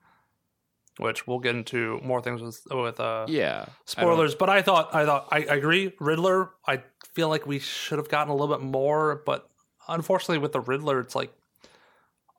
[0.98, 4.34] which we'll get into more things with with uh, Yeah, I spoilers.
[4.36, 5.94] But I thought I thought I, I agree.
[6.00, 6.84] Riddler, I
[7.14, 9.50] feel like we should have gotten a little bit more, but
[9.88, 11.32] unfortunately with the Riddler, it's like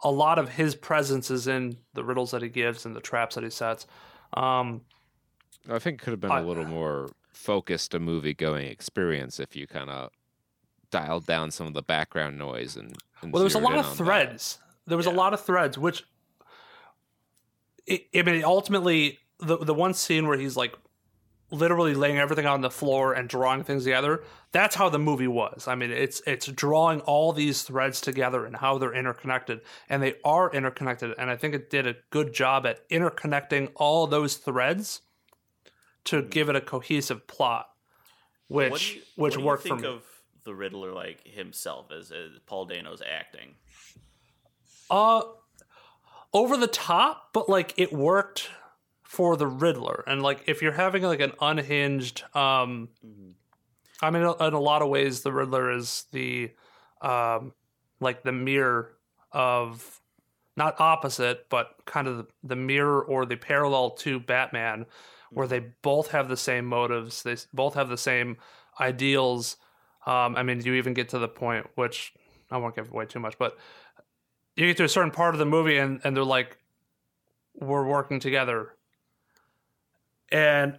[0.03, 3.35] a lot of his presence is in the riddles that he gives and the traps
[3.37, 3.87] that he sets.
[4.35, 4.83] Um,
[5.71, 9.39] I think it could have been I- a little more focused a movie going experience
[9.39, 10.11] if you kind of
[10.91, 13.85] dialed down some of the background noise and, and well, there was a lot of
[13.85, 13.97] on that.
[13.97, 14.59] threads.
[14.87, 16.05] There was a lot of threads, which
[17.87, 20.75] it, I mean, ultimately, the the one scene where he's like
[21.51, 24.25] literally laying everything on the floor and drawing things together.
[24.53, 25.69] That's how the movie was.
[25.69, 30.15] I mean, it's it's drawing all these threads together and how they're interconnected, and they
[30.25, 31.15] are interconnected.
[31.19, 35.03] And I think it did a good job at interconnecting all those threads
[36.07, 37.69] to give it a cohesive plot,
[38.49, 39.89] which you, which what do you worked think for me.
[39.89, 40.03] of
[40.45, 43.55] the Riddler like himself as, as Paul Dano's acting?
[44.91, 45.23] Uh,
[46.33, 48.51] over the top, but like it worked
[49.03, 50.05] for the Riddler.
[50.07, 52.89] And like if you're having like an unhinged, um,
[54.01, 56.53] I mean, in a lot of ways, the Riddler is the,
[57.01, 57.53] um,
[58.01, 58.93] like the mirror
[59.33, 60.01] of
[60.57, 64.87] not opposite, but kind of the, the mirror or the parallel to Batman,
[65.31, 68.37] where they both have the same motives, they both have the same
[68.81, 69.57] ideals.
[70.07, 72.13] Um, I mean, you even get to the point, which
[72.51, 73.57] I won't give away too much, but
[74.57, 76.59] you get to a certain part of the movie, and and they're like,
[77.55, 78.75] "We're working together,"
[80.31, 80.79] and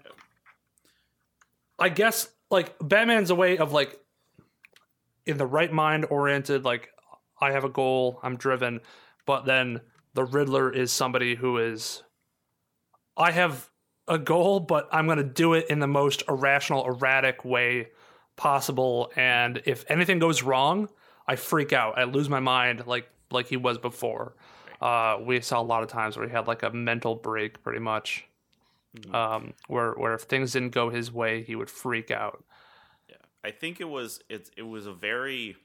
[1.80, 3.99] I guess like Batman's a way of like
[5.26, 6.90] in the right mind oriented, like
[7.40, 8.80] I have a goal, I'm driven,
[9.26, 9.82] but then
[10.14, 12.02] the Riddler is somebody who is
[13.15, 13.69] I have
[14.07, 17.89] a goal, but I'm going to do it in the most irrational, erratic way
[18.35, 20.89] possible and if anything goes wrong,
[21.27, 21.97] I freak out.
[21.97, 24.35] I lose my mind like like he was before.
[24.81, 27.79] Uh, we saw a lot of times where he had like a mental break pretty
[27.79, 28.25] much.
[29.13, 32.43] Um, where where if things didn't go his way, he would freak out.
[33.09, 35.57] Yeah, I think it was it it was a very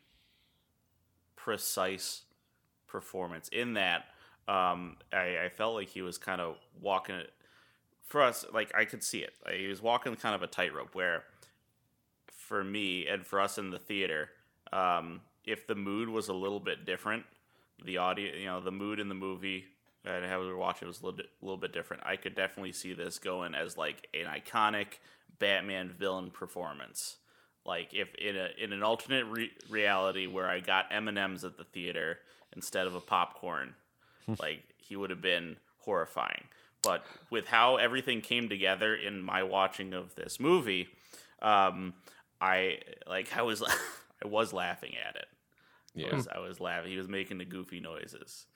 [1.37, 2.23] precise
[2.87, 4.07] performance in that
[4.49, 7.23] um, I, I felt like he was kind of walking
[8.13, 9.33] for us like I could see it.
[9.45, 11.25] Like, he was walking kind of a tightrope where
[12.29, 14.29] for me and for us in the theater,
[14.73, 17.25] um, if the mood was a little bit different,
[17.85, 19.65] the audio, you know, the mood in the movie
[20.05, 22.03] and how we were watching was a little bit, little bit different.
[22.05, 24.99] I could definitely see this going as like an iconic
[25.39, 27.17] Batman villain performance.
[27.65, 31.45] Like if in a in an alternate re- reality where I got M and M's
[31.45, 32.19] at the theater
[32.55, 33.75] instead of a popcorn,
[34.39, 36.45] like he would have been horrifying.
[36.83, 40.89] But with how everything came together in my watching of this movie,
[41.41, 41.95] um,
[42.41, 42.79] I
[43.09, 43.63] like I was
[44.25, 45.27] I was laughing at it.
[46.11, 46.91] I was, I was laughing.
[46.91, 48.47] He was making the goofy noises.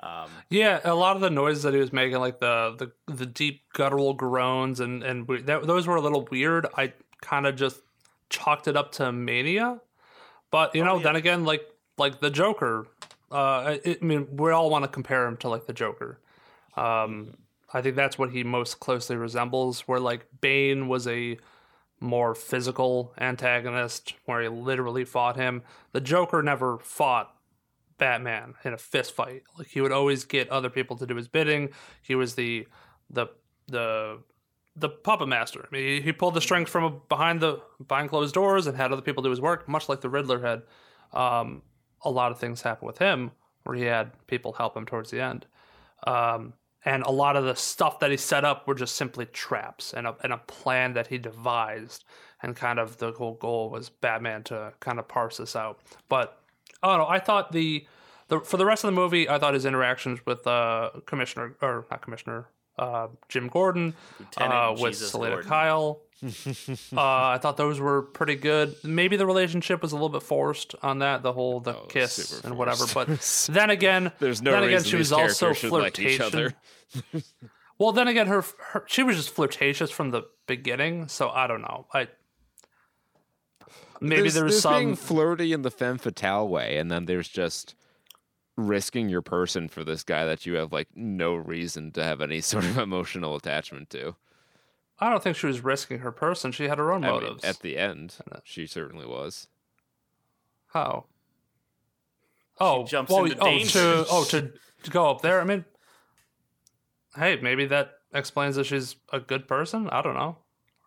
[0.00, 2.74] Um, Yeah, a lot of the noises that he was making, like the
[3.06, 6.66] the, the deep guttural groans, and and we- that, those were a little weird.
[6.76, 7.80] I kind of just
[8.30, 9.80] chalked it up to mania,
[10.50, 11.02] but you know, yeah.
[11.02, 11.62] then again, like
[11.98, 12.86] like the Joker.
[13.30, 16.20] Uh, I, I mean, we all want to compare him to like the Joker.
[16.76, 17.34] Um,
[17.74, 19.80] I think that's what he most closely resembles.
[19.82, 21.36] Where like Bane was a
[22.00, 25.62] more physical antagonist, where he literally fought him.
[25.92, 27.34] The Joker never fought
[27.98, 29.42] Batman in a fist fight.
[29.58, 31.70] Like he would always get other people to do his bidding.
[32.00, 32.66] He was the
[33.10, 33.26] the
[33.66, 34.20] the
[34.76, 35.68] the puppet master.
[35.70, 38.92] I mean, he, he pulled the strings from behind the behind closed doors and had
[38.92, 40.62] other people do his work, much like the Riddler had.
[41.12, 41.62] Um,
[42.06, 43.30] a lot of things happen with him
[43.62, 45.46] where he had people help him towards the end.
[46.06, 46.52] Um,
[46.84, 50.06] and a lot of the stuff that he set up were just simply traps and
[50.06, 52.04] a, and a plan that he devised.
[52.42, 55.80] And kind of the whole goal was Batman to kind of parse this out.
[56.10, 56.38] But
[56.82, 57.08] I don't know.
[57.08, 57.86] I thought the,
[58.28, 61.86] the for the rest of the movie, I thought his interactions with uh, Commissioner or
[61.90, 62.48] not Commissioner
[62.78, 63.94] uh, Jim Gordon,
[64.36, 65.48] uh, with Jesus Selina Gordon.
[65.50, 66.00] Kyle.
[66.24, 68.74] uh, I thought those were pretty good.
[68.82, 72.40] Maybe the relationship was a little bit forced on that, the whole the Oh, kiss
[72.44, 72.84] and whatever.
[72.94, 73.08] But
[73.50, 76.54] then again, There's no then again, she was also characters should like each flirtation.
[77.12, 77.22] other.
[77.78, 81.08] Well, then again, her, her she was just flirtatious from the beginning.
[81.08, 81.86] So I don't know.
[81.92, 82.08] I
[84.00, 84.74] maybe there's, there was there's some.
[84.74, 87.74] being flirty in the femme fatale way, and then there's just
[88.56, 92.40] risking your person for this guy that you have like no reason to have any
[92.40, 94.16] sort of emotional attachment to.
[94.98, 96.52] I don't think she was risking her person.
[96.52, 97.44] She had her own I mean, motives.
[97.44, 99.48] at the end, she certainly was.
[100.68, 101.06] How?
[102.60, 103.72] Oh, jumps well, into oh, danger.
[103.72, 104.52] to oh to,
[104.84, 105.40] to go up there.
[105.40, 105.64] I mean,
[107.16, 109.88] hey, maybe that explains that she's a good person.
[109.90, 110.38] I don't know.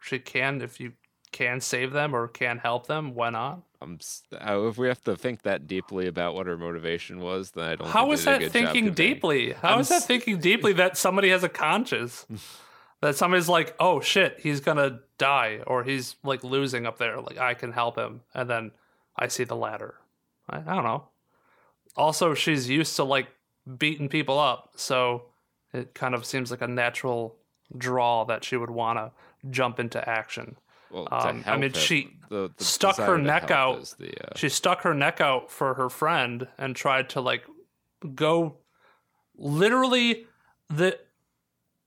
[0.02, 0.94] She can if you
[1.38, 3.14] can save them or can help them.
[3.14, 3.62] Why not?
[3.80, 4.00] I'm,
[4.34, 7.76] uh, if we have to think that deeply about what her motivation was, then I
[7.76, 7.88] don't.
[7.88, 9.54] How is that thinking deeply?
[9.54, 12.26] How I'm is that thinking deeply that somebody has a conscience?
[13.02, 17.22] that somebody's like, oh shit, he's gonna die or he's like losing up there.
[17.22, 18.72] Like I can help him, and then
[19.16, 19.94] I see the ladder.
[20.50, 21.10] I, I don't know.
[21.96, 23.28] Also, she's used to like
[23.78, 25.26] beating people up, so
[25.72, 27.36] it kind of seems like a natural
[27.78, 29.12] draw that she would want to
[29.52, 30.58] jump into action.
[30.92, 33.96] Well, Um, I mean, it, she the, the stuck her neck out.
[34.00, 37.44] The, uh, she stuck her neck out for her friend and tried to like
[38.16, 38.58] go
[39.36, 40.28] literally
[40.70, 40.98] the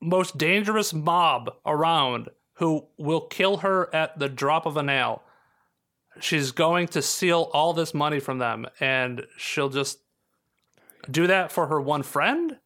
[0.01, 5.22] most dangerous mob around who will kill her at the drop of a nail.
[6.20, 10.01] She's going to steal all this money from them and she'll just
[11.10, 12.59] do that for her one friend?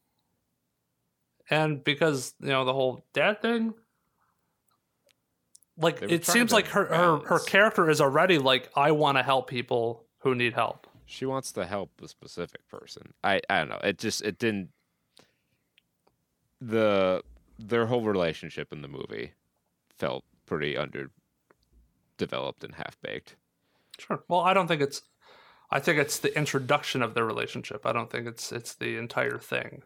[1.50, 3.74] And because, you know, the whole dad thing
[5.76, 9.48] like it seems like her, her her character is already like I want to help
[9.48, 10.86] people who need help.
[11.06, 13.12] she wants to help a specific person.
[13.22, 13.80] I I don't know.
[13.82, 14.70] It just it didn't
[16.60, 17.22] the
[17.58, 19.32] their whole relationship in the movie
[19.90, 23.36] felt pretty underdeveloped and half baked.
[23.98, 24.24] Sure.
[24.28, 25.02] Well, I don't think it's
[25.70, 27.84] I think it's the introduction of their relationship.
[27.86, 29.82] I don't think it's it's the entire thing.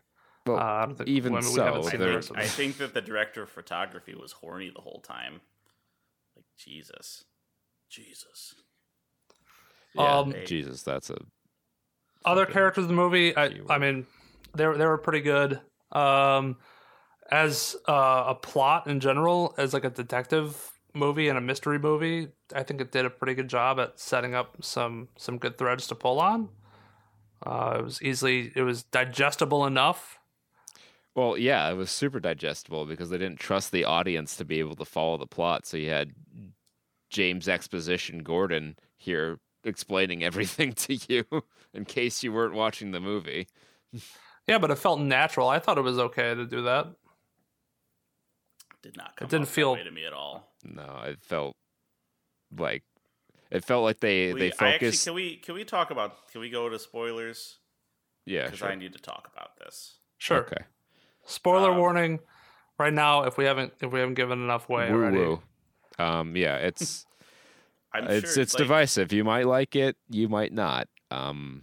[0.46, 2.40] Well, Uh, I don't think even women- we haven't so, I the there- rest think,
[2.40, 5.40] I think that the director of photography was horny the whole time.
[6.58, 7.24] Like Jesus,
[7.88, 8.54] Jesus.
[9.94, 11.16] Yeah, Um, Jesus, that's a
[12.24, 13.52] other characters in the movie I.
[13.68, 14.06] I mean
[14.54, 15.60] they were, they were pretty good
[15.92, 16.56] um
[17.30, 22.28] as uh, a plot in general as like a detective movie and a mystery movie
[22.54, 25.86] i think it did a pretty good job at setting up some some good threads
[25.86, 26.48] to pull on
[27.46, 30.17] uh it was easily it was digestible enough
[31.18, 34.76] Well, yeah, it was super digestible because they didn't trust the audience to be able
[34.76, 35.66] to follow the plot.
[35.66, 36.12] So you had
[37.10, 41.24] James Exposition Gordon here explaining everything to you
[41.74, 43.48] in case you weren't watching the movie.
[44.46, 46.86] yeah but it felt natural i thought it was okay to do that
[48.82, 50.52] Did not come didn't off that feel- way to me at all.
[50.62, 51.56] No, it felt
[52.56, 52.84] like
[53.50, 56.40] it felt like they We- they I actually can we can we talk about can
[56.40, 57.58] we go to spoilers
[58.26, 58.68] yeah, because sure.
[58.68, 59.98] I need to talk about this.
[60.18, 60.64] sure Okay.
[61.28, 62.20] Spoiler Um, warning
[62.78, 65.42] right now if we haven't if we haven't given enough way Woo already woo.
[65.98, 67.06] Um, yeah, it's
[67.92, 69.12] I'm it's sure it's like, divisive.
[69.12, 70.88] You might like it, you might not.
[71.10, 71.62] Um,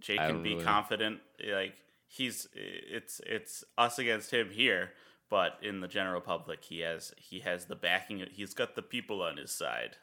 [0.00, 1.20] Jake can be really- confident.
[1.46, 1.74] Like
[2.06, 4.92] he's it's it's us against him here,
[5.28, 8.24] but in the general public, he has he has the backing.
[8.30, 9.96] He's got the people on his side.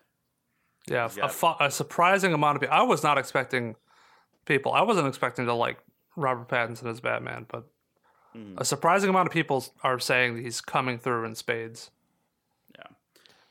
[0.90, 1.26] Yeah, Yeah.
[1.26, 2.76] a, fu- a surprising amount of people.
[2.76, 3.76] I was not expecting
[4.46, 4.74] people.
[4.74, 5.78] I wasn't expecting to like
[6.16, 7.66] Robert Pattinson as Batman, but
[8.38, 8.54] Hmm.
[8.58, 11.90] a surprising amount of people are saying he's coming through in spades.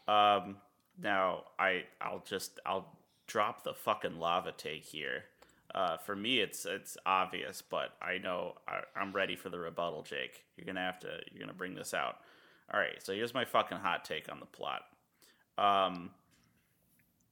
[0.09, 0.57] Um,
[1.01, 2.87] now I I'll just I'll
[3.27, 5.25] drop the fucking lava take here.
[5.75, 10.03] Uh, for me, it's it's obvious, but I know I, I'm ready for the rebuttal,
[10.03, 10.45] Jake.
[10.57, 12.19] You're gonna have to you're gonna bring this out.
[12.73, 14.83] All right, so here's my fucking hot take on the plot.
[15.59, 16.11] Um,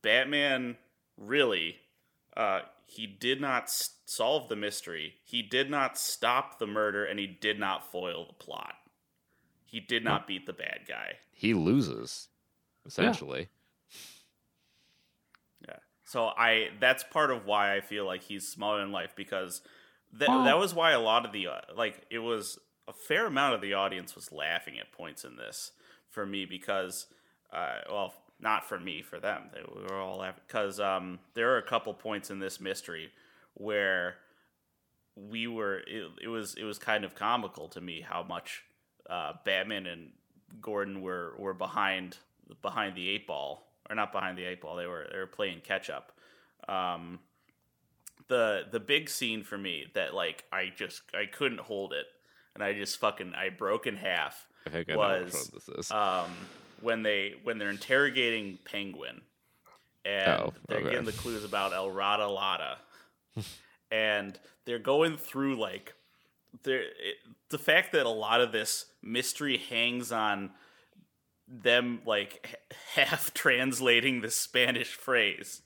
[0.02, 0.76] Batman
[1.16, 1.76] really,
[2.36, 5.15] uh, he did not s- solve the mystery.
[5.24, 8.74] He did not stop the murder, and he did not foil the plot.
[9.66, 11.15] He did not beat the bad guy.
[11.32, 12.28] he loses
[12.86, 13.48] essentially.
[15.66, 15.77] Yeah.
[16.05, 19.62] So I that's part of why I feel like he's smaller in life because
[20.12, 23.27] that Well- that was why a lot of the uh, like it was a fair
[23.27, 25.73] amount of the audience was laughing at points in this
[26.11, 27.06] for me because
[27.52, 31.59] uh well not for me for them they we were all because um there are
[31.59, 33.11] a couple points in this mystery
[33.55, 34.16] where
[35.16, 38.65] we were it, it was it was kind of comical to me how much
[39.09, 40.11] uh Batman and
[40.61, 42.19] Gordon were were behind
[42.62, 45.61] behind the eight ball or not behind the eight ball they were they were playing
[45.61, 46.12] catch up
[46.69, 47.20] um
[48.28, 52.06] the the big scene for me that like I just I couldn't hold it
[52.55, 55.69] and I just fucking I broke in half I think I know which one this
[55.69, 55.90] is.
[55.90, 56.31] um
[56.85, 59.23] when they when they're interrogating Penguin
[60.05, 60.90] and Oh, they're okay.
[60.90, 62.78] getting the clues about El Rada Lada
[63.90, 65.94] and they're going through like
[66.62, 66.85] there
[67.48, 70.51] the fact that a lot of this mystery hangs on
[71.48, 72.77] them like h-
[73.09, 75.62] half translating the Spanish phrase.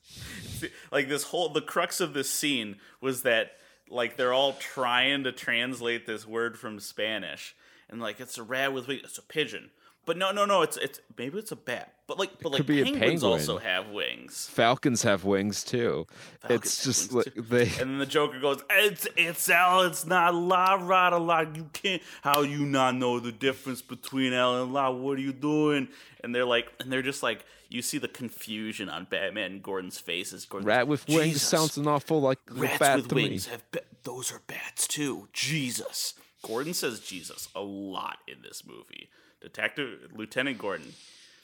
[0.91, 3.53] Like this whole the crux of this scene was that
[3.91, 7.55] like they're all trying to translate this word from Spanish
[7.89, 9.71] and like it's a rat with wings, it's a pigeon.
[10.09, 11.93] But no, no, no, it's it's maybe it's a bat.
[12.07, 13.33] But like but like could be a penguins penguin.
[13.33, 14.49] also have wings.
[14.51, 16.07] Falcons have wings too.
[16.41, 17.43] Falcons it's just like too.
[17.43, 19.83] they And then the Joker goes, "It's it's L.
[19.83, 21.41] It's not La Rada La.
[21.41, 22.01] You can't.
[22.23, 24.89] How you not know the difference between L and La?
[24.91, 25.89] What are you doing?"
[26.25, 29.99] And they're like, and they're just like, you see the confusion on Batman and Gordon's
[29.99, 30.47] faces.
[30.47, 33.53] Gordon rat with wings "Jesus, sounds an awful like rats bat with to wings me.
[33.53, 35.29] have ba- those are bats too.
[35.35, 36.15] Jesus.
[36.41, 39.11] Gordon says Jesus a lot in this movie.
[39.41, 40.93] Detective Lieutenant Gordon.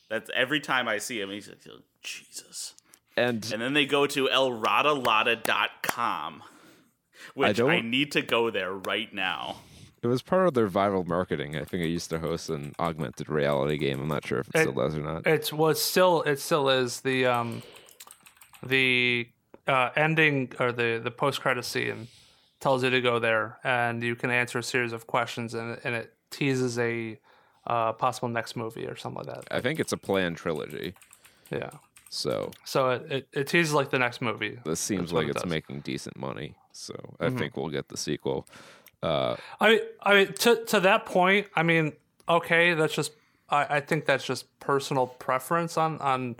[0.08, 1.58] That's every time I see him, he's like,
[2.02, 2.74] Jesus.
[3.16, 6.42] And And then they go to elradalada.com,
[7.34, 9.56] which I, don't- need to go there right now.
[10.02, 11.56] it was part of their viral marketing.
[11.56, 14.00] I think it used to host an augmented reality game.
[14.00, 15.26] I'm not sure if it It- still does or not.
[15.26, 17.62] It was still it still is the um
[18.62, 19.28] the
[19.66, 22.08] uh, ending or the the post credit scene
[22.60, 25.94] tells you to go there and you can answer a series of questions and and
[25.94, 27.18] it teases a
[27.66, 29.44] uh, possible next movie or something like that.
[29.50, 30.94] I think it's a planned trilogy.
[31.50, 31.70] Yeah.
[32.10, 34.58] So So it, it, it teases like the next movie.
[34.64, 35.50] this seems That's like it it's does.
[35.50, 36.54] making decent money.
[36.72, 37.38] So I Mm-hmm.
[37.38, 38.46] think we'll get the sequel.
[39.02, 41.92] Uh, I mean, I mean, to to that point, I mean,
[42.28, 43.12] okay, that's just.
[43.50, 46.36] I, I think that's just personal preference on on.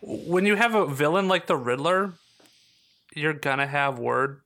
[0.00, 2.12] When you have a villain like the Riddler,
[3.14, 4.40] you're gonna have word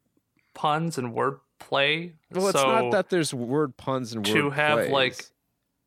[0.55, 2.13] puns and word play.
[2.31, 4.91] well, it's not that there's word puns and word to have, plays.
[4.93, 5.25] like-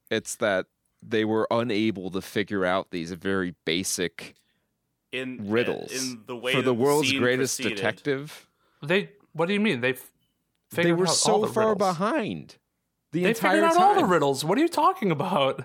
[0.09, 0.65] it's that
[1.01, 4.35] they were unable to figure out these very basic
[5.11, 8.47] in eh, riddles in the way for the world's scene greatest proceeded, detective.
[8.83, 9.09] They.
[9.33, 9.91] What do you mean they?
[9.91, 10.11] f-
[10.71, 11.77] They were out all so the far riddles.
[11.97, 12.55] behind
[13.11, 13.83] the They entire figured out time.
[13.83, 14.43] all the riddles.
[14.45, 15.63] What are you talking about?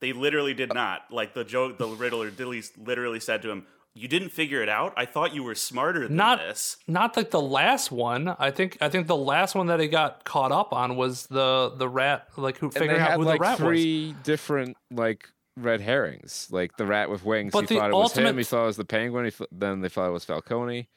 [0.00, 1.10] They literally did uh, not.
[1.10, 4.92] Like the joke, the Riddler literally, literally said to him, "You didn't figure it out.
[4.96, 8.34] I thought you were smarter than Not- this." Not like the last one.
[8.38, 8.76] I think.
[8.80, 12.28] I think the last one that he got caught up on was the the rat.
[12.36, 13.58] Like who figured out who like the rat was.
[13.58, 16.48] three different like red herrings.
[16.50, 18.24] Like the rat with wings, But he the thought it was him.
[18.26, 19.24] ultimate- He thought it was the penguin.
[19.26, 20.88] He th- then they thought it was Falcone.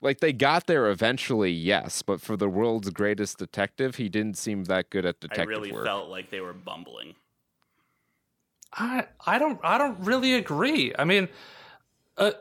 [0.00, 4.64] Like they got there eventually, yes, but for the world's greatest detective, he didn't seem
[4.64, 5.84] that good at I detective really work.
[5.84, 7.14] felt like they were bumbling.
[8.74, 10.92] I I don't I don't really agree.
[10.98, 11.28] I mean,
[12.16, 12.32] uh,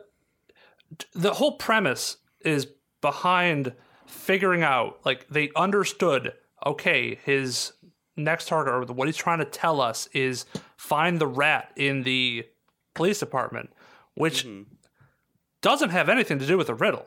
[1.14, 2.68] the whole premise is
[3.02, 3.74] behind
[4.08, 6.34] figuring out like they understood.
[6.66, 7.74] Okay, his
[8.16, 10.46] next target or what he's trying to tell us is
[10.78, 12.46] find the rat in the
[12.94, 13.72] police department,
[14.14, 14.46] which
[15.62, 17.06] doesn't have anything to do with the riddle.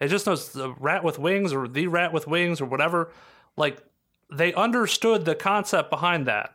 [0.00, 3.12] It just knows the rat with wings or the rat with wings or whatever.
[3.56, 3.82] Like
[4.30, 6.54] they understood the concept behind that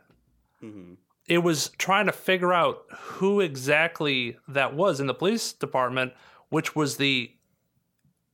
[1.28, 6.12] it was trying to figure out who exactly that was in the police department,
[6.48, 7.32] which was the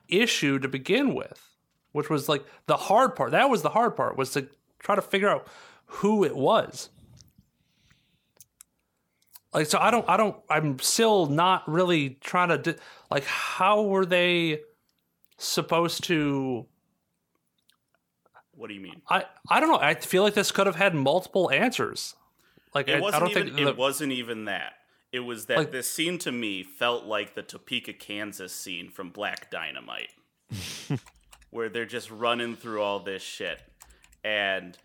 [0.08, 1.50] issue to begin with,
[1.92, 3.32] which was like the hard part.
[3.32, 4.48] That was the hard part was to
[4.78, 5.46] try to figure out
[5.86, 6.90] who it was.
[9.52, 12.78] Like so, I don't, I don't, I'm still not really trying to di-
[13.10, 14.60] like how were they
[15.38, 16.66] supposed to
[18.52, 19.02] What do you mean?
[19.08, 19.78] I I don't know.
[19.78, 22.14] I feel like this could have had multiple answers.
[22.74, 23.54] Like It I wasn't don't even.
[23.54, 24.74] think it wasn't even that.
[25.12, 29.10] It was that Like- this scene to me felt like the Topeka, Kansas scene from
[29.10, 30.10] Black Dynamite,
[31.50, 33.60] where they're just running through all this shit,
[34.24, 34.76] and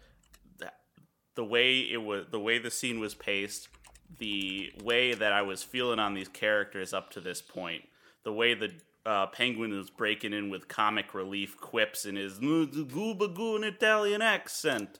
[1.36, 3.70] the way it was, the way the scene was paced,
[4.18, 7.88] the way that I was feeling on these characters up to this point,
[8.24, 8.74] the way the
[9.06, 15.00] uh, Penguin was breaking in with comic relief quips in his goobagoon Italian accent,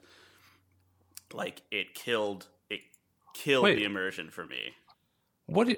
[1.34, 2.48] like it killed it
[3.34, 3.76] killed Wait.
[3.76, 4.74] the immersion for me.
[5.46, 5.78] what do you,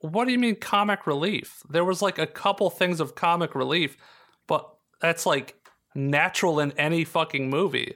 [0.00, 1.62] what do you mean comic relief?
[1.68, 3.96] There was like a couple things of comic relief,
[4.46, 4.68] but
[5.00, 5.56] that's like
[5.94, 7.94] natural in any fucking movie.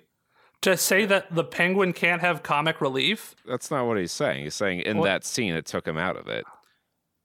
[0.62, 4.44] To say that the penguin can't have comic relief, That's not what he's saying.
[4.44, 5.04] He's saying in What?
[5.04, 6.44] that scene it took him out of it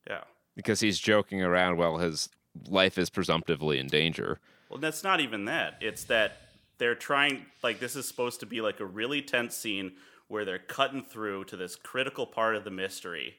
[0.08, 0.24] Yeah.
[0.58, 2.28] because he's joking around while his
[2.68, 4.40] life is presumptively in danger.
[4.70, 5.76] Well, that's not even that.
[5.80, 6.38] It's that
[6.80, 9.94] they're trying like this is supposed to be like a really tense scene
[10.30, 13.36] where they're cutting through to this critical part of the mystery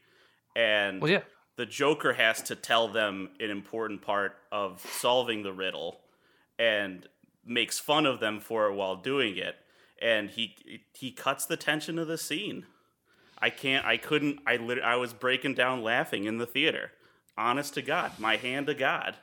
[0.54, 1.22] and well, yeah,
[1.56, 6.00] the Joker has to tell them an important part of solving the riddle
[6.58, 7.06] and
[7.44, 9.56] makes fun of them for it while doing it
[10.00, 10.56] and he
[10.94, 12.66] he cuts the tension of the scene.
[13.38, 16.92] I can't I couldn't I lit, I was breaking down laughing in the theater.
[17.36, 19.16] Honest to God, my hand to God.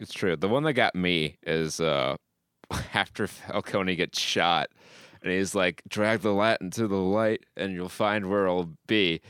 [0.00, 0.36] It's true.
[0.36, 2.16] The one that got me is uh
[2.94, 4.68] after Falcone gets shot
[5.26, 9.20] and he's like, drag the lat into the light and you'll find where it'll be.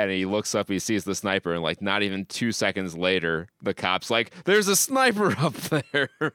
[0.00, 3.46] And he looks up, he sees the sniper, and like not even two seconds later,
[3.62, 6.10] the cop's like, There's a sniper up there.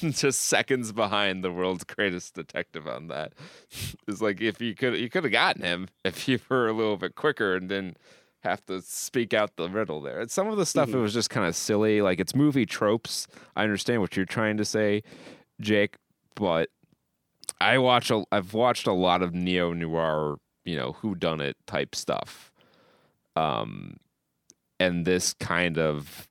[0.00, 3.32] Just seconds behind the world's greatest detective on that.
[4.08, 6.96] It's like if you could you could have gotten him if you were a little
[6.96, 7.96] bit quicker and didn't
[8.40, 10.20] have to speak out the riddle there.
[10.20, 11.02] And some of the stuff it mm-hmm.
[11.02, 13.28] was just kind of silly, like it's movie tropes.
[13.54, 15.04] I understand what you're trying to say,
[15.60, 15.96] Jake,
[16.34, 16.68] but
[17.60, 21.56] I watch a I've watched a lot of neo noir, you know, who done it
[21.66, 22.52] type stuff.
[23.36, 23.98] Um
[24.80, 26.28] and this kind of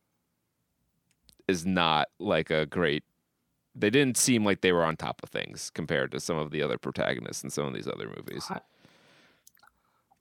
[1.48, 3.04] is not like a great
[3.76, 6.62] they didn't seem like they were on top of things compared to some of the
[6.62, 8.46] other protagonists in some of these other movies.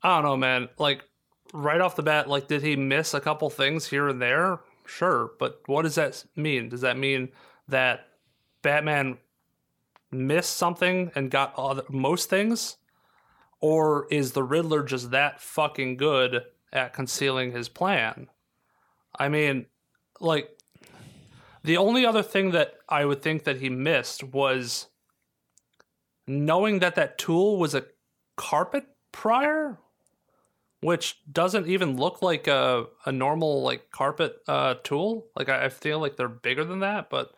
[0.02, 0.68] I don't know, man.
[0.78, 1.04] Like
[1.52, 4.60] right off the bat, like did he miss a couple things here and there?
[4.86, 6.68] Sure, but what does that mean?
[6.68, 7.28] Does that mean
[7.68, 8.08] that
[8.62, 9.18] Batman
[10.12, 12.76] missed something and got other, most things,
[13.60, 18.28] or is the Riddler just that fucking good at concealing his plan?
[19.18, 19.66] I mean,
[20.20, 20.50] like
[21.62, 24.88] the only other thing that I would think that he missed was
[26.26, 27.86] knowing that that tool was a
[28.36, 29.78] carpet prior
[30.82, 35.28] which doesn't even look like a, a normal like carpet uh, tool.
[35.36, 37.32] Like I, I feel like they're bigger than that but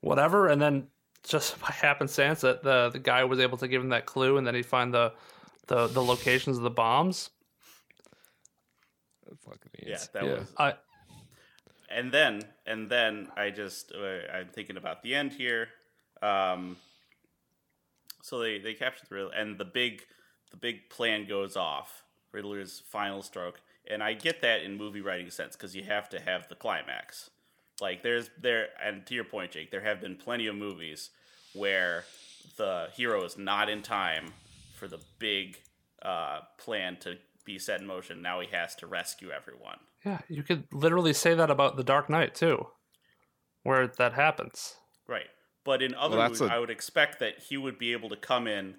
[0.00, 0.48] whatever.
[0.48, 0.88] And then
[1.22, 4.46] just by happenstance that the the guy was able to give him that clue and
[4.46, 5.12] then he'd find the
[5.66, 7.30] the, the locations of the bombs
[9.44, 10.06] Fucking Yeah, idiots.
[10.08, 10.74] that was I
[11.90, 15.68] and then and then I just uh, I'm thinking about the end here.
[16.22, 16.76] Um,
[18.22, 20.02] so they they capture the Riddler, and the big
[20.50, 22.04] the big plan goes off.
[22.32, 26.20] Riddler's final stroke, and I get that in movie writing sense because you have to
[26.20, 27.30] have the climax.
[27.80, 31.10] Like there's there, and to your point, Jake, there have been plenty of movies
[31.54, 32.04] where
[32.56, 34.32] the hero is not in time
[34.76, 35.58] for the big
[36.02, 38.20] uh, plan to be set in motion.
[38.22, 39.78] Now he has to rescue everyone.
[40.04, 42.66] Yeah, you could literally say that about The Dark Knight too,
[43.62, 44.74] where that happens.
[45.06, 45.26] Right.
[45.64, 48.16] But in other Well, movies, a- I would expect that he would be able to
[48.16, 48.76] come in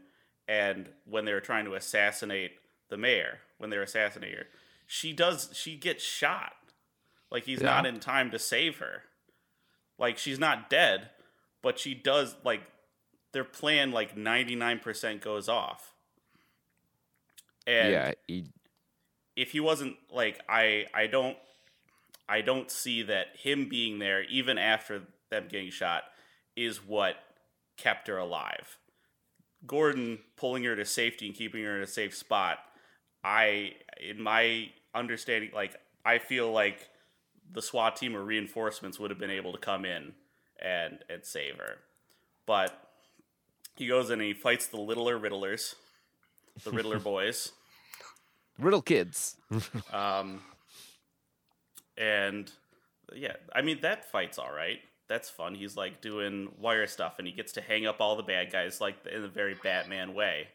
[0.47, 2.53] and when they were trying to assassinate
[2.89, 4.47] the mayor, when they're assassinating her,
[4.88, 6.53] she does she gets shot.
[7.31, 7.68] Like he's Yeah.
[7.68, 9.03] not in time to save her.
[9.97, 11.10] Like she's not dead,
[11.61, 12.61] but she does like
[13.34, 15.93] their plan like 99% goes off.
[17.68, 18.45] And yeah, he,
[19.35, 21.38] if he wasn't like I I don't
[22.27, 26.03] I don't see that him being there even after them getting shot
[26.56, 27.15] is what
[27.77, 28.77] kept her alive.
[29.68, 32.60] Gordon pulling her to safety and keeping her in a safe spot.
[33.23, 35.76] I in my understanding like
[36.06, 36.89] I feel like
[37.51, 40.13] the SWAT team or reinforcements would have been able to come in
[40.61, 41.77] and and save her.
[42.45, 42.89] But
[43.76, 45.76] he goes in and he fights the littler riddlers,
[46.63, 47.51] the Riddler boys.
[48.57, 49.35] Riddle kids.
[49.93, 50.41] Um,
[51.97, 52.51] and
[53.13, 54.80] yeah, I mean that fight's all right.
[55.07, 55.55] That's fun.
[55.55, 58.80] He's like doing wire stuff, and he gets to hang up all the bad guys
[58.80, 60.47] like in a very Batman way,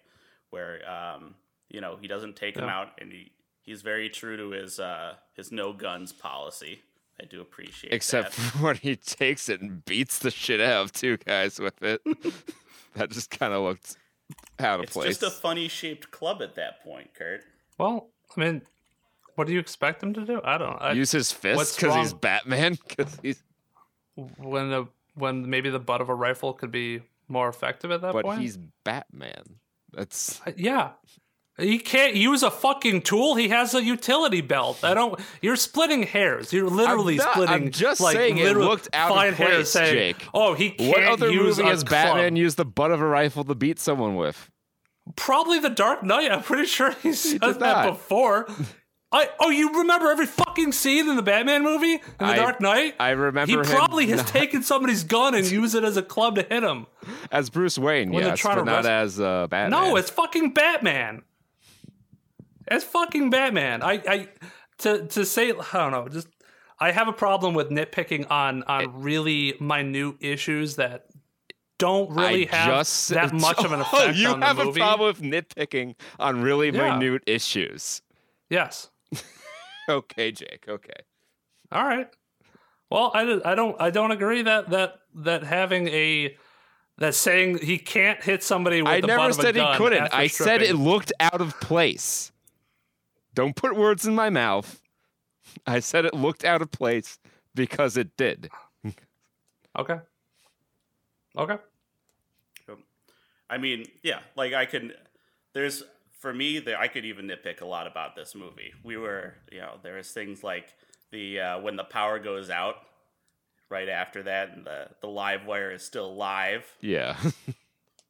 [0.50, 1.34] where um,
[1.68, 3.32] you know he doesn't take them out, and he
[3.64, 6.82] he's very true to his uh, his no guns policy.
[7.20, 8.40] I do appreciate Except that.
[8.40, 12.00] for when he takes it and beats the shit out of two guys with it.
[12.94, 13.96] that just kind of looked
[14.58, 15.10] out of it's place.
[15.10, 17.42] It's just a funny shaped club at that point, Kurt.
[17.78, 18.62] Well, I mean,
[19.36, 20.40] what do you expect him to do?
[20.44, 20.80] I don't.
[20.80, 22.12] I, Use his fist what's because he's?
[22.14, 22.78] Batman.
[22.88, 23.42] Because he's,
[24.16, 28.12] when the when maybe the butt of a rifle could be more effective at that
[28.12, 28.38] but point.
[28.38, 29.58] But he's Batman.
[29.92, 30.90] That's Uh, yeah.
[31.56, 33.36] He can't use a fucking tool.
[33.36, 34.82] He has a utility belt.
[34.82, 35.20] I don't.
[35.40, 36.52] You're splitting hairs.
[36.52, 37.54] You're literally not- splitting.
[37.54, 40.28] I'm just like, saying it looked out of place, saying, Jake.
[40.34, 43.06] Oh, he can't what other use movie has club." Batman used the butt of a
[43.06, 44.50] rifle to beat someone with?
[45.16, 46.32] Probably the Dark Knight.
[46.32, 48.48] I'm pretty sure he says did that before.
[49.12, 52.60] I oh, you remember every fucking scene in the Batman movie in the I- Dark
[52.60, 52.96] Knight?
[52.98, 56.34] I remember He probably has not- taken somebody's gun and used it as a club
[56.34, 56.88] to hit him.
[57.30, 59.70] as Bruce Wayne, When yes, but not as uh, Batman.
[59.70, 61.22] No, it's fucking Batman.
[62.68, 63.82] It's fucking Batman.
[63.82, 64.28] I, I
[64.78, 66.28] to to say I don't know, just
[66.78, 71.06] I have a problem with nitpicking on on really minute issues that
[71.78, 74.56] don't really I have just that much of an Oh, effect you on the game.
[74.56, 76.96] You have a problem with nitpicking on really Yeah.
[76.96, 78.02] minute issues.
[78.50, 78.90] Yes.
[79.86, 80.64] Okay, Jake.
[80.66, 80.94] Okay.
[81.70, 82.08] All right.
[82.90, 86.36] Well, I, don't- I don't I don't agree that that that having a
[86.96, 89.66] that saying he can't hit somebody with I the never butt of a said he
[89.76, 90.08] couldn't.
[90.14, 92.32] I said it looked out of place.
[93.34, 94.80] Don't put words in my mouth.
[95.66, 97.18] I said it looked out of place
[97.54, 98.48] because it did.
[99.76, 99.98] Okay.
[101.36, 101.56] Okay.
[103.50, 104.92] I mean, yeah, like I can.
[105.52, 105.82] There's
[106.18, 108.72] for me, there I could even nitpick a lot about this movie.
[108.82, 110.74] We were, you know, there was things like
[111.10, 112.76] the uh, when the power goes out
[113.68, 116.64] right after that, and the the live wire is still live.
[116.80, 117.16] Yeah.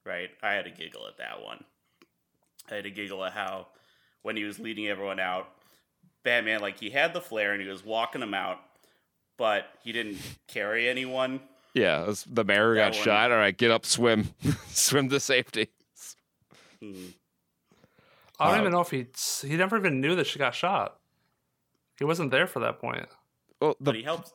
[0.06, 1.64] Right, I had to giggle at that one.
[2.70, 3.68] I had to giggle at how
[4.24, 5.48] when he was leading everyone out,
[6.24, 8.58] Batman like he had the flare and he was walking them out,
[9.38, 10.18] but he didn't
[10.48, 11.40] carry anyone.
[11.74, 12.04] yeah.
[12.04, 13.04] was- The mayor That got one.
[13.04, 13.30] shot.
[13.30, 14.30] All right, get up, swim.
[14.68, 15.68] swim to safety.
[16.80, 17.04] Hmm.
[18.40, 19.06] I don't Uh, even know if he
[19.48, 20.98] he never even knew that she got shot.
[21.98, 23.06] He wasn't there for that point.
[23.60, 24.32] Well, the but he helps.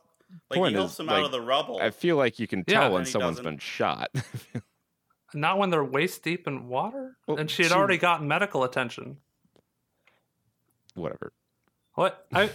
[0.50, 1.80] Like point he helps is, them like, out of the rubble.
[1.82, 3.52] I feel like you can Yeah, tell when and he someone's doesn't.
[3.52, 4.10] been shot.
[5.34, 8.64] Not when they're waist deep in water, Well, and she had she- already gotten medical
[8.64, 9.18] attention.
[11.00, 11.34] Whatever.
[11.96, 12.50] What I,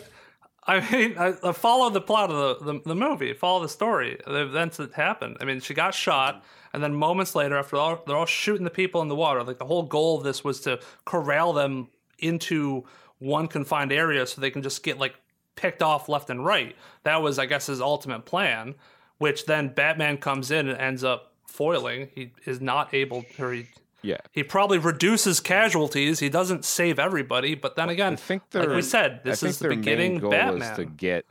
[0.67, 4.19] I mean, I, I follow the plot of the, the the movie, follow the story,
[4.27, 5.39] the events that happened.
[5.41, 8.71] I mean, she got shot, and then moments later, after all, they're all shooting the
[8.71, 9.43] people in the water.
[9.43, 11.89] Like the whole goal of this was to corral them
[12.19, 12.85] into
[13.19, 15.15] one confined area so they can just get like
[15.57, 16.75] picked off left and right.
[17.03, 18.75] That was, I guess, his ultimate plan.
[19.19, 22.09] Which then Batman comes in and ends up foiling.
[22.15, 23.69] He is not able, or he
[24.05, 24.19] Yeah.
[24.33, 26.19] he probably reduces casualties.
[26.21, 29.51] He doesn't save everybody, but then again, I think like we said, I this think
[29.51, 30.59] is the beginning main goal Batman.
[30.59, 31.25] was to get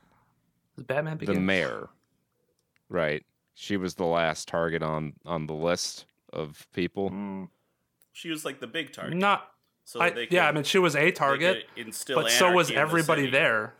[0.75, 1.89] Does Batman the mayor.
[2.89, 3.23] Right.
[3.53, 7.11] She was the last target on on the list of people.
[7.11, 7.49] Mm.
[8.11, 9.17] she was like the big target.
[9.17, 9.51] Not,
[9.85, 11.65] So I, that they yeah, I mean, she was a target,
[12.07, 13.75] but so was anarchy in the everybody there.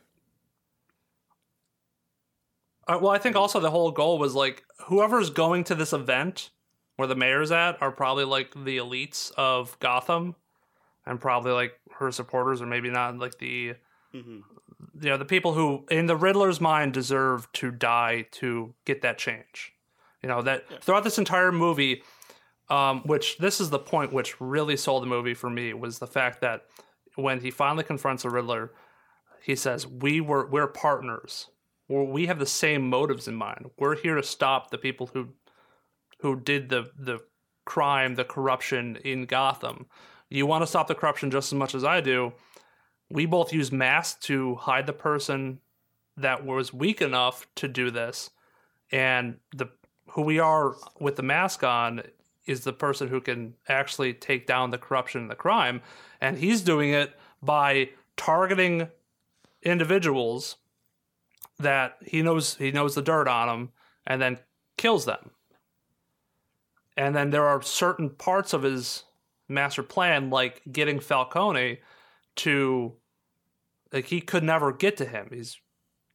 [2.88, 6.52] Uh, well, I think also the whole goal was like whoever's going to this event
[6.95, 10.36] where the mayor's at are probably like the elites of Gotham,
[11.06, 13.76] and probably like her supporters, or maybe not like the
[15.02, 19.18] you know the people who in the Riddler's mind deserve to die to get that
[19.18, 19.74] change.
[20.22, 22.03] You know that throughout this entire movie,
[22.70, 26.07] um, which this is the point which really sold the movie for me was the
[26.07, 26.65] fact that
[27.15, 28.72] when he finally confronts the Riddler,
[29.41, 31.49] he says, "We were we're partners.
[31.90, 33.72] We're, we have the same motives in mind.
[33.78, 35.30] We're here to stop the people who
[36.24, 37.20] who did the the
[37.66, 39.86] crime, the corruption in Gotham.
[40.30, 42.34] You want to stop the corruption just as much as I do.
[43.10, 45.60] We both use masks to hide the person
[46.18, 48.32] that was weak enough to do this,
[48.91, 49.68] and the
[50.08, 52.02] who we are with the mask on
[52.45, 55.82] is the person who can actually take down the corruption and the crime,
[56.22, 58.88] and he's doing it by targeting
[59.62, 60.56] individuals
[61.60, 63.72] that he knows he knows the dirt on them
[64.08, 64.40] and then
[64.78, 65.32] kills them.
[66.95, 69.03] And then there are certain parts of his
[69.49, 71.80] master plan, like getting Falcone
[72.38, 72.94] to
[73.91, 75.30] like he could never get to him.
[75.32, 75.60] He's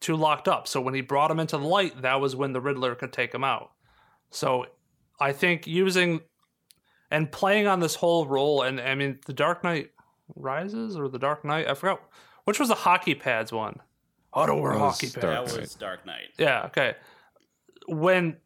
[0.00, 0.68] too locked up.
[0.68, 3.34] So when he brought him into the light, that was when the Riddler could take
[3.34, 3.70] him out.
[4.30, 4.66] So
[5.20, 6.20] I think using
[7.10, 9.90] and playing on this whole role, and I mean, the Dark Knight
[10.36, 12.02] Rises or the Dark Knight, I forgot
[12.44, 13.78] which was the hockey pads one.
[14.32, 15.14] I don't wear hockey pads.
[15.16, 16.30] Dark that was Dark Knight.
[16.38, 16.94] Yeah, okay.
[17.86, 18.36] When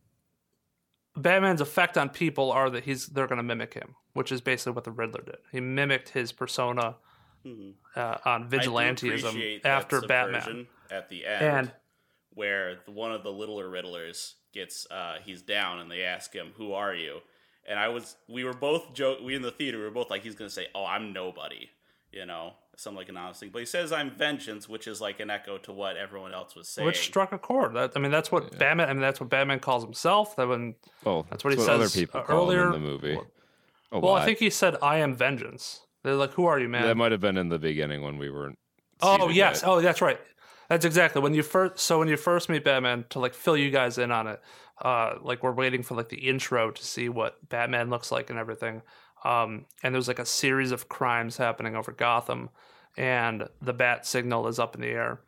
[1.16, 4.72] Batman's effect on people are that he's they're going to mimic him, which is basically
[4.72, 5.36] what the Riddler did.
[5.50, 6.96] He mimicked his persona
[7.44, 7.74] Mhm.
[7.96, 10.68] uh, on vigilantism after Batman.
[10.90, 11.72] at the end, And
[12.30, 16.52] where the, one of the littler Riddlers gets uh, he's down and they ask him,
[16.56, 17.20] "Who are you?"
[17.66, 20.22] And I was we were both joke we in the theater we were both like
[20.22, 21.68] he's gonna say, "Oh, I'm nobody,"
[22.10, 23.50] you know, some like an honest thing.
[23.52, 26.68] But he says, "I'm vengeance," which is like an echo to what everyone else was
[26.68, 26.86] saying.
[26.86, 27.74] which struck a chord.
[27.74, 28.88] That I mean, that's what Batman.
[28.88, 30.36] I mean, that's what Batman calls himself.
[30.36, 30.74] That when
[31.04, 32.66] Oh, That's what he other says, people uh, call him earlier.
[32.66, 33.18] in the movie.
[33.92, 36.82] A well, I think he said, "I am vengeance." They're like, "Who are you, man?"
[36.82, 38.58] that might have been in the beginning when we weren't.
[39.02, 39.60] Oh yes.
[39.62, 39.68] yet.
[39.68, 40.18] Oh, that's right.
[40.68, 41.78] That's exactly when you first.
[41.80, 44.40] So when you first meet Batman, to like fill you guys in on it,
[44.80, 48.38] uh, like we're waiting for like the intro to see what Batman looks like and
[48.38, 48.80] everything.
[49.24, 52.50] Um, and there's like a series of crimes happening over Gotham,
[52.96, 55.20] and the bat signal is up in the air,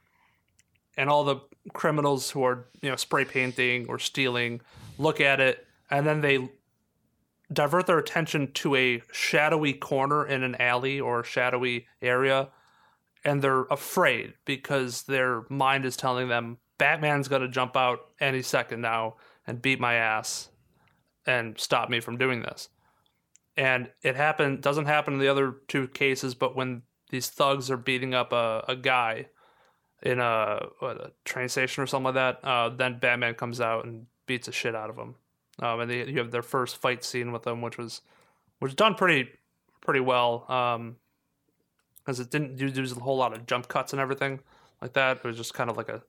[0.96, 1.40] and all the
[1.72, 4.60] criminals who are you know spray painting or stealing
[4.98, 6.48] look at it, and then they
[7.52, 12.48] divert their attention to a shadowy corner in an alley or shadowy area
[13.24, 18.42] and they're afraid because their mind is telling them Batman's going to jump out any
[18.42, 19.16] second now
[19.46, 20.50] and beat my ass
[21.26, 22.68] and stop me from doing this.
[23.56, 27.76] And it happened doesn't happen in the other two cases, but when these thugs are
[27.76, 29.26] beating up a, a guy
[30.02, 33.84] in a, what, a train station or something like that, uh, then Batman comes out
[33.84, 35.14] and beats the shit out of them.
[35.60, 38.00] Um, and they, you have their first fight scene with them, which was
[38.60, 39.30] was done pretty
[39.80, 40.50] pretty well.
[40.50, 40.96] Um,
[42.04, 44.40] because it didn't do a whole lot of jump cuts and everything
[44.82, 45.18] like that.
[45.18, 46.02] It was just kind of like a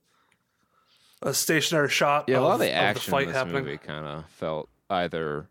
[1.22, 2.24] a stationary shot.
[2.28, 3.64] Yeah, a lot of the of action fight in this happening.
[3.64, 5.48] movie kind of felt either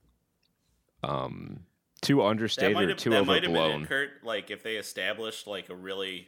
[1.04, 1.62] um
[2.06, 3.84] too that understated or too that might have been overblown.
[3.84, 4.10] it, Kurt.
[4.24, 6.28] Like if they established like a really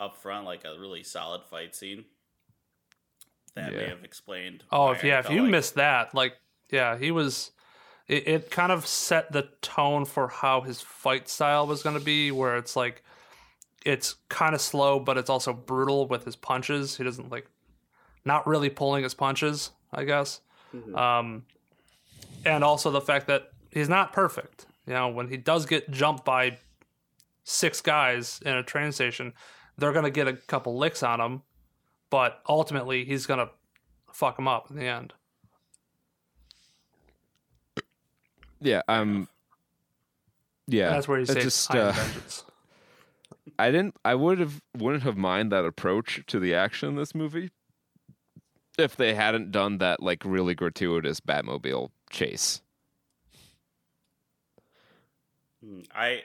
[0.00, 2.04] upfront, like a really solid fight scene.
[3.54, 4.62] That may have explained.
[4.70, 6.34] Oh, if yeah, if you like- missed that, like
[6.70, 7.50] yeah, he was.
[8.06, 12.04] It, it kind of set the tone for how his fight style was going to
[12.04, 13.02] be, where it's like
[13.84, 16.96] it's kind of slow, but it's also brutal with his punches.
[16.96, 17.46] He doesn't like
[18.24, 20.40] not really pulling his punches, I guess.
[20.94, 21.44] Um,
[22.44, 24.66] and also the fact that he's not perfect.
[24.88, 26.56] You know, when he does get jumped by
[27.44, 29.34] six guys in a train station,
[29.76, 31.42] they're gonna get a couple licks on him,
[32.08, 33.50] but ultimately he's gonna
[34.10, 35.12] fuck him up in the end.
[38.60, 39.28] Yeah, um
[40.66, 40.88] yeah.
[40.88, 42.44] That's where he says, just uh, vengeance."
[43.58, 47.14] I didn't I would have wouldn't have mind that approach to the action in this
[47.14, 47.50] movie
[48.78, 52.62] if they hadn't done that like really gratuitous Batmobile chase.
[55.62, 56.24] Hmm, I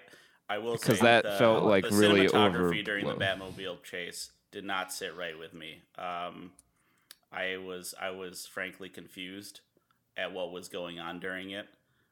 [0.50, 3.16] I will say 'Cause that the- felt, like, the really cinematography during the.
[3.16, 5.82] Batmobile chase did not sit right with me.
[5.98, 6.54] Um,
[7.32, 9.62] I was I was frankly confused
[10.16, 11.68] at what was going on during it,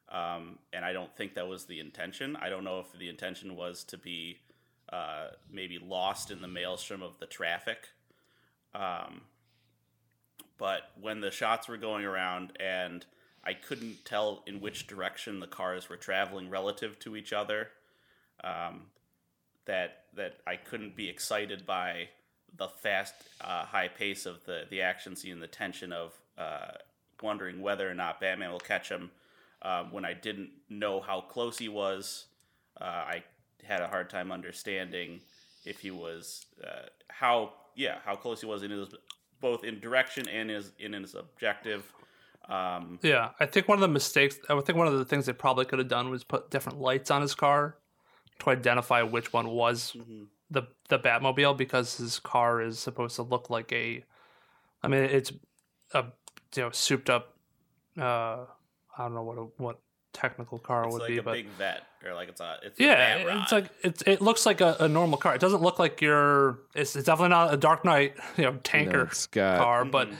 [0.08, 2.34] um, and I don't think that was the intention.
[2.36, 4.40] I don't know if the intention was to be
[4.88, 7.88] uh, maybe lost in the maelstrom of the traffic.
[8.74, 9.22] Um,
[10.58, 13.06] but when the shots were going around and
[13.44, 17.68] I couldn't tell in which direction the cars were traveling relative to each other,
[18.44, 18.82] um,
[19.64, 22.08] that that I couldn't be excited by
[22.56, 26.72] the fast, uh, high pace of the the action scene, the tension of uh,
[27.22, 29.10] wondering whether or not Batman will catch him.
[29.62, 32.26] Um, when I didn't know how close he was,
[32.80, 33.22] uh, I
[33.64, 35.20] had a hard time understanding
[35.64, 38.88] if he was uh, how yeah how close he was in his
[39.40, 41.92] both in direction and his in his objective.
[42.48, 44.38] Um, Yeah, I think one of the mistakes.
[44.48, 46.80] I would think one of the things they probably could have done was put different
[46.80, 47.76] lights on his car
[48.40, 49.96] to identify which one was
[50.50, 54.04] the the Batmobile because his car is supposed to look like a.
[54.82, 55.32] I mean, it's
[55.94, 56.04] a
[56.56, 57.36] you know souped up.
[57.98, 58.02] Uh,
[58.96, 59.78] I don't know what a, what
[60.12, 62.28] technical car would be but it's would like be, a but big vet or like
[62.28, 65.34] it's a it's yeah, bat it's like it's it looks like a, a normal car.
[65.34, 66.58] It doesn't look like your.
[66.74, 70.16] It's, it's definitely not a Dark Knight, you know, tanker it's got- car, but Mm-hmm.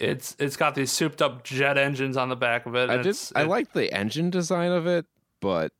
[0.00, 2.90] It's it's got these souped up jet engines on the back of it.
[2.90, 3.16] I and did.
[3.34, 5.06] I it- like the engine design of it,
[5.40, 5.72] but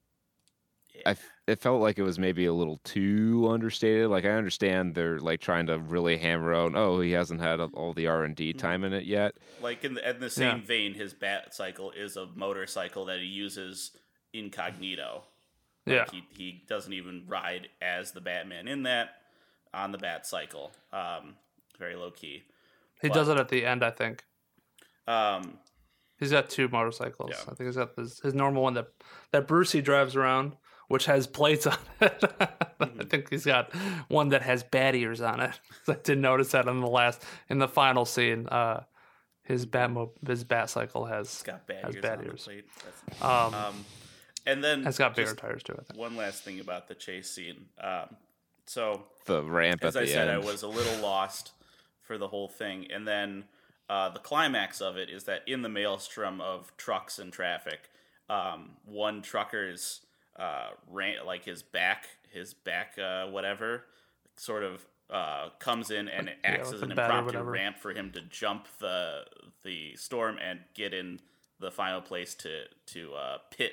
[0.95, 1.11] I Yeah.
[1.11, 4.09] f- it felt like it was maybe a little too understated.
[4.11, 6.75] Like I understand they're like trying to really hammer out.
[6.75, 8.59] Oh, he hasn't had all the R and D Mm-hmm.
[8.59, 9.37] time in it yet.
[9.63, 10.65] like in the, in the same Yeah.
[10.65, 13.93] vein, his bat cycle is a motorcycle that he uses
[14.35, 15.25] incognito.
[15.87, 16.01] yeah.
[16.01, 19.23] Like he he doesn't even ride as the Batman in that
[19.73, 20.73] on the bat cycle.
[20.93, 21.37] Um,
[21.79, 22.43] very low key.
[23.03, 24.25] He does it at the end, I think.
[25.07, 25.59] Um,
[26.19, 27.31] He's got two motorcycles.
[27.33, 27.43] Yeah.
[27.53, 28.89] I think he's got his, his normal one that
[29.31, 30.57] that Brucey drives around,
[30.89, 32.25] which has plates on it.
[32.81, 33.73] I think he's got
[34.09, 35.53] one that has bat ears on it.
[35.89, 38.49] I didn't notice that in the last in the final scene.
[38.49, 38.83] Uh,
[39.45, 42.45] his Batmo his bat cycle has it's got bad has ears bat on ears.
[42.45, 42.65] the plate.
[43.23, 43.85] Um, Um,
[44.45, 45.75] and then it's got bigger tires too.
[45.79, 45.99] I think.
[46.01, 47.67] One last thing about the chase scene.
[47.81, 48.17] Um,
[48.67, 50.43] so The ramp as at I the said, end.
[50.43, 51.53] I was a little lost
[52.09, 53.45] for the whole thing, and then
[53.89, 57.91] uh, the climax of it is that in the maelstrom of trucks and traffic,
[58.29, 60.01] um, one trucker's
[60.37, 63.85] uh, ran- like his back, his back, uh, whatever,
[64.37, 68.11] sort of uh, comes in and it acts with as an impromptu ramp for him
[68.13, 69.23] to jump the
[69.65, 71.19] the storm and get in
[71.61, 73.73] the final place to to uh, pit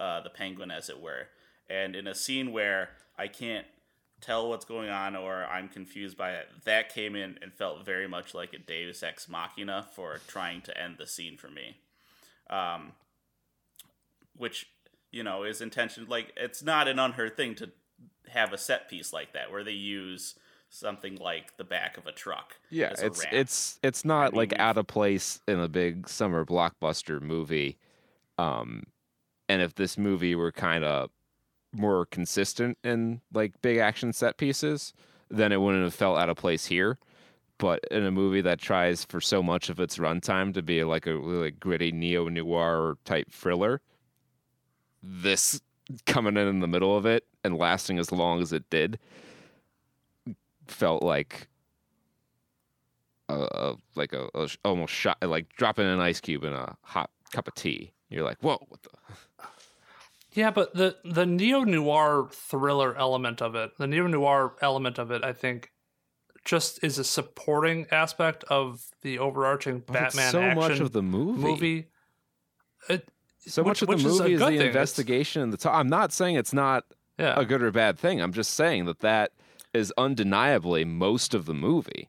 [0.00, 1.28] uh, the penguin, as it were.
[1.68, 3.66] And in a scene where I can't
[4.20, 8.08] tell what's going on or I'm confused by it, that came in and felt very
[8.08, 11.76] much like a Deus Ex Machina for trying to end the scene for me.
[12.50, 12.92] Um,
[14.36, 14.70] which
[15.10, 17.70] you know is intention like it's not an unheard thing to
[18.28, 20.34] have a set piece like that where they use
[20.70, 22.56] something like the back of a truck.
[22.70, 23.34] Yeah, a it's ramp.
[23.34, 27.78] it's it's not mean, like out of place in a big summer blockbuster movie.
[28.38, 28.84] Um,
[29.48, 31.10] and if this movie were kind of
[31.72, 34.92] more consistent in like big action set pieces,
[35.30, 36.98] then it wouldn't have felt out of place here.
[37.58, 41.06] But in a movie that tries for so much of its runtime to be like
[41.06, 43.80] a really gritty neo noir type thriller,
[45.02, 45.60] this
[46.06, 48.98] coming in in the middle of it and lasting as long as it did
[50.66, 51.48] felt like
[53.28, 57.48] a, like a, a almost shot like dropping an ice cube in a hot cup
[57.48, 57.92] of tea.
[58.08, 58.90] You're like, whoa, what the?
[60.32, 65.10] Yeah, but the the neo noir thriller element of it, the neo noir element of
[65.10, 65.72] it, I think,
[66.44, 71.40] just is a supporting aspect of the overarching But Batman so much of the movie.
[71.42, 71.86] movie.
[72.88, 73.08] It,
[73.40, 74.60] so which- much of the which is movie is, the thing.
[74.60, 75.74] Investigation and the talk.
[75.74, 76.84] I'm not saying it's not
[77.18, 78.20] yeah, a good or bad thing.
[78.20, 79.32] I'm just saying that that
[79.74, 82.08] is undeniably most of the movie.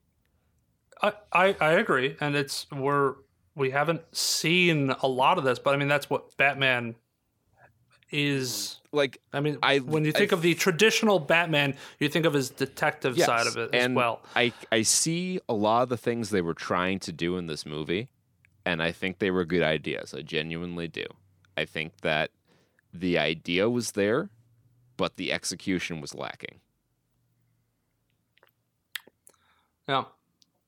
[1.02, 3.16] I, I I agree, and it's we're
[3.56, 6.96] we haven't seen a lot of this, but I mean that's what Batman
[8.11, 8.80] is.
[8.91, 12.34] Like I mean, I- when you I think of the traditional Batman, you think of
[12.34, 14.22] his detective yes, side of it as and well.
[14.36, 17.65] I I see a lot of the things they were trying to do in this
[17.65, 18.10] movie,
[18.65, 20.14] and I think they were good ideas.
[20.14, 21.06] I genuinely do.
[21.56, 22.31] I think that
[22.91, 24.30] the idea was there,
[24.98, 26.60] but the execution was lacking.
[29.88, 30.06] Yeah,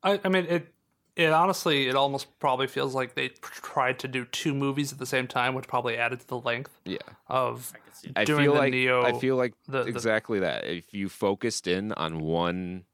[0.04, 0.74] I, I mean it.
[1.18, 5.06] It honestly, it almost probably feels like they tried to do two movies at the
[5.06, 6.98] same time, which probably added to the length Yeah.
[7.28, 9.04] of I can see I doing feel the like Neo.
[9.04, 10.66] I feel like the- the- exactly that.
[10.66, 12.86] If you focused in on one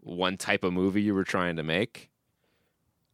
[0.00, 2.10] one type of movie you were trying to make,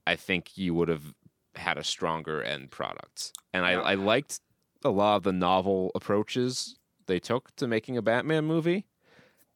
[0.07, 1.15] I think you would have
[1.55, 3.33] had a stronger end product.
[3.55, 4.41] And I, I liked
[4.85, 8.85] a lot of the novel approaches they took to making a Batman movie.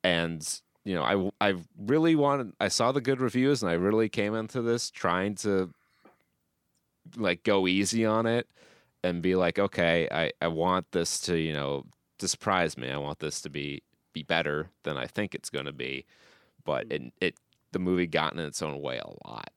[0.02, 0.48] And
[0.86, 4.36] you know, I I really wanted I saw the good reviews and I really came
[4.36, 5.72] into this trying to
[7.16, 8.48] like go easy on it
[9.02, 11.86] and be like, okay, I, I want this to, you know,
[12.18, 12.88] to surprise me.
[12.88, 13.82] I want this to be
[14.12, 16.06] be better than I think it's gonna be.
[16.64, 16.92] But hmm.
[16.92, 17.34] it it
[17.72, 19.50] the movie got in its own way a lot.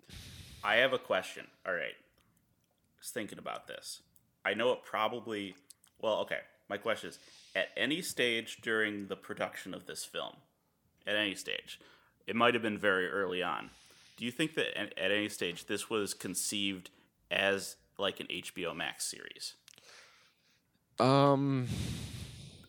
[0.64, 1.46] I have a question.
[1.64, 1.94] All right.
[1.94, 4.02] I was thinking about this.
[4.44, 5.56] I know it probably.
[6.02, 6.40] Well, okay.
[6.70, 7.20] My question is
[7.56, 10.34] at any stage during the production of this film,
[11.10, 11.80] at any stage,
[12.28, 13.70] it might have been very early on.
[14.18, 16.90] Do you think that at any stage this was conceived
[17.32, 19.56] as like an HBO Max series?
[21.00, 21.68] Um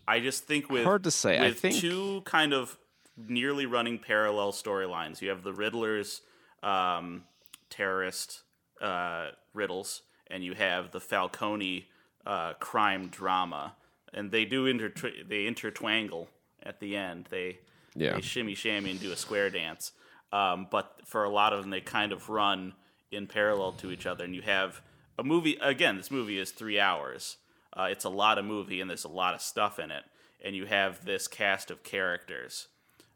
[0.07, 1.39] I just think with Hard to say.
[1.39, 2.77] I think- two kind of
[3.17, 5.21] nearly running parallel storylines.
[5.21, 6.23] You have the Riddler's
[6.63, 7.25] um,
[7.69, 8.41] terrorist
[8.81, 11.87] uh, riddles, and you have the Falcone
[12.27, 13.75] uh, crime drama,
[14.13, 14.91] and they do inter
[15.29, 16.27] they intertwangle
[16.63, 17.27] at the end.
[17.31, 17.59] They
[17.95, 18.15] Yeah.
[18.15, 19.93] they shimmy shammy and do a square dance.
[20.33, 22.75] Um, but for a lot of them, they kind of run
[23.11, 24.81] in parallel to each other, and you have
[25.19, 25.57] a movie.
[25.61, 27.37] Again, this movie is three hours.
[27.77, 30.05] Uh, it's a lot of movie, and there's a lot of stuff in it,
[30.45, 32.69] and you have this cast of characters.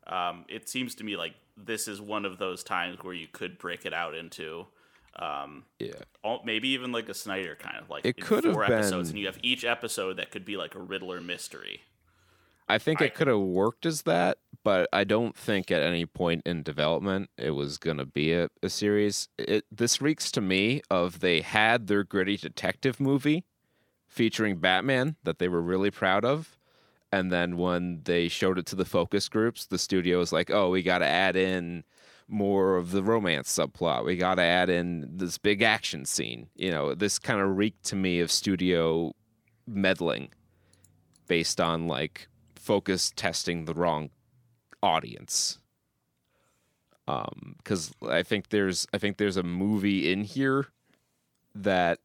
[0.06, 3.58] Um, it seems to me like this is one of those times where you could
[3.58, 4.66] break it out into
[5.16, 5.92] um, Yeah.
[6.24, 9.16] all, maybe even like a Snyder kind of like It could have four episodes, been-
[9.16, 11.82] and you have each episode that could be like a Riddler mystery.
[12.68, 16.06] I think I- it could have worked as that, but I don't think at any
[16.06, 19.28] point in development it was going to be a, a series.
[19.38, 23.44] It this reeks to me of they had their gritty detective movie
[24.08, 26.56] featuring Batman that they were really proud of,
[27.12, 30.70] and then when they showed it to the focus groups, the studio was like, "Oh,
[30.70, 31.84] we got to add in
[32.26, 34.06] more of the romance subplot.
[34.06, 37.84] We got to add in this big action scene." You know, this kind of reeked
[37.86, 39.12] to me of studio
[39.66, 40.30] meddling
[41.26, 44.10] based on like focus testing the wrong
[44.84, 45.58] audience
[47.08, 50.68] um because i think there's i think there's a movie in here
[51.54, 52.00] that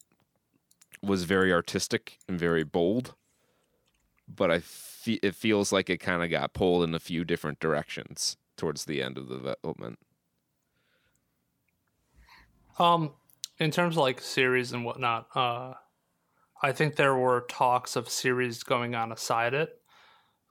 [1.01, 3.15] was very artistic and very bold
[4.27, 7.59] but i fe- it feels like it kind of got pulled in a few different
[7.59, 9.99] directions towards the end of the development
[12.77, 13.13] Um,
[13.57, 15.73] in terms of like series and whatnot, uh,
[16.61, 19.78] I think there were talks of series going on aside it.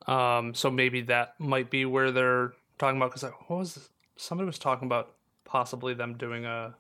[0.09, 3.13] Um, so maybe that might be where they're talking about.
[3.13, 3.89] Because what was this?
[4.19, 5.15] somebody was talking about
[5.45, 6.75] possibly them doing a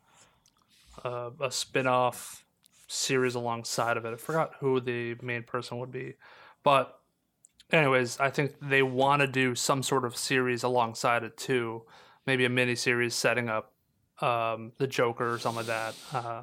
[1.04, 2.44] a, a spin off
[2.88, 4.12] series alongside of it.
[4.12, 6.14] I forgot who the main person would be,
[6.64, 6.98] but
[7.70, 11.84] anyways, I think they want to do some sort of series alongside it too.
[12.26, 13.72] Maybe a mini series setting up
[14.20, 16.42] um, the Joker or something like that, uh,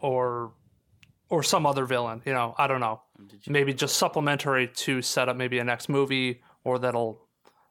[0.00, 0.52] or
[1.28, 2.22] or some other villain.
[2.24, 3.02] You know, I don't know.
[3.46, 7.26] Maybe just supplementary to set up maybe a next movie, or that'll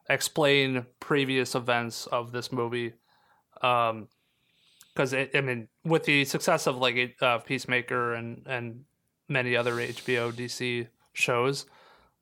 [0.09, 2.93] explain previous events of this movie.
[3.61, 4.07] Um,
[4.93, 8.85] because I mean, with the success of like uh, Peacemaker and and
[9.29, 11.67] many other HBO DC shows,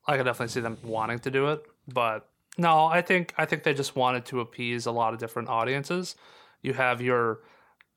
[0.05, 1.63] I could definitely see them wanting to do it.
[1.87, 5.47] But no, I think I think they just wanted to appease a lot of different
[5.47, 6.15] audiences.
[6.61, 7.39] You have your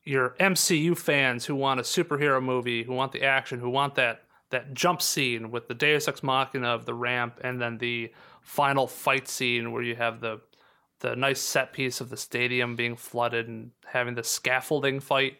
[0.05, 4.23] your MCU fans who want a superhero movie, who want the action, who want that
[4.49, 8.11] that jump scene with the Deus Ex Machina of the ramp, and then the
[8.41, 10.41] final fight scene where you have the
[10.99, 15.37] the nice set piece of the stadium being flooded and having the scaffolding fight,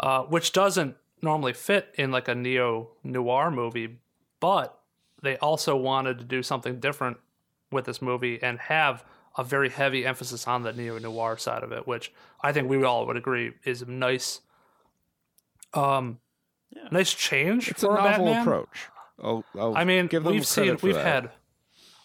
[0.00, 4.00] uh, which doesn't normally fit in like a neo noir movie,
[4.40, 4.80] but
[5.22, 7.18] they also wanted to do something different
[7.70, 9.04] with this movie and have
[9.36, 12.12] a very heavy emphasis on the neo noir side of it, which
[12.42, 14.40] I think we all would agree is nice,
[15.72, 16.18] um,
[16.74, 16.82] Yeah.
[16.90, 18.42] nice change it's a for novel Batman.
[18.42, 18.86] approach
[19.22, 21.04] I'll, I'll I mean, give them we've seen, we've that.
[21.24, 21.30] had,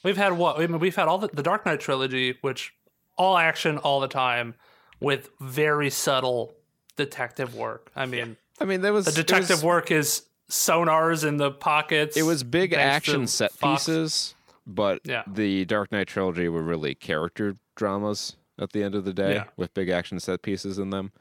[0.03, 0.57] we've had what?
[0.59, 2.73] I mean, we've had all the, the Dark Knight trilogy, which
[3.17, 4.55] all action all the time,
[4.99, 6.55] with very subtle
[6.97, 7.89] detective work.
[7.95, 12.17] I mean, i mean there was the detective was, work is sonars in the pockets.
[12.17, 13.85] it was big action set Fox.
[13.85, 14.35] pieces
[14.67, 15.23] but Yeah.
[15.27, 19.43] the dark knight trilogy were really character dramas at the end of the day Yeah.
[19.57, 21.11] with big action set pieces in them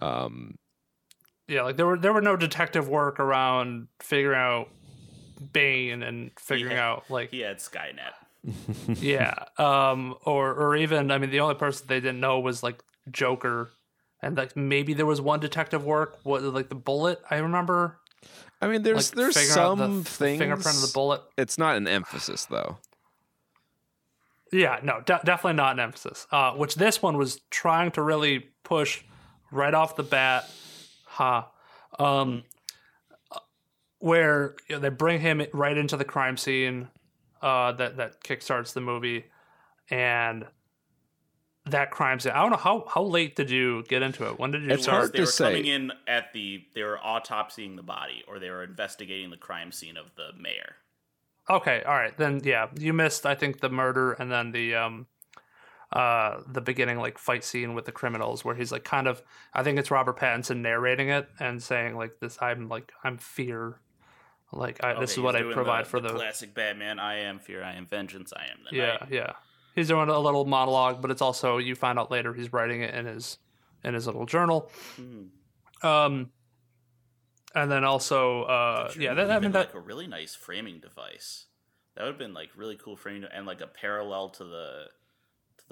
[0.00, 0.58] um
[1.48, 4.68] Yeah, like there were there were no detective work around figuring out
[5.52, 8.12] Bane and figuring had- out like He had Skynet.
[9.00, 12.82] yeah um or or even i mean the only person they didn't know was like
[13.08, 13.70] joker
[14.20, 18.00] and like maybe there was one detective work what like the bullet i remember
[18.60, 20.40] I mean, there's like there's some the, things.
[20.40, 22.78] fingerprint of the bullet It's not an emphasis though.
[24.52, 28.40] yeah no de- definitely not an emphasis uh which this one was trying to really
[28.64, 29.02] push
[29.52, 30.50] right off the bat
[31.12, 31.50] ha
[31.98, 32.42] um
[33.98, 36.88] where you know, they bring him right into the crime scene
[37.42, 39.24] uh that that kickstarts the movie
[39.90, 40.46] and
[41.66, 44.50] that crime scene i don't know how how late did you get into it when
[44.50, 44.98] did you It's start?
[44.98, 45.44] hard they to were say.
[45.44, 49.70] coming in at the they were autopsying the body or they were investigating the crime
[49.70, 50.74] scene of the mayor.
[51.50, 52.16] Okay, all right.
[52.16, 55.06] Then yeah, you missed I think the murder and then the um
[55.92, 59.62] uh the beginning like fight scene with the criminals where he's like kind of I
[59.62, 63.80] think it's Robert Pattinson narrating it and saying like this I'm like I'm fear
[64.52, 66.98] like I, this is what I provide for the, classic Batman.
[66.98, 67.62] I am fear.
[67.64, 68.32] I am vengeance.
[68.36, 69.08] I am the yeah night.
[69.10, 69.32] yeah
[69.74, 72.94] he's doing a little monologue but it's also you find out later he's writing it
[72.94, 73.38] in his
[73.84, 74.70] in his little journal
[75.00, 75.28] Mhm.
[75.82, 76.30] um
[77.54, 81.46] and then also uh yeah that, I mean that like a really nice framing device.
[81.94, 84.84] That would have been like really cool framing and like a parallel to the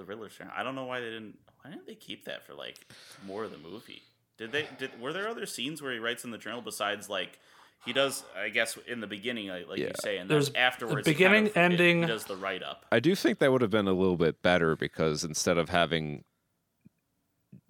[0.00, 0.50] the Riddler story.
[0.56, 1.38] I don't know why they didn't.
[1.62, 2.78] Why didn't they keep that for like
[3.26, 4.02] more of the movie?
[4.38, 4.66] Did they?
[4.78, 7.38] Did were there other scenes where he writes in the journal besides like
[7.84, 8.24] he does?
[8.38, 11.22] I guess in the beginning, like, like you say, and There's then afterwards, the he
[11.24, 12.86] kind beginning, of- it- ending- He does the write up.
[12.90, 16.24] I do think that would have been a little bit better because instead of having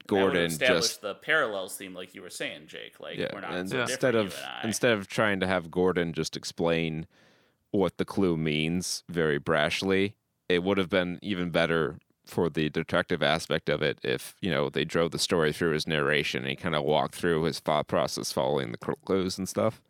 [0.07, 2.99] Gordon established just the parallels theme, like you were saying, Jake.
[3.01, 6.13] Like yeah, we're not and so instead of and instead of trying to have Gordon
[6.13, 7.07] just explain
[7.71, 10.15] what the clue means very brashly,
[10.49, 14.69] it would have been even better for the detective aspect of it if you know
[14.69, 17.89] they drove the story through his narration and he kind of walked through his thought
[17.89, 19.81] process following the clues and stuff.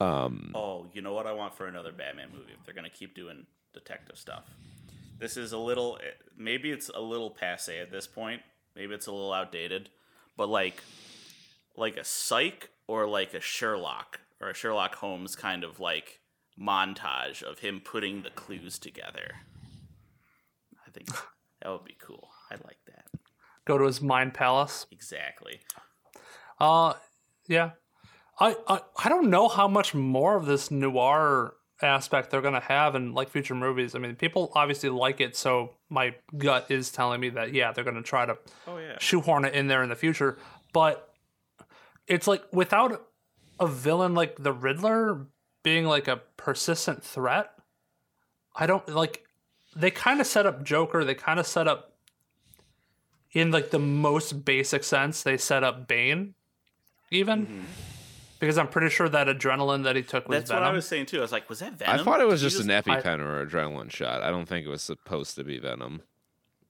[0.00, 2.96] Um, Oh, you know what I want for another Batman movie if they're going to
[2.96, 4.44] keep doing detective stuff.
[5.18, 5.98] This is a little
[6.36, 8.42] maybe it's a little passe at this point.
[8.74, 9.90] Maybe it's a little outdated,
[10.36, 10.82] but like
[11.76, 16.20] like a psych or like a Sherlock or a Sherlock Holmes kind of like
[16.60, 19.36] montage of him putting the clues together.
[20.94, 21.08] I think
[21.62, 22.28] that would be cool.
[22.50, 23.04] I like that.
[23.64, 24.86] Go to his mind palace.
[24.90, 25.60] Exactly.
[26.60, 26.94] Uh,
[27.48, 27.70] yeah.
[28.38, 32.94] I, I I don't know how much more of this noir aspect they're gonna have
[32.94, 33.94] in like future movies.
[33.94, 37.84] I mean, people obviously like it, so my gut is telling me that yeah, they're
[37.84, 38.36] gonna try to
[38.66, 38.96] Oh yeah.
[38.98, 40.38] shoehorn it in there in the future.
[40.72, 41.08] But
[42.06, 43.06] it's like without
[43.60, 45.26] a villain like the Riddler
[45.62, 47.50] being like a persistent threat,
[48.56, 49.24] I don't like
[49.74, 51.92] they kind of set up Joker, they kind of set up
[53.32, 56.34] in like the most basic sense, they set up Bane
[57.10, 57.46] even.
[57.46, 57.60] Mm-hmm.
[58.38, 60.64] Because I'm pretty sure that adrenaline that he took was That's Venom.
[60.64, 61.18] what I was saying too.
[61.18, 62.00] I was like, was that Venom?
[62.00, 64.20] I thought it was Did he just, an I- EpiPen or adrenaline shot.
[64.22, 66.02] I don't think it was supposed to be Venom,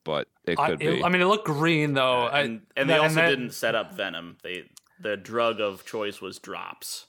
[0.04, 1.02] but it I, could it- be.
[1.02, 2.24] I mean, it looked green though.
[2.26, 4.36] I- and, and they that- also that- didn't set up Venom.
[4.42, 4.64] They
[5.00, 7.06] the drug of choice was drops.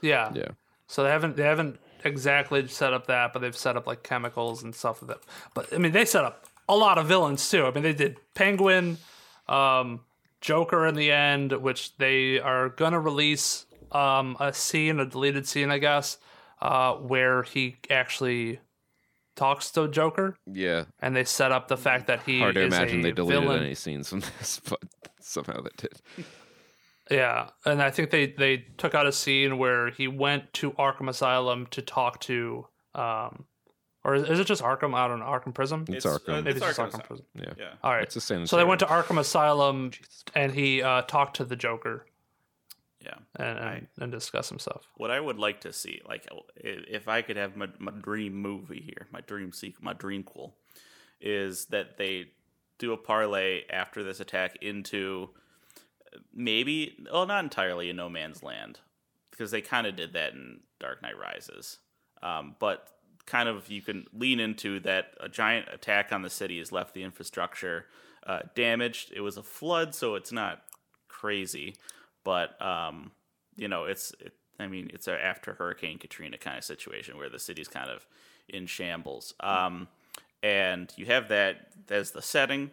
[0.00, 0.30] Yeah.
[0.32, 0.48] yeah.
[0.86, 4.62] So they haven't they haven't exactly set up that, but they've set up like chemicals
[4.62, 5.18] and stuff with it.
[5.54, 7.66] But I mean, they set up a lot of villains too.
[7.66, 8.98] I mean, they did Penguin,
[9.48, 10.00] um,
[10.40, 15.70] Joker in the end, which they are gonna release um, a scene, a deleted scene,
[15.70, 16.18] I guess,
[16.60, 18.60] uh, where he actually
[19.36, 20.84] talks to Joker, Yeah.
[21.00, 23.42] and they set up the fact that he Hard to is imagine a they deleted
[23.42, 23.62] villain.
[23.64, 24.80] any scenes from this, but
[25.20, 26.00] somehow they did.
[27.10, 31.08] Yeah, and I think they they took out a scene where he went to Arkham
[31.08, 33.44] Asylum to talk to, um,
[34.04, 34.94] or is, is it just Arkham?
[34.94, 35.84] I don't know, Arkham Prison.
[35.88, 36.44] It's Arkham.
[36.44, 37.06] Maybe it's just Arkham Arkham Asylum.
[37.06, 37.26] Prison.
[37.34, 37.52] Yeah.
[37.58, 37.70] Yeah.
[37.82, 38.02] All right.
[38.04, 38.46] It's the same.
[38.46, 39.90] So they went to Arkham Asylum,
[40.34, 42.06] and he uh, talked to the Joker
[43.04, 43.16] Yeah.
[43.36, 44.86] and and, and discussed some stuff.
[44.96, 46.26] What I would like to see, like,
[46.56, 50.52] if I could have my, my dream movie here, my dream sequel, my dreamquel,
[51.20, 52.28] is that they
[52.78, 55.38] do a parlay after this attack into uh,
[56.32, 58.80] maybe, well, not entirely in No Man's Land,
[59.30, 61.78] because they kind of did that in Dark Knight Rises.
[62.22, 62.88] Um, but
[63.26, 66.94] kind of you can lean into that a giant attack on the city has left
[66.94, 67.86] the infrastructure
[68.26, 69.12] uh, damaged.
[69.14, 70.62] It was a flood, so it's not
[71.08, 71.76] crazy,
[72.22, 73.12] but um,
[73.56, 77.28] you know, it's it, I mean, it's a after Hurricane Katrina kind of situation where
[77.28, 78.06] the city's kind of
[78.48, 79.34] in shambles.
[79.40, 79.88] Um,
[80.42, 82.70] and you have that as the setting,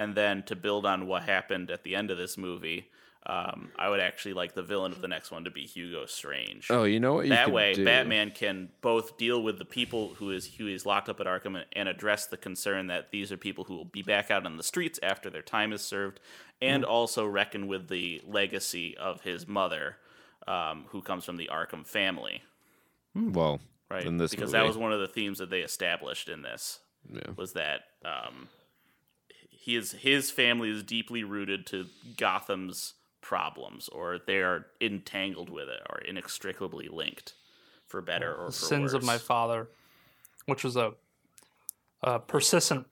[0.00, 2.88] and then to build on what happened at the end of this movie,
[3.26, 6.68] um, I would actually like the villain of the next one to be Hugo Strange
[6.70, 7.26] Oh, you know what?
[7.26, 7.84] You that way do?
[7.84, 11.54] batman can both deal with the people who is who is locked up at arkham
[11.56, 14.56] and, and address the concern that these are people who will be back out on
[14.56, 16.18] the streets after their time is served
[16.62, 16.90] and Mm-hmm.
[16.92, 19.96] also reckon with the legacy of his mother
[20.48, 22.42] um, who comes from the arkham family
[23.14, 23.60] Well,
[23.90, 26.40] right in this because movie, that was one of the themes that they established in
[26.42, 26.80] this
[27.12, 27.32] Yeah.
[27.36, 28.48] was that um,
[29.60, 35.80] his his family is deeply rooted to Gotham's problems, or they are entangled with it,
[35.90, 37.34] or inextricably linked,
[37.86, 39.68] for better or for Sins of my father,
[40.46, 40.92] which was a,
[42.02, 42.86] a persistent.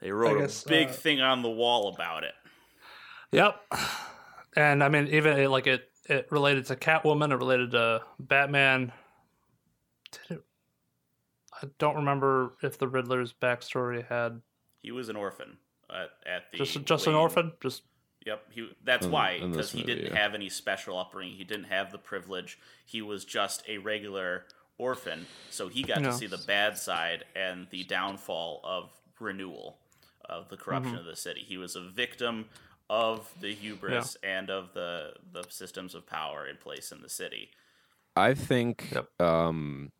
[0.00, 2.34] They wrote guess, a big uh, thing on the wall about it.
[3.32, 3.60] Yep,
[4.56, 8.92] and I mean even it, like it it related to Catwoman, it related to Batman.
[10.10, 10.44] Did it?
[11.62, 14.40] I don't remember if the Riddler's backstory had
[14.80, 15.58] He was an orphan
[15.92, 17.52] at, at the just just an orphan.
[17.60, 17.82] Just
[18.26, 18.68] Yep, he.
[18.84, 20.18] That's In- why because he didn't yeah.
[20.18, 21.36] have any special upbringing.
[21.36, 22.58] He didn't have the privilege.
[22.84, 24.44] He was just a regular
[24.76, 26.08] orphan, so he got Yeah.
[26.08, 29.78] to see the bad side and the downfall of renewal
[30.24, 31.00] of the corruption Mm-hmm.
[31.00, 31.40] of the city.
[31.46, 32.46] He was a victim
[32.90, 37.50] of the hubris and of the the systems of power in place in the city.
[38.16, 39.20] I think Yep.
[39.20, 39.92] um,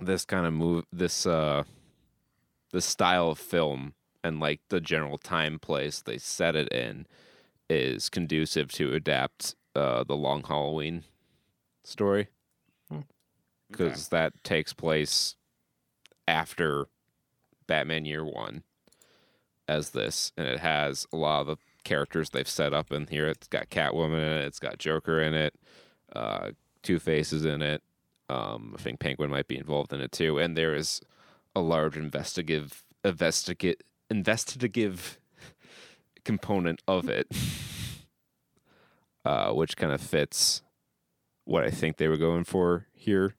[0.00, 1.62] this kind of move, this uh,
[2.72, 3.94] this style of film,
[4.26, 7.06] and like the general time place they set it in,
[7.70, 11.04] is conducive to adapt uh, the Long Halloween
[11.84, 12.28] story.
[13.70, 15.36] because that takes place
[16.28, 16.86] after
[17.66, 18.62] Batman Year One
[19.68, 23.26] as this, and it has a lot of the characters they've set up in here.
[23.28, 24.44] It's got Catwoman in it.
[24.44, 25.54] It's got Joker in it.
[26.14, 26.50] Uh,
[26.82, 27.82] Two Faces in it.
[28.28, 31.00] Um, I think Penguin might be involved in it too, and there is
[31.54, 35.18] a large investigative investigate investigative
[36.24, 37.28] component of it,
[39.24, 40.62] uh, which kind of fits
[41.44, 43.34] what I think they were going for here.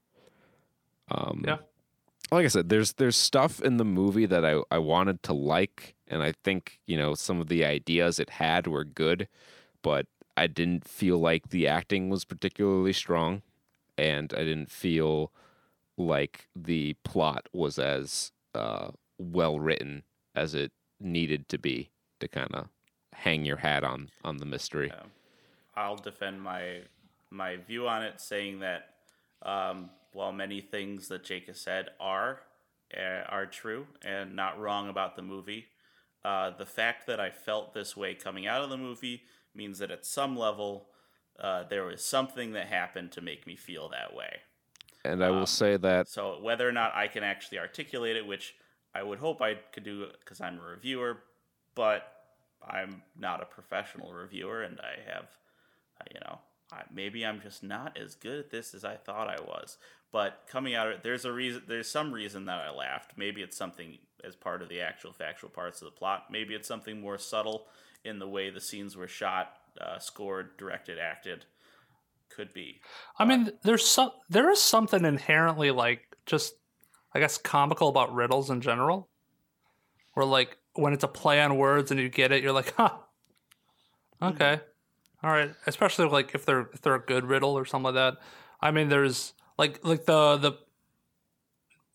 [1.10, 1.58] Um, Yeah.
[2.30, 5.94] Like I said, there's there's stuff in the movie that I, I wanted to like,
[6.06, 9.28] and I think you know some of the ideas it had were good,
[9.82, 13.40] but I didn't feel like the acting was particularly strong,
[13.96, 15.32] and I didn't feel
[15.96, 18.88] like the plot was as uh,
[19.18, 20.02] well written
[20.38, 21.90] as it needed to be
[22.20, 22.68] to kind of
[23.12, 24.94] hang your hat on on the mystery.
[24.94, 25.02] Yeah.
[25.74, 26.82] I'll defend my
[27.30, 28.82] my view on it, saying that
[29.42, 32.42] um, while many things that Jake has said are
[32.96, 35.66] uh, are true and not wrong about the movie,
[36.24, 39.22] uh, the fact that I felt this way coming out of the movie
[39.54, 40.88] means that at some level
[41.40, 44.38] uh, there was something that happened to make me feel that way.
[45.04, 48.26] And I will Um, say that So whether or not I can actually articulate it,
[48.26, 48.54] which
[48.94, 51.18] I would hope I could do because I'm a reviewer,
[51.74, 52.12] but
[52.66, 55.28] I'm not a professional reviewer, and I have,
[56.00, 56.38] uh, you know,
[56.72, 59.78] I, maybe I'm just not as good at this as I thought I was.
[60.10, 61.62] But coming out of it, there's a reason.
[61.66, 63.12] There's some reason that I laughed.
[63.16, 66.24] Maybe it's something as part of the actual factual parts of the plot.
[66.30, 67.66] Maybe it's something more subtle
[68.04, 71.44] in the way the scenes were shot, uh, scored, directed, acted.
[72.30, 72.80] Could be.
[73.18, 76.54] I mean, there's some there is something inherently like just
[77.14, 79.08] I guess comical about riddles in general.
[80.14, 82.90] Where like when it's a play on words and you get it, you're like, huh.
[84.20, 84.60] Okay.
[85.22, 85.52] All right.
[85.66, 88.18] Especially like if they're if they're a good riddle or something like that.
[88.60, 90.52] I mean there's like like the the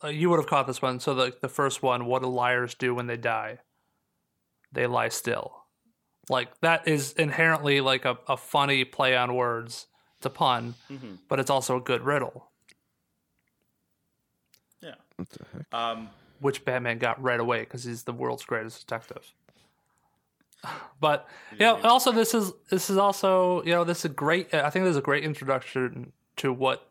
[0.04, 1.00] uh, you would have caught this one.
[1.00, 3.60] So the the first one, what do liars do when they die?
[4.72, 5.54] They lie still.
[6.30, 9.88] Like that is inherently like a, a funny play on words.
[10.18, 11.18] It's a pun, Mhm.
[11.28, 12.50] but it's also a good riddle.
[15.18, 15.74] What the heck?
[15.74, 16.10] Um,
[16.40, 19.34] which Batman got right away because he's the world's greatest detective.
[21.00, 21.28] But
[21.60, 24.54] yeah, also this is this is also you know this is a great.
[24.54, 26.90] I think this is a great introduction to what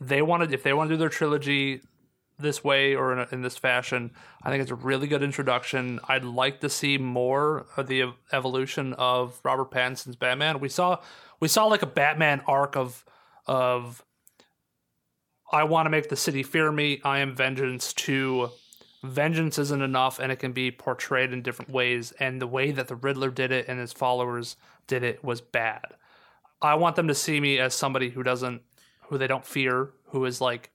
[0.00, 0.52] they wanted.
[0.52, 1.82] If they want to do their trilogy
[2.40, 4.10] this way or in, a, in this fashion,
[4.42, 6.00] I think it's a really good introduction.
[6.08, 10.58] I'd like to see more of the evolution of Robert Pattinson's Batman.
[10.58, 10.98] We saw
[11.38, 13.04] we saw like a Batman arc of
[13.46, 14.04] of
[15.52, 17.00] I want to make the city fear me.
[17.04, 17.92] I am vengeance.
[17.94, 18.50] To
[19.02, 22.12] vengeance isn't enough, and it can be portrayed in different ways.
[22.20, 24.56] And the way that the Riddler did it and his followers
[24.86, 25.84] did it was bad.
[26.62, 28.62] I want them to see me as somebody who doesn't,
[29.08, 30.70] who they don't fear, who is like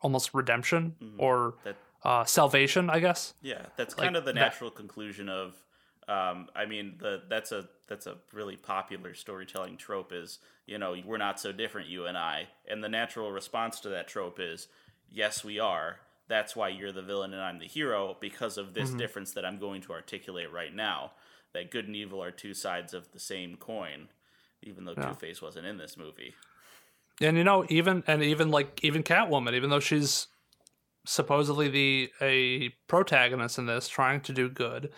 [0.00, 3.34] almost redemption or that uh, salvation, I guess.
[3.40, 5.56] Yeah, that's Like, kind of the that- natural conclusion of.
[6.08, 10.12] Um, I mean, the that's a that's a really popular storytelling trope.
[10.12, 13.88] Is you know we're not so different, you and I, and the natural response to
[13.90, 14.68] that trope is
[15.10, 16.00] yes, we are.
[16.28, 19.58] That's why you're the villain and I'm the hero because of this difference that I'm
[19.58, 21.12] going to articulate right now.
[21.52, 24.08] That good and evil are two sides of the same coin,
[24.62, 25.08] even though Yeah.
[25.08, 26.34] Two Face wasn't in this movie.
[27.20, 30.28] And you know, even and even like even Catwoman, even though she's
[31.04, 34.90] supposedly the a protagonist in this, trying to do good,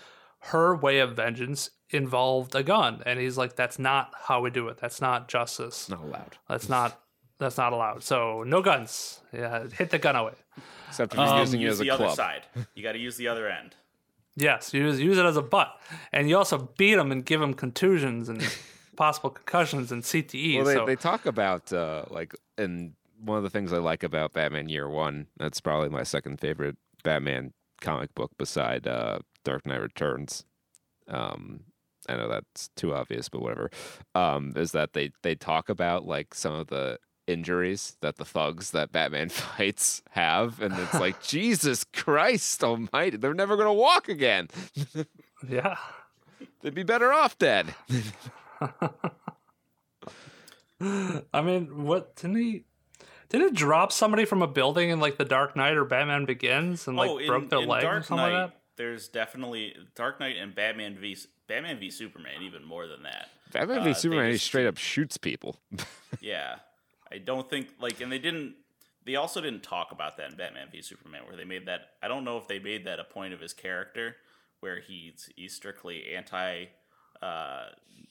[0.49, 4.69] her way of vengeance involved a gun, and he's like, "That's not how we do
[4.69, 4.79] it.
[4.79, 5.89] That's not justice.
[5.89, 6.37] Not allowed.
[6.49, 7.01] That's not
[7.39, 8.03] that's not allowed.
[8.03, 9.21] So no guns.
[9.33, 10.35] Yeah, hit the gun away.
[10.89, 12.16] Except if he's Um, using it use as a the other club.
[12.16, 12.43] side.
[12.75, 13.75] You got to use the other end.
[14.37, 15.81] Yes, use use it as a butt,
[16.12, 18.43] and you also beat him and give him contusions and
[18.97, 20.57] possible concussions and CTE.
[20.57, 24.03] Well, they, so they talk about uh, like, and one of the things I like
[24.03, 25.29] about Batman Year One.
[25.39, 30.45] That's probably my second favorite Batman comic book beside uh, Dark Knight Returns.
[31.09, 31.61] Um,
[32.09, 33.71] I know that's too obvious, but whatever.
[34.15, 38.73] Um, is that they they talk about like some of the injuries that the thugs
[38.73, 44.49] that Batman fights have, and it's like Jesus Christ Almighty, they're never gonna walk again.
[45.49, 45.77] yeah.
[46.61, 47.75] They'd be better off dead.
[50.81, 52.65] I mean, what didn't he?
[53.29, 56.89] Did it drop somebody from a building in like the Dark Knight or Batman Begins
[56.89, 58.61] and like oh, in, broke their in leg or something Knight, like that?
[58.76, 63.28] There's definitely Dark Knight and Batman v Batman v Superman, even more than that.
[63.52, 65.59] Batman Uh, v Superman, he just- straight up shoots people.
[66.20, 66.56] Yeah,
[67.12, 68.55] I don't think like, and they didn't.
[69.05, 71.90] They also didn't talk about that in Batman v Superman, where they made that.
[72.02, 74.16] I don't know if they made that a point of his character,
[74.60, 76.66] where he's he's strictly anti
[77.20, 77.66] uh,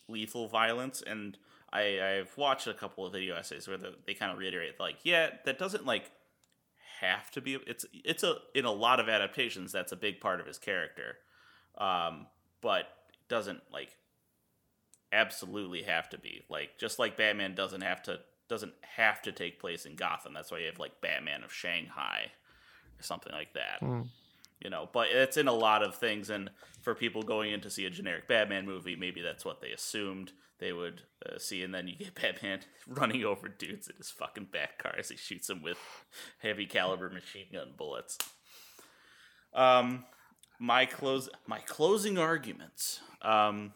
[0.08, 1.38] lethal violence, and
[1.72, 4.98] I I've watched a couple of video essays where the, they kind of reiterate like,
[5.04, 6.12] yeah, that doesn't like
[7.04, 7.58] have to be.
[7.68, 11.18] It's it's a in a lot of adaptations that's a big part of his character,
[11.78, 12.28] um,
[12.62, 12.86] but
[13.28, 13.96] doesn't like
[15.12, 18.20] absolutely have to be like just like Batman doesn't have to
[18.50, 20.34] doesn't have to take place in Gotham.
[20.34, 22.32] That's why you have like Batman of Shanghai
[23.00, 23.82] or something like that.
[24.64, 26.50] You know, but it's in a lot of things, and
[26.82, 30.32] for people going in to see a generic Batman movie, maybe that's what they assumed
[30.60, 34.46] they would uh, see, and then you get Batman running over dudes in his fucking
[34.46, 35.78] back car as he shoots them with
[36.40, 38.18] heavy caliber machine gun bullets.
[39.54, 40.06] Um,
[40.60, 43.02] my close my closing arguments.
[43.22, 43.74] Um,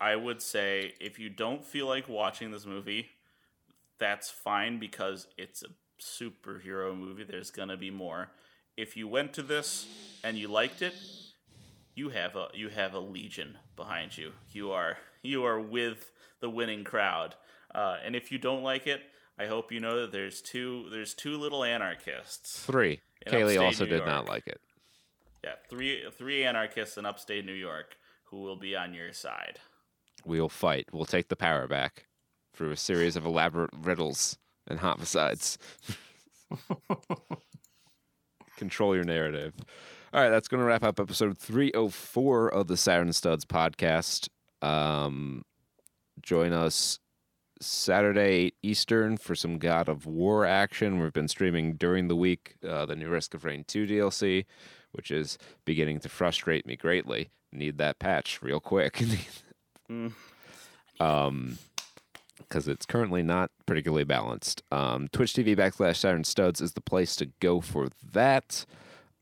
[0.00, 3.10] I would say if you don't feel like watching this movie,
[3.98, 5.68] that's fine because it's a
[6.02, 7.24] superhero movie.
[7.24, 8.30] There's gonna be more.
[8.80, 9.86] If you went to this
[10.24, 10.94] and you liked it,
[11.94, 14.32] you have a you have a legion behind you.
[14.52, 17.34] You are you are with the winning crowd.
[17.74, 19.02] Uh, and if you don't like it,
[19.38, 22.64] I hope you know that there's two there's two little anarchists.
[22.64, 23.00] Three.
[23.26, 24.62] Kaylee also New did not like it.
[25.44, 29.58] Yeah, three three anarchists in upstate New York who will be on your side.
[30.24, 30.88] We'll fight.
[30.90, 32.06] We'll take the power back
[32.54, 35.58] through a series of elaborate riddles and homicides.
[38.60, 39.54] Control your narrative.
[40.12, 44.28] All right, that's going to wrap up episode 304 of the Saturn Studs podcast.
[44.60, 45.46] Um,
[46.20, 46.98] join us
[47.62, 51.00] Saturday Eastern for some God of War action.
[51.00, 54.44] We've been streaming during the week uh, the new Risk of Rain 2 DLC,
[54.92, 57.30] which is beginning to frustrate me greatly.
[57.50, 59.02] Need that patch real quick.
[61.00, 61.56] um,
[62.50, 64.62] because it's currently not particularly balanced.
[64.72, 68.66] Um, Twitch TV backslash Saturn Studs is the place to go for that.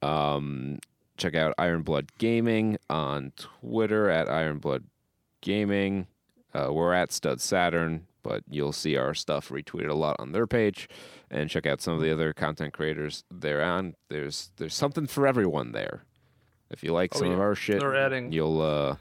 [0.03, 0.79] Um,
[1.19, 4.85] check out Iron Blood Gaming on Twitter at Iron Blood
[5.43, 6.07] Gaming.
[6.55, 10.47] Uh, we're at Stud Saturn, but you'll see our stuff retweeted a lot on their
[10.47, 10.89] page.
[11.31, 13.95] And check out some of the other content creators they're on.
[14.09, 16.05] There's there's something for everyone there.
[16.71, 18.97] If you like Oh, some of our shit, They're adding- you'll uh,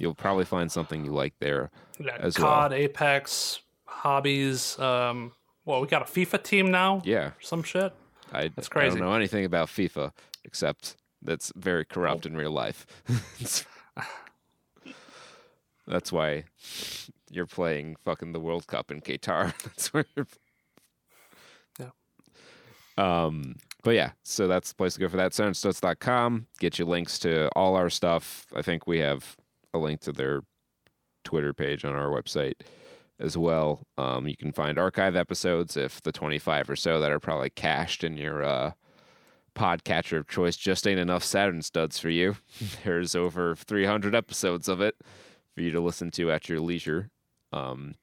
[0.00, 1.70] you'll probably find something you like there.
[2.00, 2.48] Yeah, as well.
[2.48, 4.78] COD, Apex, hobbies.
[4.78, 5.32] Um,
[5.64, 7.02] well, we got a FIFA team now.
[7.04, 7.92] Yeah, Some shit.
[8.32, 10.12] I, That's I don't know anything about FIFA
[10.44, 12.86] except that's very corrupt in real life.
[15.86, 16.44] that's why
[17.28, 19.52] you're playing fucking the World Cup in Qatar.
[19.64, 20.26] that's where you're.
[21.78, 21.90] Yeah.
[22.96, 25.32] Um, but yeah, so that's the place to go for that.
[25.32, 26.46] SaturnStuds.com.
[26.60, 28.46] Get you links to all our stuff.
[28.54, 29.36] I think we have
[29.72, 30.42] a link to their
[31.24, 32.54] Twitter page on our website
[33.18, 33.86] as well.
[33.98, 38.02] Um, you can find archive episodes if the 25 or so that are probably cached
[38.02, 38.72] in your uh,
[39.54, 42.36] podcatcher of choice just ain't enough Saturn studs for you.
[42.84, 44.96] There's over 300 episodes of it
[45.54, 47.10] for you to listen to at your leisure.
[47.52, 47.94] Um,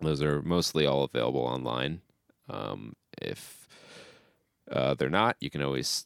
[0.00, 2.00] those are mostly all available online.
[2.48, 3.66] Um, if
[4.70, 6.04] uh, they're not, you can always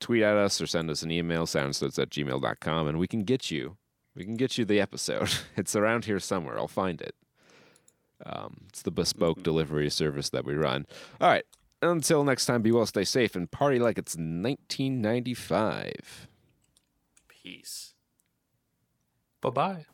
[0.00, 3.50] tweet at us or send us an email, soundstuds at gmail.com, and we can get
[3.50, 3.76] you.
[4.16, 5.30] We can get you the episode.
[5.56, 6.58] It's around here somewhere.
[6.58, 7.14] I'll find it.
[8.24, 10.86] Um, it's the bespoke delivery service that we run.
[11.20, 11.44] All right.
[11.82, 16.28] Until next time, be well, stay safe, and party like it's 1995.
[17.28, 17.92] Peace.
[19.42, 19.84] Bye bye.